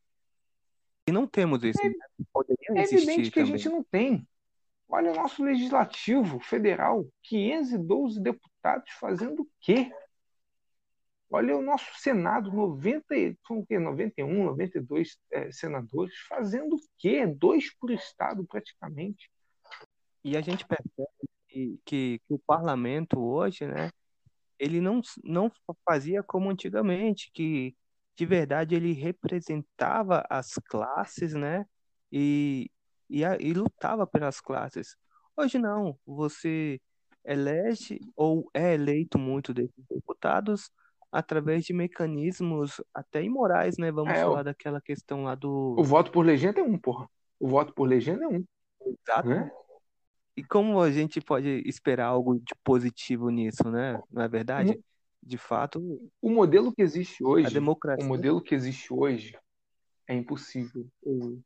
E 1.07 1.13
não 1.13 1.27
temos 1.27 1.63
isso. 1.63 1.79
É, 1.83 2.79
é 2.79 2.83
evidente 2.85 3.31
que 3.31 3.41
também. 3.41 3.55
a 3.55 3.57
gente 3.57 3.69
não 3.69 3.83
tem. 3.83 4.27
Olha 4.89 5.13
o 5.13 5.15
nosso 5.15 5.45
legislativo 5.45 6.41
federal, 6.41 7.07
512 7.25 8.21
deputados 8.23 8.48
fazendo 8.99 9.43
o 9.43 9.49
quê? 9.61 9.91
Olha 11.31 11.57
o 11.57 11.63
nosso 11.63 11.87
Senado, 11.99 12.51
90, 12.51 13.05
são 13.47 13.59
o 13.59 13.67
quê? 13.67 13.79
91, 13.79 14.45
92 14.45 15.19
é, 15.31 15.53
senadores, 15.53 16.15
fazendo 16.29 16.77
o 16.77 16.81
quê? 16.97 17.27
Dois 17.27 17.75
por 17.79 17.91
estado, 17.91 18.45
praticamente. 18.47 19.31
E 20.25 20.37
a 20.37 20.41
gente 20.41 20.67
percebe 20.67 21.11
que, 21.49 21.81
que, 21.85 22.19
que 22.27 22.35
o 22.35 22.39
parlamento 22.39 23.21
hoje, 23.21 23.67
né, 23.67 23.91
ele 24.59 24.81
não, 24.81 25.01
não 25.23 25.53
fazia 25.85 26.23
como 26.23 26.51
antigamente, 26.51 27.31
que 27.33 27.77
de 28.17 28.27
verdade 28.27 28.75
ele 28.75 28.93
representava 28.93 30.25
as 30.29 30.55
classes, 30.69 31.35
né? 31.35 31.65
E, 32.11 32.71
e, 33.09 33.23
e 33.23 33.53
lutava 33.53 34.07
pelas 34.07 34.41
classes. 34.41 34.97
Hoje 35.37 35.59
não, 35.59 35.97
você 36.05 36.81
elege 37.29 38.01
ou 38.17 38.51
é 38.55 38.75
eleito 38.75 39.19
muito 39.19 39.53
desses 39.53 39.85
deputados 39.89 40.71
através 41.13 41.65
de 41.65 41.73
mecanismos 41.73 42.81
até 42.93 43.23
imorais, 43.23 43.77
né? 43.79 43.93
Vamos 43.93 44.13
é, 44.13 44.21
falar 44.23 44.41
o... 44.41 44.45
daquela 44.45 44.81
questão 44.81 45.25
lá 45.25 45.35
do. 45.35 45.75
O 45.79 45.85
voto 45.85 46.11
por 46.11 46.25
legenda 46.25 46.61
é 46.61 46.63
um, 46.63 46.79
porra. 46.79 47.09
O 47.39 47.49
voto 47.49 47.73
por 47.75 47.85
legenda 47.85 48.25
é 48.25 48.29
um. 48.29 48.45
Exato. 48.87 49.29
Né? 49.29 49.51
E 50.37 50.45
como 50.45 50.81
a 50.81 50.91
gente 50.91 51.21
pode 51.21 51.63
esperar 51.67 52.07
algo 52.07 52.39
de 52.39 52.55
positivo 52.63 53.29
nisso, 53.29 53.71
né? 53.71 54.01
Não 54.11 54.23
é 54.23 54.29
verdade? 54.29 54.79
De 55.21 55.37
fato, 55.37 55.81
O 56.23 56.31
modelo 56.31 56.73
que 56.73 56.81
existe 56.81 57.25
a 57.25 57.29
hoje, 57.29 57.49
o 57.49 57.53
democracia. 57.53 58.07
modelo 58.07 58.41
que 58.41 58.55
existe 58.55 58.93
hoje 58.95 59.37
é 60.07 60.15
impossível. 60.15 60.87
Eu, 61.03 61.41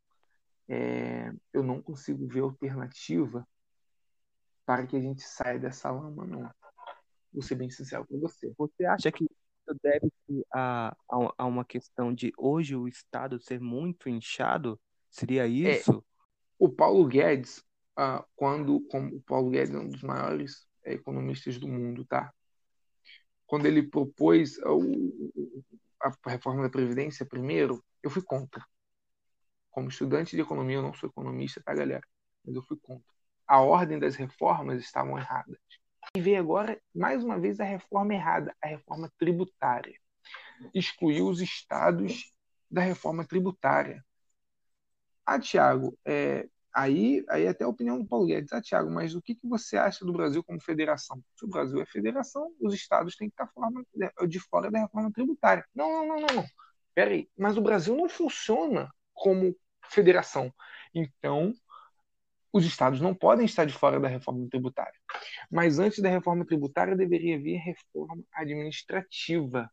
é, 0.69 1.33
eu 1.51 1.63
não 1.63 1.81
consigo 1.81 2.25
ver 2.27 2.41
alternativa 2.41 3.45
para 4.65 4.85
que 4.87 4.95
a 4.95 4.99
gente 5.01 5.21
saia 5.21 5.59
dessa 5.59 5.91
lama, 5.91 6.25
não. 6.25 6.49
Vou 7.31 7.41
ser 7.41 7.55
bem 7.55 7.69
sincero 7.69 8.05
com 8.07 8.19
você. 8.19 8.53
Você 8.57 8.85
acha 8.85 9.11
que 9.11 9.23
isso 9.23 9.79
deve-se 9.81 10.45
a, 10.53 10.95
a, 11.09 11.33
a 11.37 11.45
uma 11.45 11.65
questão 11.65 12.13
de 12.13 12.31
hoje 12.37 12.75
o 12.75 12.87
Estado 12.87 13.39
ser 13.39 13.59
muito 13.59 14.09
inchado? 14.09 14.79
Seria 15.09 15.47
isso? 15.47 16.03
O 16.59 16.69
Paulo 16.69 17.05
Guedes, 17.07 17.63
ah, 17.97 18.23
quando 18.35 18.81
como 18.89 19.15
o 19.15 19.21
Paulo 19.21 19.49
Guedes 19.49 19.73
é 19.73 19.79
um 19.79 19.89
dos 19.89 20.03
maiores 20.03 20.67
eh, 20.83 20.93
economistas 20.93 21.57
do 21.57 21.67
mundo, 21.67 22.05
tá? 22.05 22.31
Quando 23.45 23.65
ele 23.65 23.83
propôs 23.83 24.59
a, 24.59 24.71
o- 24.73 25.31
a 26.01 26.29
reforma 26.29 26.63
da 26.63 26.69
Previdência 26.69 27.25
primeiro, 27.25 27.83
eu 28.01 28.09
fui 28.09 28.21
contra. 28.23 28.63
Como 29.69 29.89
estudante 29.89 30.35
de 30.35 30.41
economia, 30.41 30.77
eu 30.77 30.81
não 30.83 30.93
sou 30.93 31.09
economista, 31.09 31.61
tá, 31.63 31.73
galera? 31.73 32.05
Mas 32.45 32.55
eu 32.55 32.61
fui 32.63 32.77
contra. 32.81 33.11
A 33.53 33.61
ordem 33.61 33.99
das 33.99 34.15
reformas 34.15 34.81
estavam 34.81 35.15
erradas. 35.15 35.59
E 36.17 36.19
veio 36.19 36.39
agora, 36.39 36.81
mais 36.91 37.23
uma 37.23 37.39
vez, 37.39 37.59
a 37.59 37.63
reforma 37.63 38.11
errada, 38.11 38.51
a 38.59 38.67
reforma 38.67 39.13
tributária. 39.19 39.93
Excluiu 40.73 41.27
os 41.27 41.39
estados 41.39 42.33
da 42.67 42.81
reforma 42.81 43.23
tributária. 43.23 44.03
Ah, 45.23 45.39
Tiago, 45.39 45.95
é, 46.03 46.47
aí, 46.73 47.23
aí 47.29 47.47
até 47.47 47.63
a 47.63 47.67
opinião 47.67 47.99
do 48.01 48.07
Paulo 48.07 48.25
Guedes. 48.25 48.51
Ah, 48.51 48.59
Tiago, 48.59 48.89
mas 48.89 49.13
o 49.13 49.21
que, 49.21 49.35
que 49.35 49.47
você 49.47 49.77
acha 49.77 50.03
do 50.03 50.13
Brasil 50.13 50.43
como 50.43 50.59
federação? 50.59 51.23
Se 51.35 51.45
o 51.45 51.47
Brasil 51.47 51.79
é 51.79 51.85
federação, 51.85 52.51
os 52.59 52.73
estados 52.73 53.15
têm 53.15 53.29
que 53.29 53.35
estar 53.35 53.53
forma- 53.53 53.85
de 54.27 54.39
fora 54.39 54.71
da 54.71 54.79
reforma 54.79 55.11
tributária. 55.11 55.63
Não, 55.75 56.07
não, 56.07 56.21
não, 56.21 56.27
não. 56.37 56.45
Peraí, 56.95 57.29
mas 57.37 57.55
o 57.55 57.61
Brasil 57.61 57.95
não 57.95 58.09
funciona 58.09 58.91
como 59.13 59.55
federação. 59.91 60.51
Então, 60.91 61.53
os 62.53 62.65
estados 62.65 63.01
não 63.01 63.15
podem 63.15 63.45
estar 63.45 63.65
de 63.65 63.73
fora 63.73 63.99
da 63.99 64.07
reforma 64.07 64.47
tributária. 64.47 64.93
Mas 65.51 65.79
antes 65.79 65.99
da 65.99 66.09
reforma 66.09 66.45
tributária 66.45 66.95
deveria 66.95 67.41
vir 67.41 67.57
reforma 67.57 68.23
administrativa. 68.31 69.69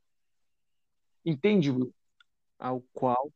Entende, 1.24 1.70
Will? 1.70 1.94
Ao 2.58 2.80
qual 2.94 3.30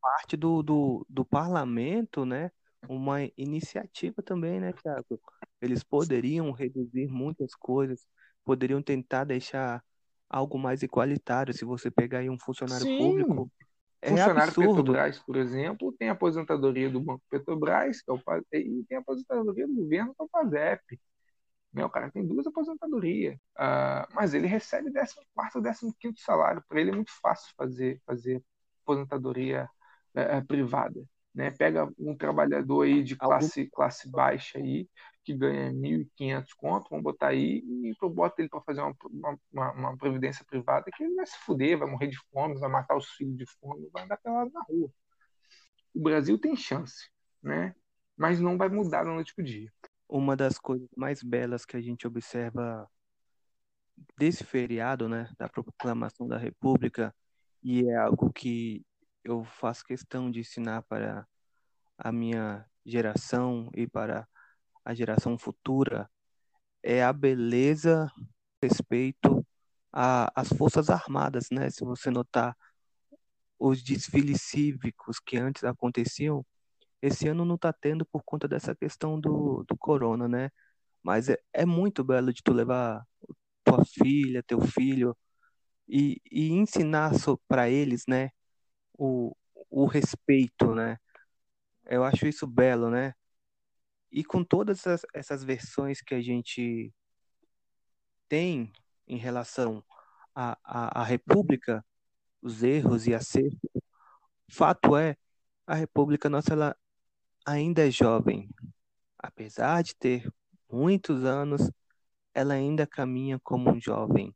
parte 0.00 0.36
do, 0.36 0.62
do, 0.62 1.06
do 1.08 1.24
parlamento, 1.24 2.24
né? 2.24 2.50
Uma 2.88 3.18
iniciativa 3.36 4.22
também, 4.22 4.60
né, 4.60 4.72
Thiago? 4.72 5.20
Eles 5.60 5.82
poderiam 5.82 6.50
reduzir 6.52 7.08
muitas 7.08 7.54
coisas, 7.54 8.06
poderiam 8.44 8.80
tentar 8.80 9.24
deixar 9.24 9.84
algo 10.28 10.58
mais 10.58 10.82
igualitário. 10.82 11.52
Se 11.52 11.64
você 11.64 11.90
pegar 11.90 12.20
aí 12.20 12.30
um 12.30 12.38
funcionário 12.38 12.86
Sim. 12.86 12.96
público, 12.96 13.50
é 14.06 14.10
funcionário 14.10 14.42
absurdo. 14.42 14.76
Petrobras, 14.76 15.18
por 15.18 15.36
exemplo, 15.36 15.92
tem 15.98 16.08
a 16.08 16.12
aposentadoria 16.12 16.88
do 16.88 17.00
Banco 17.00 17.22
Petrobras, 17.28 18.00
que 18.00 18.10
é 18.10 18.14
o, 18.14 18.20
e 18.52 18.84
tem 18.88 18.98
a 18.98 19.00
aposentadoria 19.00 19.66
do 19.66 19.74
governo, 19.74 20.14
que 20.14 20.22
é 20.22 20.24
o 20.24 20.28
PASEP. 20.28 21.00
Né? 21.72 21.84
O 21.84 21.90
cara 21.90 22.10
tem 22.10 22.26
duas 22.26 22.46
aposentadorias. 22.46 23.36
Ah, 23.56 24.08
mas 24.14 24.32
ele 24.32 24.46
recebe 24.46 24.90
14º, 24.90 25.22
15º 25.34 26.18
salário. 26.18 26.64
Para 26.68 26.80
ele 26.80 26.90
é 26.90 26.94
muito 26.94 27.12
fácil 27.20 27.52
fazer, 27.56 28.00
fazer 28.06 28.42
aposentadoria 28.82 29.68
eh, 30.14 30.40
privada. 30.42 31.04
Né? 31.36 31.50
Pega 31.50 31.92
um 31.98 32.16
trabalhador 32.16 32.86
aí 32.86 33.04
de 33.04 33.14
classe, 33.14 33.68
classe 33.70 34.10
baixa 34.10 34.58
aí, 34.58 34.88
que 35.22 35.34
ganha 35.34 35.70
1.500 35.70 36.54
conto, 36.54 36.88
vamos 36.88 37.02
botar 37.04 37.28
aí, 37.28 37.62
e 37.62 37.92
eu 38.00 38.08
boto 38.08 38.40
ele 38.40 38.48
para 38.48 38.62
fazer 38.62 38.80
uma, 38.80 38.96
uma, 39.52 39.72
uma- 39.72 39.96
previdência 39.98 40.42
privada, 40.48 40.90
que 40.90 41.04
ele 41.04 41.14
vai 41.14 41.26
se 41.26 41.36
fuder, 41.40 41.76
vai 41.76 41.90
morrer 41.90 42.06
de 42.06 42.16
fome, 42.32 42.58
vai 42.58 42.70
matar 42.70 42.96
os 42.96 43.10
filhos 43.10 43.36
de 43.36 43.44
fome, 43.60 43.86
vai 43.92 44.04
andar 44.04 44.16
pelado 44.16 44.50
na 44.50 44.62
rua. 44.62 44.90
O 45.94 46.02
Brasil 46.02 46.38
tem 46.38 46.56
chance, 46.56 47.10
né? 47.42 47.74
Mas 48.16 48.40
não 48.40 48.56
vai 48.56 48.70
mudar 48.70 49.04
da 49.04 49.10
noite 49.10 49.34
pro 49.34 49.44
dia. 49.44 49.70
Uma 50.08 50.34
das 50.34 50.58
coisas 50.58 50.88
mais 50.96 51.22
belas 51.22 51.66
que 51.66 51.76
a 51.76 51.82
gente 51.82 52.06
observa 52.06 52.88
desse 54.16 54.42
feriado, 54.42 55.06
né, 55.06 55.28
da 55.38 55.48
proclamação 55.50 56.26
da 56.26 56.38
República, 56.38 57.14
e 57.62 57.86
é 57.88 57.96
algo 57.96 58.32
que 58.32 58.82
eu 59.26 59.44
faço 59.44 59.84
questão 59.84 60.30
de 60.30 60.40
ensinar 60.40 60.82
para 60.82 61.26
a 61.98 62.12
minha 62.12 62.64
geração 62.84 63.70
e 63.74 63.86
para 63.86 64.26
a 64.84 64.94
geração 64.94 65.36
futura, 65.38 66.08
é 66.82 67.02
a 67.02 67.12
beleza, 67.12 68.10
respeito 68.62 69.44
às 69.92 70.48
Forças 70.50 70.90
Armadas, 70.90 71.48
né? 71.50 71.70
Se 71.70 71.84
você 71.84 72.10
notar 72.10 72.56
os 73.58 73.82
desfiles 73.82 74.42
cívicos 74.42 75.18
que 75.18 75.36
antes 75.36 75.64
aconteciam, 75.64 76.44
esse 77.02 77.28
ano 77.28 77.44
não 77.44 77.56
está 77.56 77.72
tendo 77.72 78.04
por 78.06 78.22
conta 78.24 78.46
dessa 78.46 78.74
questão 78.76 79.18
do, 79.20 79.64
do 79.66 79.76
corona, 79.76 80.28
né? 80.28 80.50
Mas 81.02 81.28
é, 81.28 81.38
é 81.52 81.66
muito 81.66 82.04
belo 82.04 82.32
de 82.32 82.42
tu 82.42 82.52
levar 82.52 83.04
tua 83.64 83.84
filha, 83.84 84.42
teu 84.42 84.60
filho 84.60 85.16
e, 85.88 86.20
e 86.30 86.52
ensinar 86.52 87.12
para 87.48 87.68
eles, 87.70 88.04
né, 88.08 88.30
o, 88.98 89.36
o 89.70 89.86
respeito, 89.86 90.74
né? 90.74 90.98
Eu 91.84 92.04
acho 92.04 92.26
isso 92.26 92.46
belo, 92.46 92.90
né? 92.90 93.14
E 94.10 94.24
com 94.24 94.44
todas 94.44 94.78
essas, 94.80 95.02
essas 95.14 95.44
versões 95.44 96.00
que 96.00 96.14
a 96.14 96.20
gente 96.22 96.92
tem 98.28 98.72
em 99.06 99.16
relação 99.16 99.84
à, 100.34 100.58
à, 100.64 101.02
à 101.02 101.04
República, 101.04 101.84
os 102.42 102.62
erros 102.62 103.06
e 103.06 103.14
acertos, 103.14 103.70
fato 104.50 104.96
é, 104.96 105.16
a 105.66 105.74
República 105.74 106.28
nossa 106.28 106.52
ela 106.52 106.76
ainda 107.46 107.86
é 107.86 107.90
jovem. 107.90 108.48
Apesar 109.18 109.82
de 109.82 109.94
ter 109.96 110.28
muitos 110.70 111.24
anos, 111.24 111.70
ela 112.34 112.54
ainda 112.54 112.86
caminha 112.86 113.40
como 113.42 113.70
um 113.70 113.80
jovem. 113.80 114.34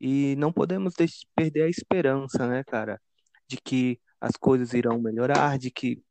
E 0.00 0.34
não 0.36 0.52
podemos 0.52 0.94
perder 1.34 1.62
a 1.62 1.68
esperança, 1.68 2.46
né, 2.48 2.64
cara, 2.64 3.00
de 3.52 3.60
que 3.60 4.00
as 4.20 4.32
coisas 4.32 4.72
irão 4.72 4.98
melhorar, 5.00 5.58
de 5.58 5.70
que 5.70 6.02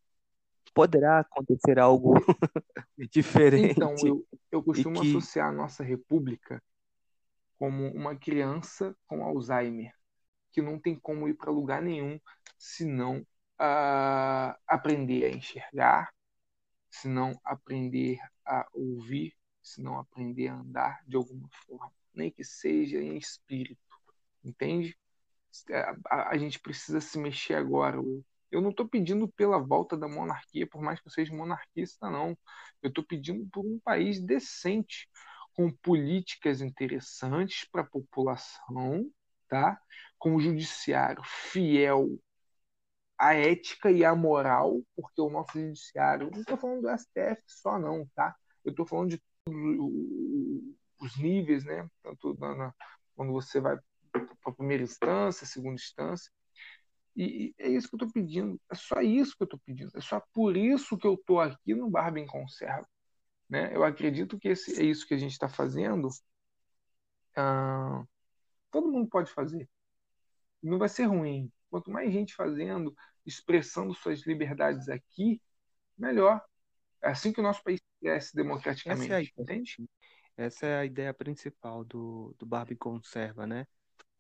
poderá 0.73 1.19
acontecer 1.19 1.79
algo 1.79 2.13
diferente. 3.11 3.75
Então, 3.77 3.95
eu, 4.05 4.27
eu 4.51 4.63
costumo 4.63 4.99
que- 4.99 5.07
associar 5.07 5.49
a 5.49 5.51
nossa 5.51 5.83
república 5.83 6.61
como 7.57 7.87
uma 7.93 8.15
criança 8.15 8.95
com 9.07 9.23
Alzheimer, 9.23 9.93
que 10.51 10.61
não 10.61 10.79
tem 10.79 10.99
como 10.99 11.27
ir 11.27 11.35
para 11.35 11.51
lugar 11.51 11.81
nenhum 11.81 12.19
se 12.57 12.85
não 12.85 13.25
aprender 14.67 15.25
a 15.25 15.29
enxergar, 15.29 16.11
se 16.89 17.07
não 17.07 17.39
aprender 17.43 18.19
a 18.45 18.67
ouvir, 18.73 19.33
se 19.61 19.81
não 19.81 19.99
aprender 19.99 20.47
a 20.47 20.55
andar 20.55 21.03
de 21.07 21.15
alguma 21.17 21.49
forma, 21.65 21.93
nem 22.13 22.31
que 22.31 22.43
seja 22.43 22.99
em 22.99 23.17
espírito, 23.17 23.81
entende? 24.43 24.97
A, 25.71 25.95
a- 26.15 26.29
a 26.31 26.37
gente 26.37 26.59
precisa 26.59 26.99
se 27.01 27.17
mexer 27.19 27.55
agora. 27.55 27.99
Will. 27.99 28.25
Eu 28.51 28.61
não 28.61 28.71
estou 28.71 28.87
pedindo 28.87 29.27
pela 29.29 29.57
volta 29.59 29.95
da 29.97 30.07
monarquia, 30.07 30.67
por 30.67 30.81
mais 30.81 30.99
que 30.99 31.07
eu 31.07 31.11
seja 31.11 31.33
monarquista, 31.35 32.09
não. 32.09 32.37
Eu 32.81 32.89
estou 32.89 33.03
pedindo 33.05 33.47
por 33.51 33.65
um 33.65 33.79
país 33.79 34.19
decente, 34.21 35.07
com 35.53 35.71
políticas 35.71 36.61
interessantes 36.61 37.65
para 37.71 37.81
a 37.81 37.85
população, 37.85 39.09
tá? 39.49 39.79
Com 40.19 40.35
um 40.35 40.39
judiciário 40.39 41.21
fiel 41.25 42.19
à 43.17 43.33
ética 43.33 43.91
e 43.91 44.03
à 44.03 44.15
moral, 44.15 44.81
porque 44.95 45.21
o 45.21 45.29
nosso 45.29 45.53
judiciário, 45.59 46.29
não 46.31 46.39
estou 46.41 46.57
falando 46.57 46.81
do 46.81 46.89
STF 46.89 47.43
só 47.47 47.77
não, 47.79 48.07
tá? 48.15 48.35
Eu 48.63 48.71
estou 48.71 48.85
falando 48.85 49.09
de 49.11 49.21
todos 49.45 49.59
o- 49.79 50.75
os 50.99 51.17
níveis, 51.17 51.63
né? 51.65 51.87
Tanto 52.03 52.35
na- 52.39 52.73
quando 53.15 53.31
você 53.33 53.59
vai 53.59 53.77
para 54.11 54.23
a 54.45 54.51
primeira 54.51 54.83
instância, 54.83 55.45
segunda 55.45 55.75
instância. 55.75 56.31
E, 57.15 57.23
e 57.23 57.55
é 57.57 57.69
isso 57.69 57.89
que 57.89 57.95
eu 57.95 57.97
estou 57.97 58.11
pedindo. 58.11 58.59
É 58.71 58.75
só 58.75 59.01
isso 59.01 59.35
que 59.35 59.43
eu 59.43 59.45
estou 59.45 59.59
pedindo. 59.65 59.91
É 59.95 60.01
só 60.01 60.21
por 60.33 60.55
isso 60.55 60.97
que 60.97 61.07
eu 61.07 61.15
estou 61.15 61.39
aqui 61.39 61.75
no 61.75 61.89
Barba 61.89 62.19
em 62.19 62.25
Conserva. 62.25 62.87
Né? 63.49 63.75
Eu 63.75 63.83
acredito 63.83 64.39
que 64.39 64.47
esse, 64.47 64.79
é 64.81 64.85
isso 64.85 65.05
que 65.07 65.13
a 65.13 65.17
gente 65.17 65.33
está 65.33 65.49
fazendo. 65.49 66.07
ah, 67.35 68.03
todo 68.69 68.91
mundo 68.91 69.09
pode 69.09 69.31
fazer. 69.31 69.69
Não 70.63 70.77
vai 70.77 70.87
ser 70.87 71.05
ruim. 71.05 71.51
Quanto 71.69 71.91
mais 71.91 72.11
gente 72.11 72.33
fazendo, 72.33 72.95
expressando 73.25 73.93
suas 73.93 74.25
liberdades 74.25 74.87
aqui, 74.89 75.41
melhor. 75.97 76.41
É 77.01 77.09
assim 77.09 77.33
que 77.33 77.39
o 77.39 77.43
nosso 77.43 77.63
país 77.63 77.81
cresce 77.99 78.35
democraticamente. 78.35 79.11
Essa 79.11 79.13
é 79.13 79.17
a 79.17 79.21
ideia. 79.21 79.33
entende? 79.37 79.89
Essa 80.37 80.65
é 80.65 80.77
a 80.79 80.85
ideia 80.85 81.13
principal 81.13 81.83
do, 81.83 82.35
do 82.37 82.45
Barbie 82.45 82.75
Conserva, 82.75 83.45
né? 83.45 83.67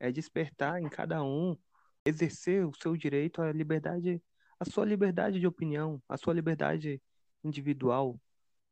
É 0.03 0.11
despertar 0.11 0.81
em 0.81 0.89
cada 0.89 1.23
um, 1.23 1.55
exercer 2.03 2.65
o 2.67 2.73
seu 2.73 2.97
direito 2.97 3.39
à 3.39 3.51
liberdade, 3.51 4.19
a 4.59 4.65
sua 4.65 4.83
liberdade 4.83 5.39
de 5.39 5.45
opinião, 5.45 6.01
a 6.09 6.17
sua 6.17 6.33
liberdade 6.33 6.99
individual. 7.43 8.19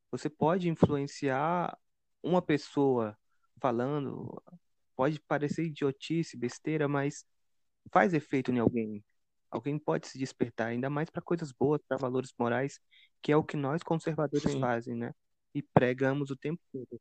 Você 0.10 0.28
pode 0.28 0.68
influenciar 0.68 1.78
uma 2.24 2.42
pessoa 2.42 3.16
falando, 3.62 4.42
pode 4.96 5.22
parecer 5.22 5.68
idiotice, 5.68 6.36
besteira, 6.36 6.88
mas 6.88 7.24
faz 7.94 8.12
efeito 8.16 8.52
em 8.52 8.58
alguém. 8.58 9.04
Alguém 9.52 9.78
pode 9.78 10.08
se 10.08 10.18
despertar, 10.18 10.70
ainda 10.70 10.90
mais 10.90 11.12
para 11.12 11.22
coisas 11.22 11.52
boas, 11.52 11.80
para 11.88 11.98
valores 11.98 12.34
morais, 12.40 12.80
que 13.22 13.32
é 13.32 13.38
o 13.38 13.44
que 13.44 13.56
nós 13.56 13.84
conservadores 13.84 14.52
Sim. 14.52 14.60
fazem, 14.60 14.96
né? 14.96 15.14
E 15.54 15.62
pregamos 15.62 16.32
o 16.32 16.36
tempo 16.36 16.60
todo. 16.72 17.00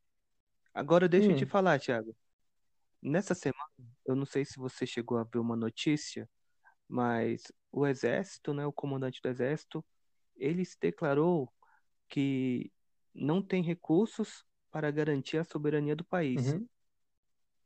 Agora 0.71 1.09
deixa 1.09 1.31
eu 1.31 1.35
te 1.35 1.47
falar, 1.47 1.79
Thiago. 1.79 2.15
Nessa 3.01 3.33
semana, 3.33 3.69
eu 4.09 4.15
não 4.15 4.25
sei 4.25 4.43
se 4.43 4.57
você 4.57 4.87
chegou 4.87 5.19
a 5.19 5.23
ver 5.23 5.37
uma 5.37 5.55
notícia, 5.55 6.27
mas 6.87 7.43
o 7.71 7.85
exército, 7.85 8.53
né, 8.55 8.65
o 8.65 8.73
comandante 8.73 9.21
do 9.21 9.29
exército, 9.29 9.85
ele 10.35 10.65
se 10.65 10.75
declarou 10.79 11.47
que 12.07 12.71
não 13.13 13.39
tem 13.39 13.61
recursos 13.61 14.43
para 14.71 14.89
garantir 14.89 15.37
a 15.37 15.43
soberania 15.43 15.95
do 15.95 16.03
país. 16.03 16.53
Uhum. 16.53 16.67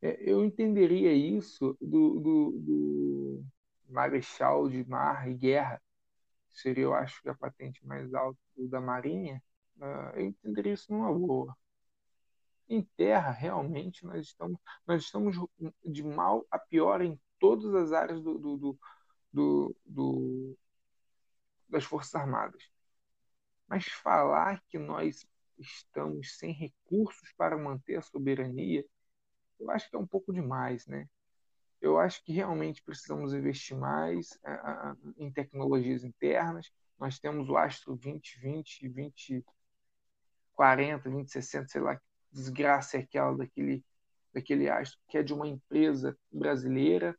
É, 0.01 0.19
eu 0.29 0.43
entenderia 0.43 1.13
isso 1.13 1.77
do, 1.79 2.19
do, 2.19 2.51
do 2.59 3.45
Marechal 3.87 4.67
de 4.67 4.83
Mar 4.83 5.29
e 5.29 5.33
Guerra, 5.35 5.81
seria, 6.49 6.83
eu 6.83 6.93
acho, 6.93 7.21
a 7.29 7.35
patente 7.35 7.85
mais 7.85 8.13
alta 8.13 8.37
da 8.57 8.81
Marinha. 8.81 9.41
Uh, 9.77 10.15
eu 10.15 10.21
entenderia 10.25 10.73
isso 10.73 10.91
numa 10.91 11.11
boa. 11.13 11.55
Em 12.69 12.81
terra, 12.97 13.31
realmente, 13.31 14.05
nós 14.05 14.27
estamos, 14.27 14.59
nós 14.87 15.03
estamos 15.03 15.35
de 15.83 16.03
mal 16.03 16.45
a 16.49 16.57
pior 16.57 17.01
em 17.01 17.19
todas 17.39 17.73
as 17.75 17.91
áreas 17.91 18.21
do, 18.21 18.37
do, 18.37 18.79
do, 19.31 19.75
do, 19.85 20.57
das 21.67 21.83
Forças 21.83 22.15
Armadas. 22.15 22.69
Mas 23.67 23.85
falar 23.85 24.63
que 24.69 24.77
nós 24.77 25.27
estamos 25.57 26.37
sem 26.37 26.53
recursos 26.53 27.33
para 27.33 27.57
manter 27.57 27.97
a 27.97 28.01
soberania, 28.01 28.85
eu 29.59 29.69
acho 29.69 29.89
que 29.89 29.95
é 29.95 29.99
um 29.99 30.07
pouco 30.07 30.33
demais, 30.33 30.87
né? 30.87 31.07
Eu 31.81 31.99
acho 31.99 32.23
que 32.23 32.31
realmente 32.31 32.81
precisamos 32.81 33.33
investir 33.33 33.77
mais 33.77 34.39
em 35.17 35.31
tecnologias 35.31 36.03
internas. 36.03 36.71
Nós 36.97 37.19
temos 37.19 37.49
o 37.49 37.57
Astro 37.57 37.97
2020, 37.97 38.87
2040, 38.87 41.03
2060, 41.03 41.67
sei 41.67 41.81
lá 41.81 41.99
desgraça 42.33 42.97
é 42.97 43.01
aquela 43.01 43.37
daquele, 43.37 43.85
daquele 44.33 44.69
Astro, 44.69 44.99
que 45.07 45.17
é 45.17 45.23
de 45.23 45.33
uma 45.33 45.47
empresa 45.47 46.17
brasileira, 46.31 47.17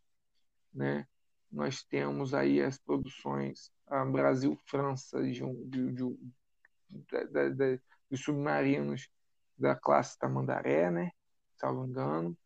né? 0.72 1.06
Nós 1.50 1.84
temos 1.84 2.34
aí 2.34 2.60
as 2.60 2.78
produções 2.78 3.72
Brasil-França 4.10 5.22
de, 5.22 5.44
um, 5.44 5.68
de, 5.68 5.92
de, 5.92 7.50
de, 7.50 7.80
dos 8.10 8.20
submarinos 8.20 9.08
da 9.56 9.76
classe 9.76 10.18
Tamandaré, 10.18 10.90
né? 10.90 11.12
Salvo 11.56 11.86
engano. 11.86 12.36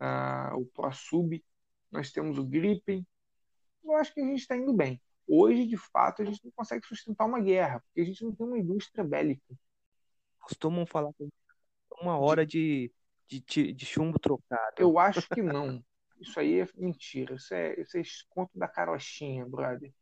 Uh, 0.00 0.56
o 0.56 0.66
ProSub, 0.66 1.44
nós 1.90 2.10
temos 2.10 2.38
o 2.38 2.46
Gripen. 2.46 3.06
Eu 3.84 3.94
acho 3.96 4.14
que 4.14 4.20
a 4.20 4.24
gente 4.24 4.40
está 4.40 4.56
indo 4.56 4.72
bem. 4.72 5.00
Hoje, 5.26 5.66
de 5.66 5.76
fato, 5.76 6.22
a 6.22 6.24
gente 6.24 6.42
não 6.42 6.50
consegue 6.52 6.86
sustentar 6.86 7.26
uma 7.26 7.40
guerra, 7.40 7.80
porque 7.80 8.00
a 8.00 8.04
gente 8.04 8.24
não 8.24 8.34
tem 8.34 8.46
uma 8.46 8.58
indústria 8.58 9.04
bélica. 9.04 9.54
Costumam 10.40 10.86
falar 10.86 11.12
que 11.12 11.28
uma 12.00 12.18
hora 12.18 12.46
de, 12.46 12.92
de, 13.26 13.72
de 13.72 13.86
chumbo 13.86 14.18
trocado. 14.18 14.74
Eu 14.78 14.98
acho 14.98 15.28
que 15.28 15.42
não. 15.42 15.82
Isso 16.20 16.38
aí 16.38 16.60
é 16.60 16.68
mentira. 16.76 17.34
Isso 17.34 17.54
é, 17.54 17.80
isso 17.80 17.98
é 17.98 18.02
conto 18.28 18.58
da 18.58 18.68
carochinha, 18.68 19.46
brother. 19.46 19.92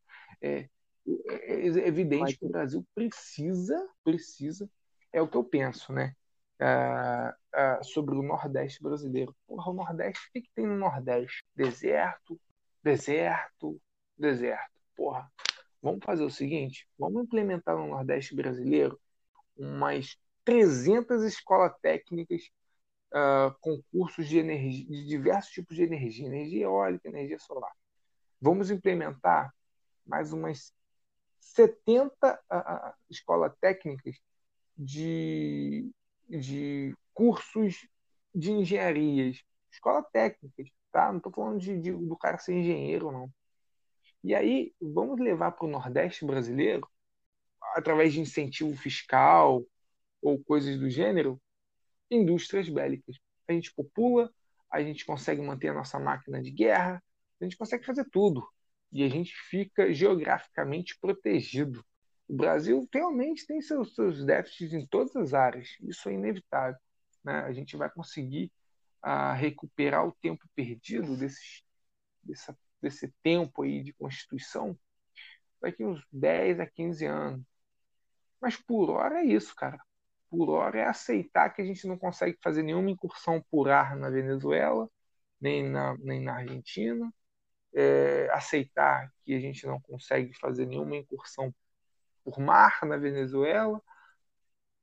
É, 0.41 0.69
é, 1.07 1.55
é 1.55 1.87
evidente 1.87 2.23
Mas... 2.23 2.37
que 2.37 2.45
o 2.45 2.49
Brasil 2.49 2.87
precisa, 2.95 3.89
precisa, 4.03 4.69
é 5.13 5.23
o 5.23 5.29
que 5.29 5.37
eu 5.37 5.45
penso, 5.45 5.93
né? 5.93 6.15
Uh, 6.61 7.31
uh, 7.55 7.85
sobre 7.85 8.17
o 8.17 8.23
Nordeste 8.23 8.83
brasileiro. 8.83 9.35
Porra, 9.47 9.71
o 9.71 9.75
Nordeste, 9.75 10.29
o 10.29 10.33
que, 10.33 10.43
que 10.43 10.51
tem 10.55 10.67
no 10.67 10.77
Nordeste? 10.77 11.45
Deserto, 11.55 12.39
deserto, 12.83 13.81
deserto. 14.17 14.73
Porra, 14.97 15.31
vamos 15.81 16.05
fazer 16.05 16.25
o 16.25 16.31
seguinte: 16.31 16.89
vamos 16.99 17.23
implementar 17.23 17.77
no 17.77 17.87
Nordeste 17.87 18.35
brasileiro 18.35 19.01
umas 19.57 20.17
300 20.49 21.25
escolas 21.25 21.75
técnicas 21.83 22.51
uh, 23.13 23.55
com 23.61 23.83
cursos 23.93 24.27
de, 24.27 24.39
energia, 24.39 24.87
de 24.87 25.07
diversos 25.07 25.53
tipos 25.53 25.77
de 25.77 25.83
energia, 25.83 26.27
energia 26.27 26.65
eólica, 26.65 27.07
energia 27.07 27.39
solar. 27.39 27.71
Vamos 28.41 28.71
implementar 28.71 29.55
mais 30.07 30.33
umas 30.33 30.73
70 31.39 32.41
uh, 32.51 32.95
escolas 33.11 33.53
técnicas 33.61 34.17
de, 34.75 35.91
de 36.27 36.97
cursos 37.13 37.87
de 38.35 38.51
engenharias, 38.51 39.45
escola 39.71 40.03
técnicas, 40.03 40.71
tá? 40.91 41.11
Não 41.11 41.19
estou 41.19 41.31
falando 41.31 41.61
de, 41.61 41.79
de, 41.79 41.93
do 41.93 42.17
cara 42.17 42.39
ser 42.39 42.55
engenheiro, 42.55 43.13
não. 43.13 43.31
E 44.25 44.35
aí, 44.35 44.75
vamos 44.81 45.21
levar 45.21 45.51
para 45.53 45.67
o 45.67 45.71
Nordeste 45.71 46.25
brasileiro, 46.25 46.89
através 47.75 48.15
de 48.15 48.21
incentivo 48.21 48.75
fiscal 48.75 49.63
ou 50.23 50.43
coisas 50.43 50.79
do 50.79 50.89
gênero, 50.89 51.41
indústrias 52.11 52.69
bélicas. 52.69 53.17
A 53.47 53.53
gente 53.53 53.73
popula, 53.75 54.33
a 54.71 54.83
gente 54.83 55.05
consegue 55.05 55.41
manter 55.41 55.69
a 55.69 55.75
nossa 55.75 55.99
máquina 55.99 56.43
de 56.43 56.51
guerra, 56.51 57.03
a 57.41 57.45
gente 57.45 57.57
consegue 57.57 57.85
fazer 57.85 58.05
tudo. 58.11 58.47
E 58.93 59.03
a 59.03 59.09
gente 59.09 59.35
fica 59.51 59.93
geograficamente 59.93 60.99
protegido. 60.99 61.85
O 62.27 62.35
Brasil 62.37 62.87
realmente 62.93 63.47
tem 63.47 63.61
seus, 63.61 63.95
seus 63.95 64.25
déficits 64.25 64.73
em 64.73 64.87
todas 64.87 65.15
as 65.17 65.35
áreas, 65.35 65.77
isso 65.81 66.09
é 66.09 66.15
inevitável. 66.15 66.79
Né? 67.25 67.41
A 67.41 67.53
gente 67.53 67.77
vai 67.77 67.91
conseguir 67.91 68.53
uh, 69.05 69.35
recuperar 69.35 70.07
o 70.07 70.13
tempo 70.13 70.45
perdido 70.55 71.17
desse, 71.17 71.63
dessa, 72.23 72.59
desse 72.81 73.13
tempo 73.23 73.63
aí 73.63 73.83
de 73.83 73.93
Constituição 73.93 74.79
daqui 75.61 75.85
uns 75.85 76.07
10 76.13 76.61
a 76.61 76.67
15 76.67 77.07
anos. 77.07 77.45
Mas 78.41 78.57
por 78.57 78.91
hora 78.91 79.21
é 79.21 79.25
isso, 79.25 79.55
cara. 79.55 79.83
Por 80.31 80.51
hora 80.51 80.79
é 80.81 80.85
aceitar 80.87 81.51
que 81.51 81.63
a 81.63 81.65
gente 81.65 81.87
não 81.87 81.99
consegue 81.99 82.39
fazer 82.43 82.63
nenhuma 82.63 82.91
incursão 82.91 83.43
por 83.51 83.71
ar 83.71 83.97
na 83.97 84.11
Venezuela, 84.11 84.91
nem 85.41 85.69
na, 85.69 85.97
nem 85.99 86.23
na 86.23 86.37
Argentina. 86.37 87.13
É, 87.75 88.29
aceitar 88.33 89.13
que 89.25 89.35
a 89.35 89.41
gente 89.41 89.67
não 89.67 89.81
consegue 89.81 90.35
fazer 90.39 90.67
nenhuma 90.67 90.97
incursão 90.97 91.55
por 92.25 92.41
mar 92.41 92.81
na 92.85 92.97
Venezuela, 92.97 93.81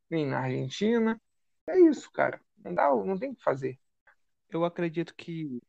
nem 0.10 0.26
na 0.26 0.39
Argentina. 0.39 1.20
É 1.68 1.80
isso, 1.80 2.12
cara. 2.12 2.39
Não 2.58 2.74
dá, 2.74 2.89
não 2.89 3.18
tem 3.18 3.32
o 3.32 3.36
que 3.36 3.43
fazer. 3.43 3.80
Eu 4.50 4.64
acredito 4.66 5.14
que 5.16 5.62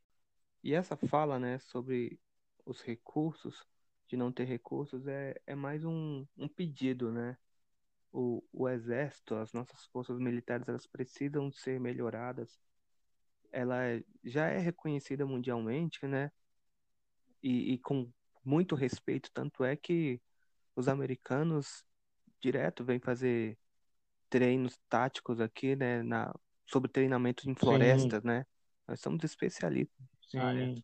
e 0.67 0.75
essa 0.75 0.97
fala, 0.97 1.39
né, 1.39 1.61
sobre 1.61 2.19
os 2.65 2.83
recursos, 2.83 3.65
de 4.09 4.17
não 4.17 4.33
ter 4.33 4.47
recursos, 4.47 5.07
é, 5.07 5.41
é 5.47 5.55
mais 5.55 5.85
um, 5.85 6.27
um 6.37 6.49
pedido, 6.49 7.13
né? 7.13 7.37
O, 8.19 8.43
o 8.51 8.67
exército, 8.67 9.35
as 9.35 9.53
nossas 9.53 9.85
forças 9.93 10.19
militares, 10.19 10.67
elas 10.67 10.87
precisam 10.87 11.53
ser 11.53 11.79
melhoradas. 11.79 12.59
Ela 13.53 14.03
já 14.25 14.47
é 14.47 14.59
reconhecida 14.59 15.27
mundialmente, 15.27 16.07
né? 16.07 16.33
E, 17.43 17.75
e 17.75 17.79
com 17.79 18.11
muito 18.43 18.75
respeito, 18.75 19.31
tanto 19.35 19.63
é 19.63 19.77
que 19.77 20.19
os 20.75 20.89
americanos 20.89 21.85
direto 22.41 22.83
vêm 22.87 22.99
fazer 22.99 23.59
treinos 24.31 24.79
táticos 24.89 25.39
aqui, 25.39 25.77
né, 25.77 26.03
na, 26.03 26.35
sobre 26.67 26.91
treinamento 26.91 27.49
em 27.51 27.55
florestas, 27.55 28.23
Sim. 28.23 28.29
né? 28.29 28.47
Nós 28.89 28.99
somos 28.99 29.23
especialistas. 29.25 30.07
Sim. 30.23 30.83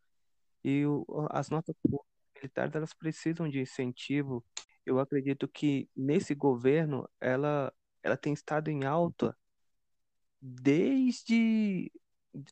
E 0.62 0.84
o, 0.84 1.06
as 1.30 1.48
nossas 1.48 1.74
forças 1.80 2.06
militares, 2.36 2.74
elas 2.74 2.92
precisam 2.92 3.48
de 3.48 3.60
incentivo. 3.60 4.44
Eu 4.84 4.98
acredito 4.98 5.48
que 5.48 5.88
nesse 5.96 6.34
governo, 6.34 7.08
ela, 7.20 7.72
ela 8.02 8.16
tem 8.16 8.32
estado 8.32 8.68
em 8.68 8.84
alta 8.84 9.36
desde... 10.40 11.92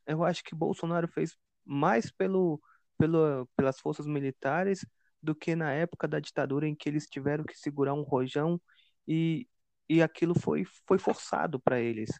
Eu 0.07 0.25
acho 0.25 0.45
que 0.45 0.55
Bolsonaro 0.55 1.09
fez 1.09 1.37
mais 1.65 2.11
pelo, 2.11 2.61
pelo, 2.99 3.49
pelas 3.57 3.81
forças 3.81 4.07
militares 4.07 4.85
do 5.23 5.35
que 5.35 5.55
na 5.55 5.73
época 5.73 6.07
da 6.09 6.21
ditadura 6.21 6.67
em 6.67 6.75
que 6.75 6.89
eles 6.89 7.07
tiveram 7.07 7.45
que 7.45 7.59
segurar 7.59 7.95
um 7.95 8.03
rojão 8.03 8.61
e, 9.07 9.49
e 9.89 10.03
aquilo 10.03 10.39
foi, 10.39 10.65
foi 10.87 10.99
forçado 10.99 11.61
para 11.61 11.81
eles, 11.81 12.11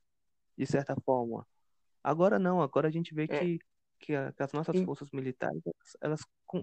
de 0.57 0.67
certa 0.67 0.95
forma. 1.05 1.47
Agora 2.03 2.39
não, 2.39 2.61
agora 2.61 2.89
a 2.89 2.91
gente 2.91 3.15
vê 3.15 3.25
é. 3.25 3.27
que, 3.27 3.59
que, 3.99 4.15
as 4.15 4.53
nossas 4.53 4.81
forças 4.83 5.11
militares, 5.13 5.63
elas, 6.01 6.21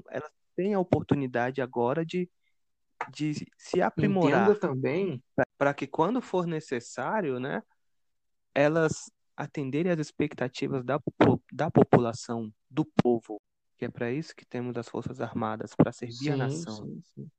elas 0.09 0.31
têm 0.55 0.73
a 0.73 0.79
oportunidade 0.79 1.61
agora 1.61 2.05
de, 2.05 2.29
de 3.11 3.47
se 3.57 3.81
aprimorar 3.81 4.57
também 4.57 5.23
para 5.57 5.73
que 5.73 5.87
quando 5.87 6.21
for 6.21 6.45
necessário, 6.45 7.39
né, 7.39 7.63
elas 8.53 9.11
atenderem 9.35 9.91
às 9.91 9.99
expectativas 9.99 10.83
da, 10.83 10.99
da 11.51 11.69
população, 11.69 12.51
do 12.69 12.83
povo 12.83 13.39
que 13.77 13.85
é 13.85 13.89
para 13.89 14.11
isso 14.11 14.35
que 14.35 14.45
temos 14.45 14.75
as 14.75 14.89
Forças 14.89 15.21
Armadas, 15.21 15.75
para 15.75 15.91
servir 15.91 16.15
sim, 16.15 16.31
a 16.31 16.37
nação. 16.37 16.75
Sim, 16.75 17.01
sim. 17.13 17.31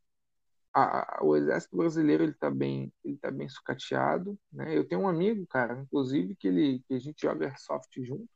a, 0.72 1.18
o 1.22 1.36
exército 1.36 1.76
brasileiro 1.76 2.22
ele 2.22 2.32
está 2.32 2.50
bem, 2.50 2.92
ele 3.04 3.16
tá 3.18 3.30
bem 3.30 3.48
sucateado, 3.48 4.38
né? 4.52 4.76
Eu 4.76 4.86
tenho 4.86 5.02
um 5.02 5.08
amigo, 5.08 5.44
cara, 5.48 5.80
inclusive 5.80 6.36
que 6.36 6.46
ele 6.46 6.80
que 6.86 6.94
a 6.94 6.98
gente 6.98 7.22
joga 7.22 7.46
airsoft 7.46 7.92
junto. 8.04 8.28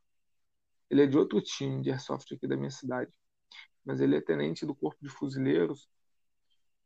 Ele 0.91 1.03
é 1.03 1.07
de 1.07 1.17
outro 1.17 1.41
time 1.41 1.81
de 1.81 1.91
airsoft 1.91 2.35
aqui 2.35 2.47
da 2.47 2.57
minha 2.57 2.71
cidade, 2.71 3.11
mas 3.85 4.01
ele 4.01 4.17
é 4.17 4.21
tenente 4.21 4.67
do 4.67 4.75
corpo 4.75 4.99
de 5.01 5.09
fuzileiros 5.09 5.89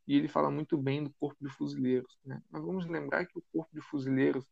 e 0.06 0.16
ele 0.16 0.28
fala 0.28 0.50
muito 0.50 0.76
bem 0.78 1.02
do 1.02 1.10
corpo 1.18 1.36
de 1.40 1.50
fuzileiros, 1.50 2.18
né? 2.24 2.40
Mas 2.50 2.62
vamos 2.62 2.86
lembrar 2.86 3.26
que 3.26 3.38
o 3.38 3.44
corpo 3.52 3.74
de 3.74 3.80
fuzileiros 3.80 4.44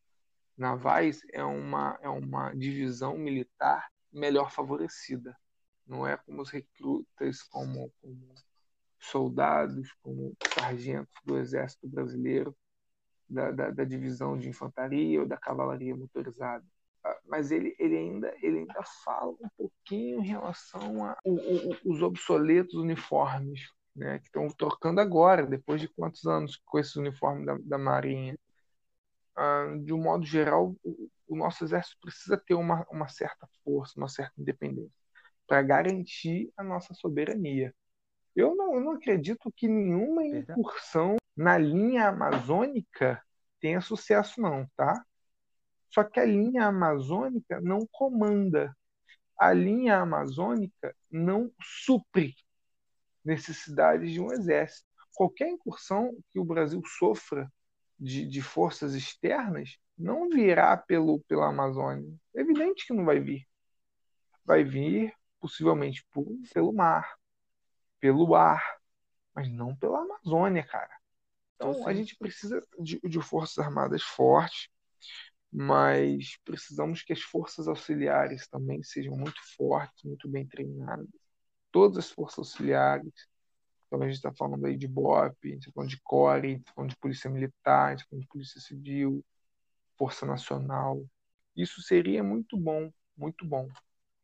navais 0.57 1.21
é 1.33 1.45
uma 1.45 1.99
é 2.03 2.09
uma 2.09 2.53
divisão 2.55 3.17
militar 3.17 3.89
melhor 4.13 4.51
favorecida. 4.51 5.37
Não 5.87 6.07
é 6.07 6.17
como 6.17 6.41
os 6.41 6.51
recrutas, 6.51 7.43
como, 7.43 7.93
como 8.01 8.35
soldados, 8.99 9.93
como 10.03 10.35
sargentos 10.55 11.15
do 11.25 11.39
Exército 11.39 11.87
Brasileiro, 11.87 12.57
da, 13.29 13.51
da, 13.51 13.71
da, 13.71 13.85
divisão 13.85 14.39
de 14.39 14.49
infantaria 14.49 15.21
ou 15.21 15.27
da 15.27 15.37
cavalaria 15.37 15.95
motorizada. 15.95 16.65
Ah, 17.03 17.19
mas 17.27 17.51
ele, 17.51 17.75
ele, 17.79 17.97
ainda, 17.99 18.35
ele 18.41 18.61
ainda 18.61 18.83
fala 19.05 19.33
um 19.33 19.49
pouquinho 19.57 20.21
em 20.21 20.27
relação 20.27 21.05
aos 21.05 22.03
obsoletos 22.03 22.75
uniformes, 22.75 23.69
né, 23.95 24.19
que 24.19 24.27
estão 24.27 24.49
trocando 24.49 25.01
agora, 25.01 25.47
depois 25.47 25.81
de 25.81 25.89
quantos 25.89 26.27
anos 26.27 26.61
com 26.65 26.79
esses 26.79 26.97
uniformes 26.97 27.47
da, 27.47 27.57
da 27.63 27.79
Marinha. 27.79 28.39
Ah, 29.37 29.75
de 29.83 29.93
um 29.93 30.03
modo 30.03 30.25
geral, 30.25 30.75
o, 30.83 31.11
o 31.29 31.37
nosso 31.37 31.65
exército 31.65 31.97
precisa 32.01 32.37
ter 32.37 32.55
uma, 32.55 32.87
uma 32.91 33.09
certa 33.09 33.49
força, 33.65 33.95
uma 33.97 34.09
certa 34.09 34.41
independência, 34.41 34.93
para 35.47 35.63
garantir 35.63 36.53
a 36.57 36.63
nossa 36.63 36.95
soberania. 36.95 37.75
Eu 38.35 38.57
não, 38.57 38.75
eu 38.75 38.81
não 38.81 38.93
acredito 38.93 39.53
que 39.55 39.69
nenhuma 39.69 40.25
incursão 40.25 41.17
na 41.37 41.57
linha 41.59 42.09
amazônica 42.09 43.23
tenha 43.61 43.81
sucesso, 43.81 44.41
não, 44.41 44.69
tá? 44.77 45.05
Só 45.91 46.03
que 46.03 46.19
a 46.19 46.25
linha 46.25 46.67
amazônica 46.67 47.61
não 47.61 47.87
comanda. 47.91 48.77
A 49.39 49.53
linha 49.53 49.99
amazônica 50.01 50.95
não 51.11 51.53
supre 51.61 52.35
necessidades 53.25 54.11
de 54.11 54.21
um 54.21 54.33
exército. 54.33 54.87
Qualquer 55.15 55.49
incursão 55.49 56.13
que 56.31 56.39
o 56.39 56.45
Brasil 56.45 56.83
sofra 56.99 57.51
de, 57.99 58.27
de 58.27 58.43
forças 58.43 58.95
externas 58.95 59.79
não 59.97 60.29
virá 60.29 60.77
pelo, 60.77 61.21
pela 61.21 61.49
Amazônia. 61.49 62.13
É 62.35 62.41
evidente 62.41 62.87
que 62.87 62.93
não 62.93 63.05
vai 63.05 63.21
vir. 63.21 63.47
Vai 64.45 64.65
vir 64.65 65.15
possivelmente 65.41 66.05
por, 66.11 66.27
pelo 66.53 66.73
mar 66.73 67.09
pelo 68.05 68.35
ar, 68.35 68.63
mas 69.35 69.51
não 69.51 69.75
pela 69.75 70.03
Amazônia, 70.03 70.63
cara. 70.63 70.95
Então, 71.55 71.73
então 71.73 71.89
a 71.89 71.95
gente 71.95 72.15
precisa 72.19 72.63
de, 72.79 73.01
de 73.01 73.23
forças 73.23 73.57
armadas 73.57 74.03
fortes, 74.03 74.69
mas 75.51 76.37
precisamos 76.45 77.03
que 77.03 77.15
as 77.15 77.23
forças 77.23 77.67
auxiliares 77.67 78.47
também 78.47 78.83
sejam 78.83 79.17
muito 79.17 79.41
fortes, 79.57 80.05
muito 80.05 80.29
bem 80.29 80.47
treinadas. 80.47 81.09
Todas 81.75 81.99
as 81.99 82.11
forças 82.13 82.39
auxiliares. 82.39 83.13
Então 83.89 84.01
a 84.01 84.07
gente 84.07 84.15
está 84.15 84.33
falando 84.33 84.65
aí 84.65 84.77
de 84.77 84.87
BOP, 84.87 85.37
a 85.43 85.49
gente 85.49 85.63
está 85.63 85.73
falando 85.73 85.91
de 85.91 86.01
CORE, 86.01 86.47
a 86.47 86.51
gente 86.51 86.61
está 86.61 86.73
falando 86.73 86.91
de 86.91 86.97
Polícia 86.97 87.29
Militar, 87.29 87.87
a 87.87 87.91
gente 87.91 87.99
está 87.99 88.11
falando 88.11 88.23
de 88.23 88.29
Polícia 88.29 88.61
Civil, 88.61 89.25
Força 89.99 90.25
Nacional. 90.25 91.05
Isso 91.57 91.83
seria 91.83 92.23
muito 92.23 92.57
bom, 92.57 92.93
muito 93.17 93.45
bom 93.45 93.69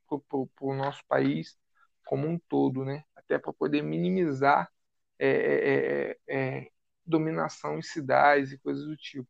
para 0.06 0.46
o 0.60 0.74
nosso 0.76 1.02
país 1.08 1.58
como 2.04 2.28
um 2.28 2.38
todo, 2.38 2.84
né? 2.84 3.02
até 3.16 3.36
para 3.36 3.52
poder 3.52 3.82
minimizar 3.82 4.70
é 5.18 5.28
é, 5.28 6.16
é, 6.26 6.58
é, 6.58 6.70
dominação 7.04 7.78
em 7.78 7.82
cidades 7.82 8.52
e 8.52 8.58
coisas 8.58 8.86
do 8.86 8.96
tipo. 8.96 9.28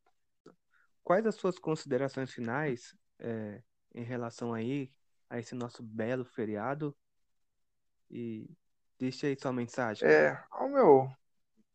Quais 1.03 1.27
as 1.27 1.35
suas 1.35 1.59
considerações 1.59 2.31
finais 2.31 2.95
é, 3.19 3.63
em 3.95 4.05
relação 4.05 4.55
aí 4.55 4.93
a 5.29 5.39
esse 5.39 5.55
nosso 5.55 5.83
belo 5.83 6.25
feriado? 6.25 6.97
E 8.11 8.49
deixa 8.99 9.27
aí 9.27 9.37
sua 9.39 9.53
mensagem. 9.53 10.09
É, 10.09 10.43
ao 10.51 10.69
meu, 10.69 11.11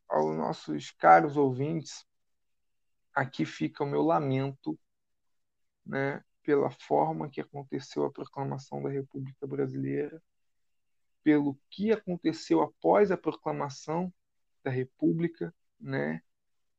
aos 0.09 0.37
nossos 0.37 0.91
caros 0.91 1.37
ouvintes, 1.37 2.05
aqui 3.13 3.45
fica 3.45 3.83
o 3.83 3.87
meu 3.87 4.01
lamento, 4.01 4.77
né, 5.85 6.23
pela 6.43 6.69
forma 6.69 7.29
que 7.29 7.39
aconteceu 7.39 8.05
a 8.05 8.11
proclamação 8.11 8.81
da 8.83 8.89
República 8.89 9.47
Brasileira 9.47 10.21
pelo 11.25 11.59
que 11.71 11.91
aconteceu 11.91 12.61
após 12.61 13.09
a 13.09 13.17
proclamação 13.17 14.13
da 14.63 14.69
República, 14.69 15.51
né? 15.79 16.21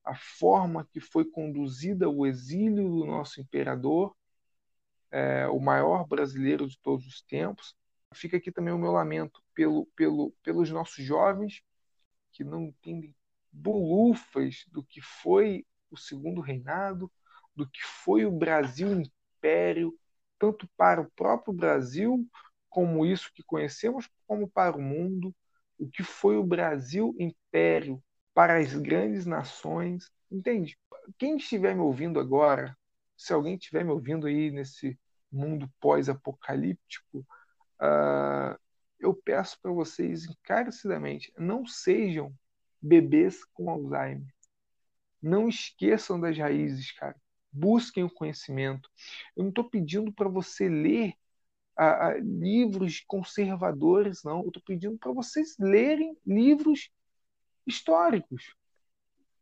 a 0.04 0.14
forma 0.14 0.88
que 0.92 1.00
foi 1.00 1.24
conduzida 1.24 2.08
o 2.08 2.24
exílio 2.24 2.88
do 2.88 3.04
nosso 3.04 3.40
imperador, 3.40 4.14
é, 5.10 5.48
o 5.48 5.58
maior 5.58 6.06
brasileiro 6.06 6.68
de 6.68 6.78
todos 6.78 7.04
os 7.04 7.22
tempos. 7.22 7.74
Fica 8.16 8.36
aqui 8.36 8.50
também 8.50 8.72
o 8.72 8.78
meu 8.78 8.92
lamento 8.92 9.42
pelo, 9.54 9.86
pelo, 9.94 10.32
pelos 10.42 10.70
nossos 10.70 11.04
jovens 11.04 11.62
que 12.32 12.44
não 12.44 12.62
entendem 12.62 13.14
bolufas 13.52 14.64
do 14.68 14.82
que 14.82 15.00
foi 15.00 15.64
o 15.90 15.96
segundo 15.96 16.40
reinado, 16.40 17.10
do 17.54 17.68
que 17.68 17.82
foi 17.82 18.26
o 18.26 18.32
Brasil 18.32 18.92
Império, 18.92 19.98
tanto 20.38 20.68
para 20.76 21.00
o 21.00 21.10
próprio 21.12 21.54
Brasil 21.54 22.28
como 22.68 23.06
isso 23.06 23.32
que 23.32 23.42
conhecemos 23.42 24.08
como 24.26 24.48
para 24.48 24.76
o 24.76 24.82
mundo, 24.82 25.34
o 25.78 25.88
que 25.88 26.02
foi 26.02 26.36
o 26.36 26.44
Brasil 26.44 27.14
império 27.18 28.02
para 28.34 28.58
as 28.58 28.74
grandes 28.74 29.24
nações. 29.24 30.10
Entende? 30.30 30.78
Quem 31.16 31.36
estiver 31.36 31.74
me 31.74 31.80
ouvindo 31.80 32.20
agora, 32.20 32.76
se 33.16 33.32
alguém 33.32 33.54
estiver 33.54 33.84
me 33.84 33.92
ouvindo 33.92 34.26
aí 34.26 34.50
nesse 34.50 34.98
mundo 35.32 35.70
pós-apocalíptico, 35.80 37.26
uh, 37.80 38.58
eu 38.98 39.14
peço 39.14 39.60
para 39.60 39.72
vocês 39.72 40.24
encarecidamente, 40.24 41.32
não 41.38 41.66
sejam 41.66 42.34
bebês 42.80 43.44
com 43.44 43.70
Alzheimer. 43.70 44.32
Não 45.22 45.48
esqueçam 45.48 46.20
das 46.20 46.36
raízes, 46.38 46.92
cara. 46.92 47.16
Busquem 47.50 48.04
o 48.04 48.10
conhecimento. 48.10 48.88
Eu 49.36 49.44
não 49.44 49.50
estou 49.50 49.68
pedindo 49.68 50.12
para 50.12 50.28
você 50.28 50.68
ler 50.68 51.14
livros 52.22 53.02
conservadores, 53.06 54.22
não. 54.24 54.40
Eu 54.40 54.48
estou 54.48 54.62
pedindo 54.64 54.96
para 54.98 55.12
vocês 55.12 55.56
lerem 55.58 56.16
livros 56.24 56.90
históricos, 57.66 58.54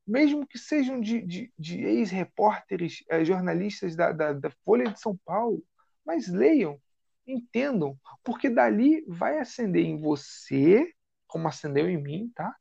mesmo 0.06 0.46
que 0.46 0.58
sejam 0.58 1.00
de, 1.00 1.22
de, 1.22 1.52
de 1.58 1.80
ex-repórteres, 1.80 3.04
eh, 3.08 3.24
jornalistas 3.24 3.94
da, 3.94 4.12
da, 4.12 4.32
da 4.32 4.50
Folha 4.64 4.90
de 4.90 5.00
São 5.00 5.16
Paulo, 5.24 5.62
mas 6.04 6.28
leiam, 6.28 6.80
entendam, 7.26 7.98
porque 8.22 8.50
dali 8.50 9.04
vai 9.06 9.38
acender 9.38 9.84
em 9.84 10.00
você, 10.00 10.92
como 11.26 11.48
acendeu 11.48 11.88
em 11.88 12.00
mim, 12.00 12.30
tá? 12.34 12.54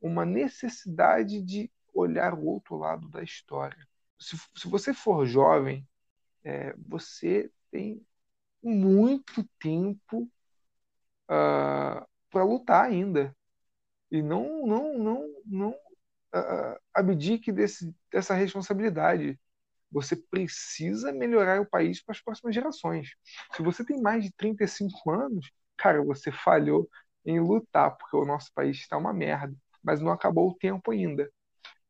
Uma 0.00 0.24
necessidade 0.24 1.42
de 1.42 1.70
olhar 1.92 2.34
o 2.34 2.46
outro 2.46 2.76
lado 2.76 3.08
da 3.08 3.22
história. 3.22 3.86
Se, 4.18 4.36
se 4.56 4.68
você 4.68 4.94
for 4.94 5.26
jovem, 5.26 5.86
é, 6.44 6.74
você 6.76 7.50
tem 7.70 8.04
muito 8.62 9.44
tempo 9.60 10.22
uh, 10.22 10.30
ah, 11.28 12.06
para 12.30 12.44
lutar 12.44 12.84
ainda. 12.84 13.36
E 14.10 14.22
não, 14.22 14.66
não, 14.66 14.98
não, 14.98 15.42
não 15.44 15.70
uh, 15.70 16.80
abdique 16.94 17.52
desse, 17.52 17.94
dessa 18.10 18.34
responsabilidade. 18.34 19.38
Você 19.90 20.16
precisa 20.16 21.12
melhorar 21.12 21.60
o 21.60 21.66
país 21.66 22.02
para 22.02 22.12
as 22.12 22.20
próximas 22.20 22.54
gerações. 22.54 23.14
Se 23.54 23.62
você 23.62 23.84
tem 23.84 24.00
mais 24.00 24.24
de 24.24 24.32
35 24.32 25.10
anos, 25.10 25.50
cara, 25.76 26.02
você 26.02 26.30
falhou 26.30 26.88
em 27.24 27.40
lutar, 27.40 27.96
porque 27.96 28.16
o 28.16 28.24
nosso 28.24 28.52
país 28.54 28.76
está 28.78 28.96
uma 28.96 29.12
merda. 29.12 29.56
Mas 29.82 30.00
não 30.00 30.12
acabou 30.12 30.50
o 30.50 30.54
tempo 30.54 30.90
ainda. 30.90 31.30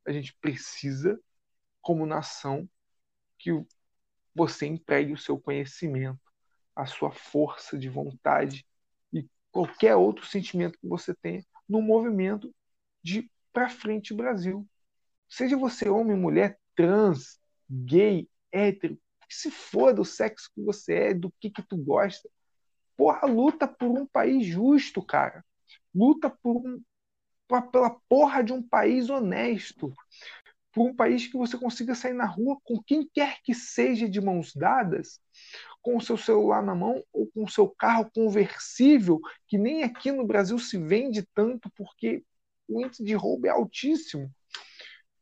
A 0.07 0.13
gente 0.13 0.37
precisa, 0.41 1.21
como 1.81 2.07
nação, 2.07 2.69
que 3.39 3.51
você 4.35 4.67
empregue 4.67 5.13
o 5.13 5.19
seu 5.19 5.39
conhecimento 5.39 6.21
a 6.79 6.87
sua 6.87 7.11
força 7.11 7.77
de 7.77 7.89
vontade 7.89 8.65
e 9.13 9.29
qualquer 9.51 9.97
outro 9.97 10.25
sentimento 10.25 10.79
que 10.79 10.87
você 10.87 11.13
tenha 11.13 11.45
no 11.69 11.83
movimento 11.83 12.55
de 13.03 13.29
para 13.53 13.69
frente 13.69 14.15
Brasil. 14.15 14.65
Seja 15.29 15.57
você 15.57 15.89
homem, 15.89 16.17
mulher, 16.17 16.57
trans, 16.77 17.41
gay, 17.71 18.29
hétero, 18.53 18.99
se 19.29 19.51
for 19.51 19.93
do 19.93 20.05
sexo 20.05 20.51
que 20.55 20.63
você 20.63 20.95
é, 20.95 21.15
do 21.15 21.33
que 21.39 21.51
que 21.51 21.63
tu 21.63 21.77
gosta. 21.77 22.29
Porra, 22.97 23.27
luta 23.27 23.69
por 23.69 23.89
um 23.89 24.07
país 24.07 24.47
justo, 24.47 25.03
cara. 25.03 25.45
Luta 25.95 26.31
por 26.31 26.57
um, 26.57 26.83
pela 27.71 27.91
porra 28.09 28.43
de 28.43 28.53
um 28.53 28.63
país 28.63 29.11
honesto. 29.11 29.93
Por 30.73 30.89
um 30.89 30.95
país 30.95 31.27
que 31.27 31.37
você 31.37 31.57
consiga 31.57 31.95
sair 31.95 32.15
na 32.15 32.27
rua 32.27 32.59
com 32.65 32.83
quem 32.83 33.09
quer 33.13 33.39
que 33.43 33.55
seja 33.55 34.09
de 34.09 34.21
mãos 34.21 34.55
dadas, 34.55 35.21
com 35.83 35.97
o 35.97 36.01
seu 36.01 36.17
celular 36.17 36.63
na 36.63 36.75
mão 36.75 37.03
ou 37.13 37.27
com 37.29 37.45
o 37.45 37.49
seu 37.49 37.69
carro 37.69 38.11
conversível, 38.15 39.21
que 39.47 39.59
nem 39.59 39.83
aqui 39.83 40.13
no 40.13 40.27
Brasil 40.27 40.59
se 40.59 40.79
vende 40.79 41.27
tanto 41.35 41.71
porque 41.71 42.25
o 42.69 42.85
índice 42.85 43.03
de 43.03 43.15
roubo 43.15 43.47
é 43.47 43.51
altíssimo. 43.51 44.31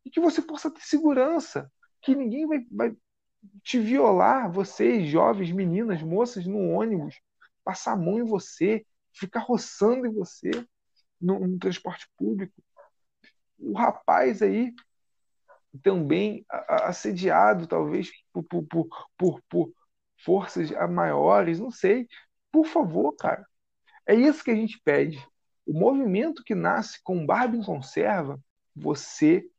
E 0.04 0.10
que 0.10 0.20
você 0.20 0.42
possa 0.42 0.70
ter 0.70 0.82
segurança, 0.82 1.70
que 2.06 2.14
ninguém 2.14 2.46
vai, 2.46 2.64
vai 2.70 2.96
te 3.64 3.80
violar, 3.80 4.50
vocês, 4.50 5.08
jovens, 5.08 5.50
meninas, 5.50 6.00
moças, 6.02 6.46
no 6.46 6.70
ônibus, 6.70 7.20
passar 7.64 7.92
a 7.92 7.96
mão 7.96 8.20
em 8.20 8.24
você, 8.24 8.86
ficar 9.12 9.40
roçando 9.40 10.06
em 10.06 10.12
você 10.12 10.50
no, 11.20 11.40
no 11.40 11.58
transporte 11.58 12.08
público. 12.16 12.54
O 13.58 13.72
rapaz 13.72 14.40
aí 14.40 14.72
também 15.82 16.46
assediado, 16.48 17.66
talvez 17.66 18.08
por, 18.32 18.44
por, 18.44 18.88
por, 19.18 19.42
por, 19.48 19.72
forças 20.18 20.70
maiores, 20.88 21.58
não 21.58 21.72
sei. 21.72 22.06
Por 22.52 22.66
favor, 22.66 23.12
cara. 23.16 23.44
É 24.06 24.14
isso 24.14 24.44
que 24.44 24.50
a 24.52 24.54
gente 24.54 24.80
pede. 24.84 25.26
O 25.66 25.72
movimento 25.76 26.44
que 26.44 26.54
nasce 26.54 27.02
com 27.02 27.26
Barba 27.26 27.56
em 27.56 27.62
Conserva, 27.62 28.40
você 28.74 29.50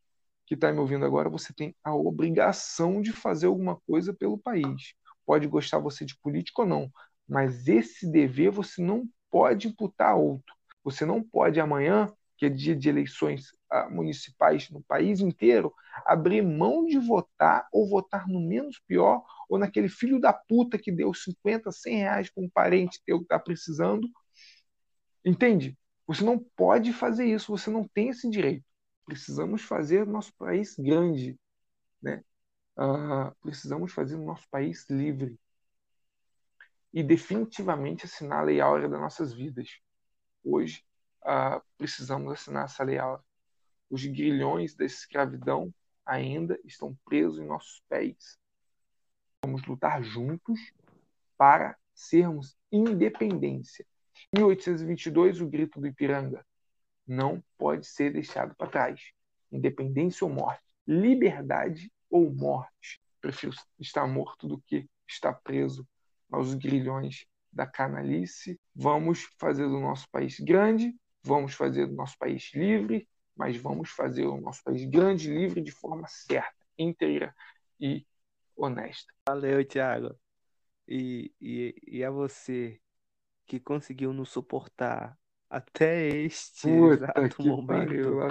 que 0.47 0.55
está 0.55 0.71
me 0.71 0.79
ouvindo 0.79 1.05
agora, 1.05 1.29
você 1.29 1.53
tem 1.53 1.75
a 1.83 1.93
obrigação 1.93 3.01
de 3.01 3.11
fazer 3.11 3.47
alguma 3.47 3.75
coisa 3.81 4.13
pelo 4.13 4.37
país. 4.37 4.93
Pode 5.25 5.45
gostar 5.45 5.77
você 5.77 6.05
de 6.05 6.17
político 6.17 6.61
ou 6.61 6.67
não, 6.67 6.89
mas 7.27 7.67
esse 7.67 8.09
dever 8.09 8.49
você 8.49 8.81
não 8.81 9.05
pode 9.29 9.67
imputar 9.67 10.11
a 10.11 10.15
outro. 10.15 10.55
Você 10.85 11.05
não 11.05 11.21
pode 11.21 11.59
amanhã, 11.59 12.09
que 12.37 12.45
é 12.45 12.49
dia 12.49 12.73
de 12.73 12.87
eleições 12.87 13.47
ah, 13.69 13.89
municipais 13.89 14.69
no 14.69 14.81
país 14.83 15.19
inteiro, 15.19 15.73
abrir 16.05 16.41
mão 16.41 16.85
de 16.85 16.97
votar 16.97 17.67
ou 17.73 17.89
votar 17.89 18.25
no 18.25 18.39
menos 18.39 18.79
pior 18.87 19.25
ou 19.49 19.57
naquele 19.57 19.89
filho 19.89 20.17
da 20.17 20.31
puta 20.31 20.77
que 20.77 20.93
deu 20.93 21.13
50, 21.13 21.69
100 21.73 21.97
reais 21.97 22.29
para 22.29 22.41
um 22.41 22.49
parente 22.49 23.01
teu 23.05 23.17
que 23.17 23.25
está 23.25 23.37
precisando. 23.37 24.07
Entende? 25.25 25.77
Você 26.07 26.23
não 26.23 26.39
pode 26.55 26.93
fazer 26.93 27.25
isso, 27.25 27.51
você 27.51 27.69
não 27.69 27.85
tem 27.85 28.07
esse 28.09 28.29
direito. 28.29 28.63
Precisamos 29.07 29.61
fazer 29.61 30.05
nosso 30.05 30.33
país 30.35 30.75
grande, 30.77 31.39
né? 32.01 32.21
Uh, 32.77 33.33
precisamos 33.41 33.93
fazer 33.93 34.17
nosso 34.17 34.47
país 34.49 34.85
livre 34.89 35.39
e 36.93 37.01
definitivamente 37.01 38.05
assinar 38.05 38.39
a 38.39 38.43
lei 38.43 38.59
áurea 38.59 38.89
das 38.89 38.99
nossas 38.99 39.33
vidas. 39.33 39.79
Hoje 40.43 40.83
uh, 41.23 41.63
precisamos 41.77 42.33
assinar 42.33 42.65
essa 42.65 42.83
lei 42.83 42.97
áurea. 42.97 43.23
Os 43.89 44.05
grilhões 44.05 44.75
da 44.75 44.83
escravidão 44.83 45.73
ainda 46.05 46.59
estão 46.65 46.93
presos 47.05 47.39
em 47.39 47.47
nossos 47.47 47.81
pés. 47.87 48.37
Vamos 49.41 49.65
lutar 49.65 50.03
juntos 50.03 50.59
para 51.37 51.77
sermos 51.95 52.57
independência. 52.69 53.85
1822, 54.35 55.39
o 55.39 55.47
grito 55.47 55.79
do 55.79 55.87
Ipiranga 55.87 56.45
não 57.07 57.43
pode 57.57 57.87
ser 57.87 58.11
deixado 58.11 58.55
para 58.55 58.69
trás. 58.69 59.11
Independência 59.51 60.25
ou 60.25 60.33
morte, 60.33 60.61
liberdade 60.85 61.91
ou 62.09 62.29
morte. 62.29 63.01
Prefiro 63.21 63.53
estar 63.79 64.05
morto 64.07 64.47
do 64.47 64.59
que 64.61 64.87
estar 65.07 65.33
preso 65.33 65.87
aos 66.31 66.53
grilhões 66.53 67.25
da 67.51 67.65
canalice. 67.65 68.59
Vamos 68.75 69.27
fazer 69.39 69.67
do 69.67 69.79
nosso 69.79 70.09
país 70.09 70.39
grande, 70.39 70.93
vamos 71.23 71.53
fazer 71.53 71.87
do 71.87 71.95
nosso 71.95 72.17
país 72.17 72.51
livre, 72.53 73.07
mas 73.35 73.55
vamos 73.55 73.89
fazer 73.89 74.25
o 74.25 74.41
nosso 74.41 74.63
país 74.63 74.83
grande, 74.85 75.29
livre 75.29 75.61
de 75.61 75.71
forma 75.71 76.07
certa, 76.07 76.65
inteira 76.77 77.33
e 77.79 78.05
honesta. 78.55 79.13
Valeu, 79.27 79.63
Thiago. 79.65 80.15
E, 80.87 81.33
e, 81.39 81.75
e 81.85 82.03
a 82.03 82.09
você 82.09 82.79
que 83.45 83.59
conseguiu 83.59 84.13
nos 84.13 84.29
suportar 84.29 85.17
até 85.49 86.07
este 86.09 86.67
Puta 86.67 86.93
exato 86.93 87.37
que 87.37 87.47
momento, 87.47 87.67
pariu, 87.67 88.21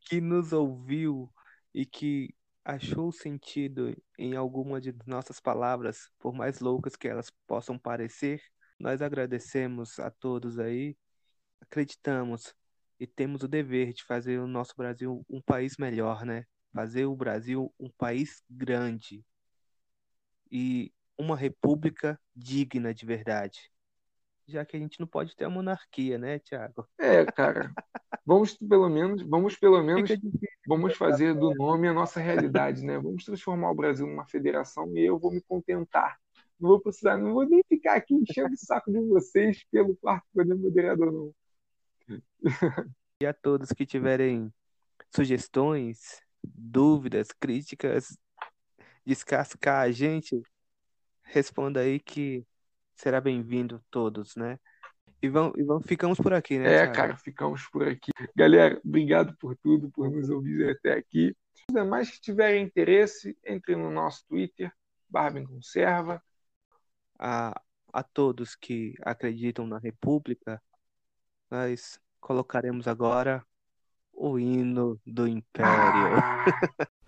que 0.00 0.20
nos 0.20 0.52
ouviu 0.52 1.32
e 1.72 1.84
que 1.84 2.34
achou 2.64 3.12
sentido 3.12 3.94
em 4.18 4.36
alguma 4.36 4.80
de 4.80 4.94
nossas 5.06 5.38
palavras, 5.38 6.10
por 6.18 6.32
mais 6.32 6.60
loucas 6.60 6.96
que 6.96 7.06
elas 7.06 7.30
possam 7.46 7.78
parecer, 7.78 8.40
nós 8.78 9.02
agradecemos 9.02 9.98
a 9.98 10.10
todos 10.10 10.58
aí, 10.58 10.96
acreditamos 11.60 12.54
e 12.98 13.06
temos 13.06 13.42
o 13.42 13.48
dever 13.48 13.92
de 13.92 14.04
fazer 14.04 14.38
o 14.38 14.46
nosso 14.46 14.74
Brasil 14.76 15.24
um 15.28 15.42
país 15.42 15.76
melhor, 15.76 16.24
né? 16.24 16.44
Fazer 16.72 17.04
o 17.04 17.14
Brasil 17.14 17.72
um 17.78 17.90
país 17.90 18.42
grande 18.48 19.24
e 20.50 20.92
uma 21.18 21.36
república 21.36 22.18
digna 22.34 22.94
de 22.94 23.04
verdade 23.04 23.73
já 24.46 24.64
que 24.64 24.76
a 24.76 24.80
gente 24.80 25.00
não 25.00 25.06
pode 25.06 25.34
ter 25.34 25.44
a 25.44 25.50
monarquia, 25.50 26.18
né, 26.18 26.38
Tiago? 26.38 26.86
É, 26.98 27.24
cara. 27.24 27.72
Vamos 28.24 28.56
pelo 28.56 28.88
menos, 28.88 29.22
vamos 29.22 29.56
pelo 29.56 29.82
menos, 29.82 30.10
vamos 30.66 30.96
fazer 30.96 31.34
do 31.34 31.54
nome 31.54 31.88
a 31.88 31.92
nossa 31.92 32.20
realidade, 32.20 32.84
né? 32.84 32.98
Vamos 32.98 33.24
transformar 33.24 33.70
o 33.70 33.74
Brasil 33.74 34.06
numa 34.06 34.26
federação 34.26 34.90
e 34.96 35.04
eu 35.04 35.18
vou 35.18 35.30
me 35.30 35.42
contentar. 35.42 36.18
Não 36.58 36.70
vou 36.70 36.80
precisar, 36.80 37.18
não 37.18 37.34
vou 37.34 37.46
nem 37.46 37.62
ficar 37.68 37.96
aqui 37.96 38.14
enchendo 38.14 38.54
o 38.54 38.56
saco 38.56 38.90
de 38.90 39.00
vocês 39.00 39.64
pelo 39.70 39.96
quarto 39.96 40.24
poder 40.32 40.54
moderador, 40.54 41.12
não. 41.12 41.34
E 43.20 43.26
a 43.26 43.32
todos 43.32 43.70
que 43.70 43.86
tiverem 43.86 44.52
sugestões, 45.14 46.20
dúvidas, 46.42 47.28
críticas, 47.32 48.18
descascar 49.06 49.82
a 49.82 49.90
gente, 49.90 50.42
responda 51.22 51.80
aí 51.80 52.00
que 52.00 52.44
será 52.94 53.20
bem-vindo 53.20 53.82
todos, 53.90 54.36
né? 54.36 54.58
E 55.22 55.28
vamos, 55.28 55.54
e 55.56 55.62
vamos, 55.62 55.86
ficamos 55.86 56.18
por 56.18 56.34
aqui, 56.34 56.58
né? 56.58 56.66
É, 56.66 56.76
Thiago? 56.78 56.94
cara, 56.94 57.16
ficamos 57.16 57.66
por 57.68 57.88
aqui. 57.88 58.10
Galera, 58.36 58.80
obrigado 58.84 59.36
por 59.38 59.56
tudo, 59.56 59.90
por 59.90 60.10
nos 60.10 60.28
ouvir 60.28 60.70
até 60.70 60.92
aqui. 60.92 61.34
Os 61.68 61.74
demais 61.74 62.10
que 62.10 62.20
tiverem 62.20 62.62
interesse, 62.62 63.36
entre 63.44 63.74
no 63.74 63.90
nosso 63.90 64.26
Twitter, 64.26 64.70
Barba 65.08 65.38
em 65.38 65.46
Conserva. 65.46 66.22
A, 67.18 67.58
a 67.92 68.02
todos 68.02 68.54
que 68.54 68.94
acreditam 69.02 69.66
na 69.66 69.78
República, 69.78 70.60
nós 71.50 71.98
colocaremos 72.20 72.86
agora 72.86 73.44
o 74.12 74.38
hino 74.38 75.00
do 75.06 75.26
Império. 75.26 75.68
Ah. 75.68 76.44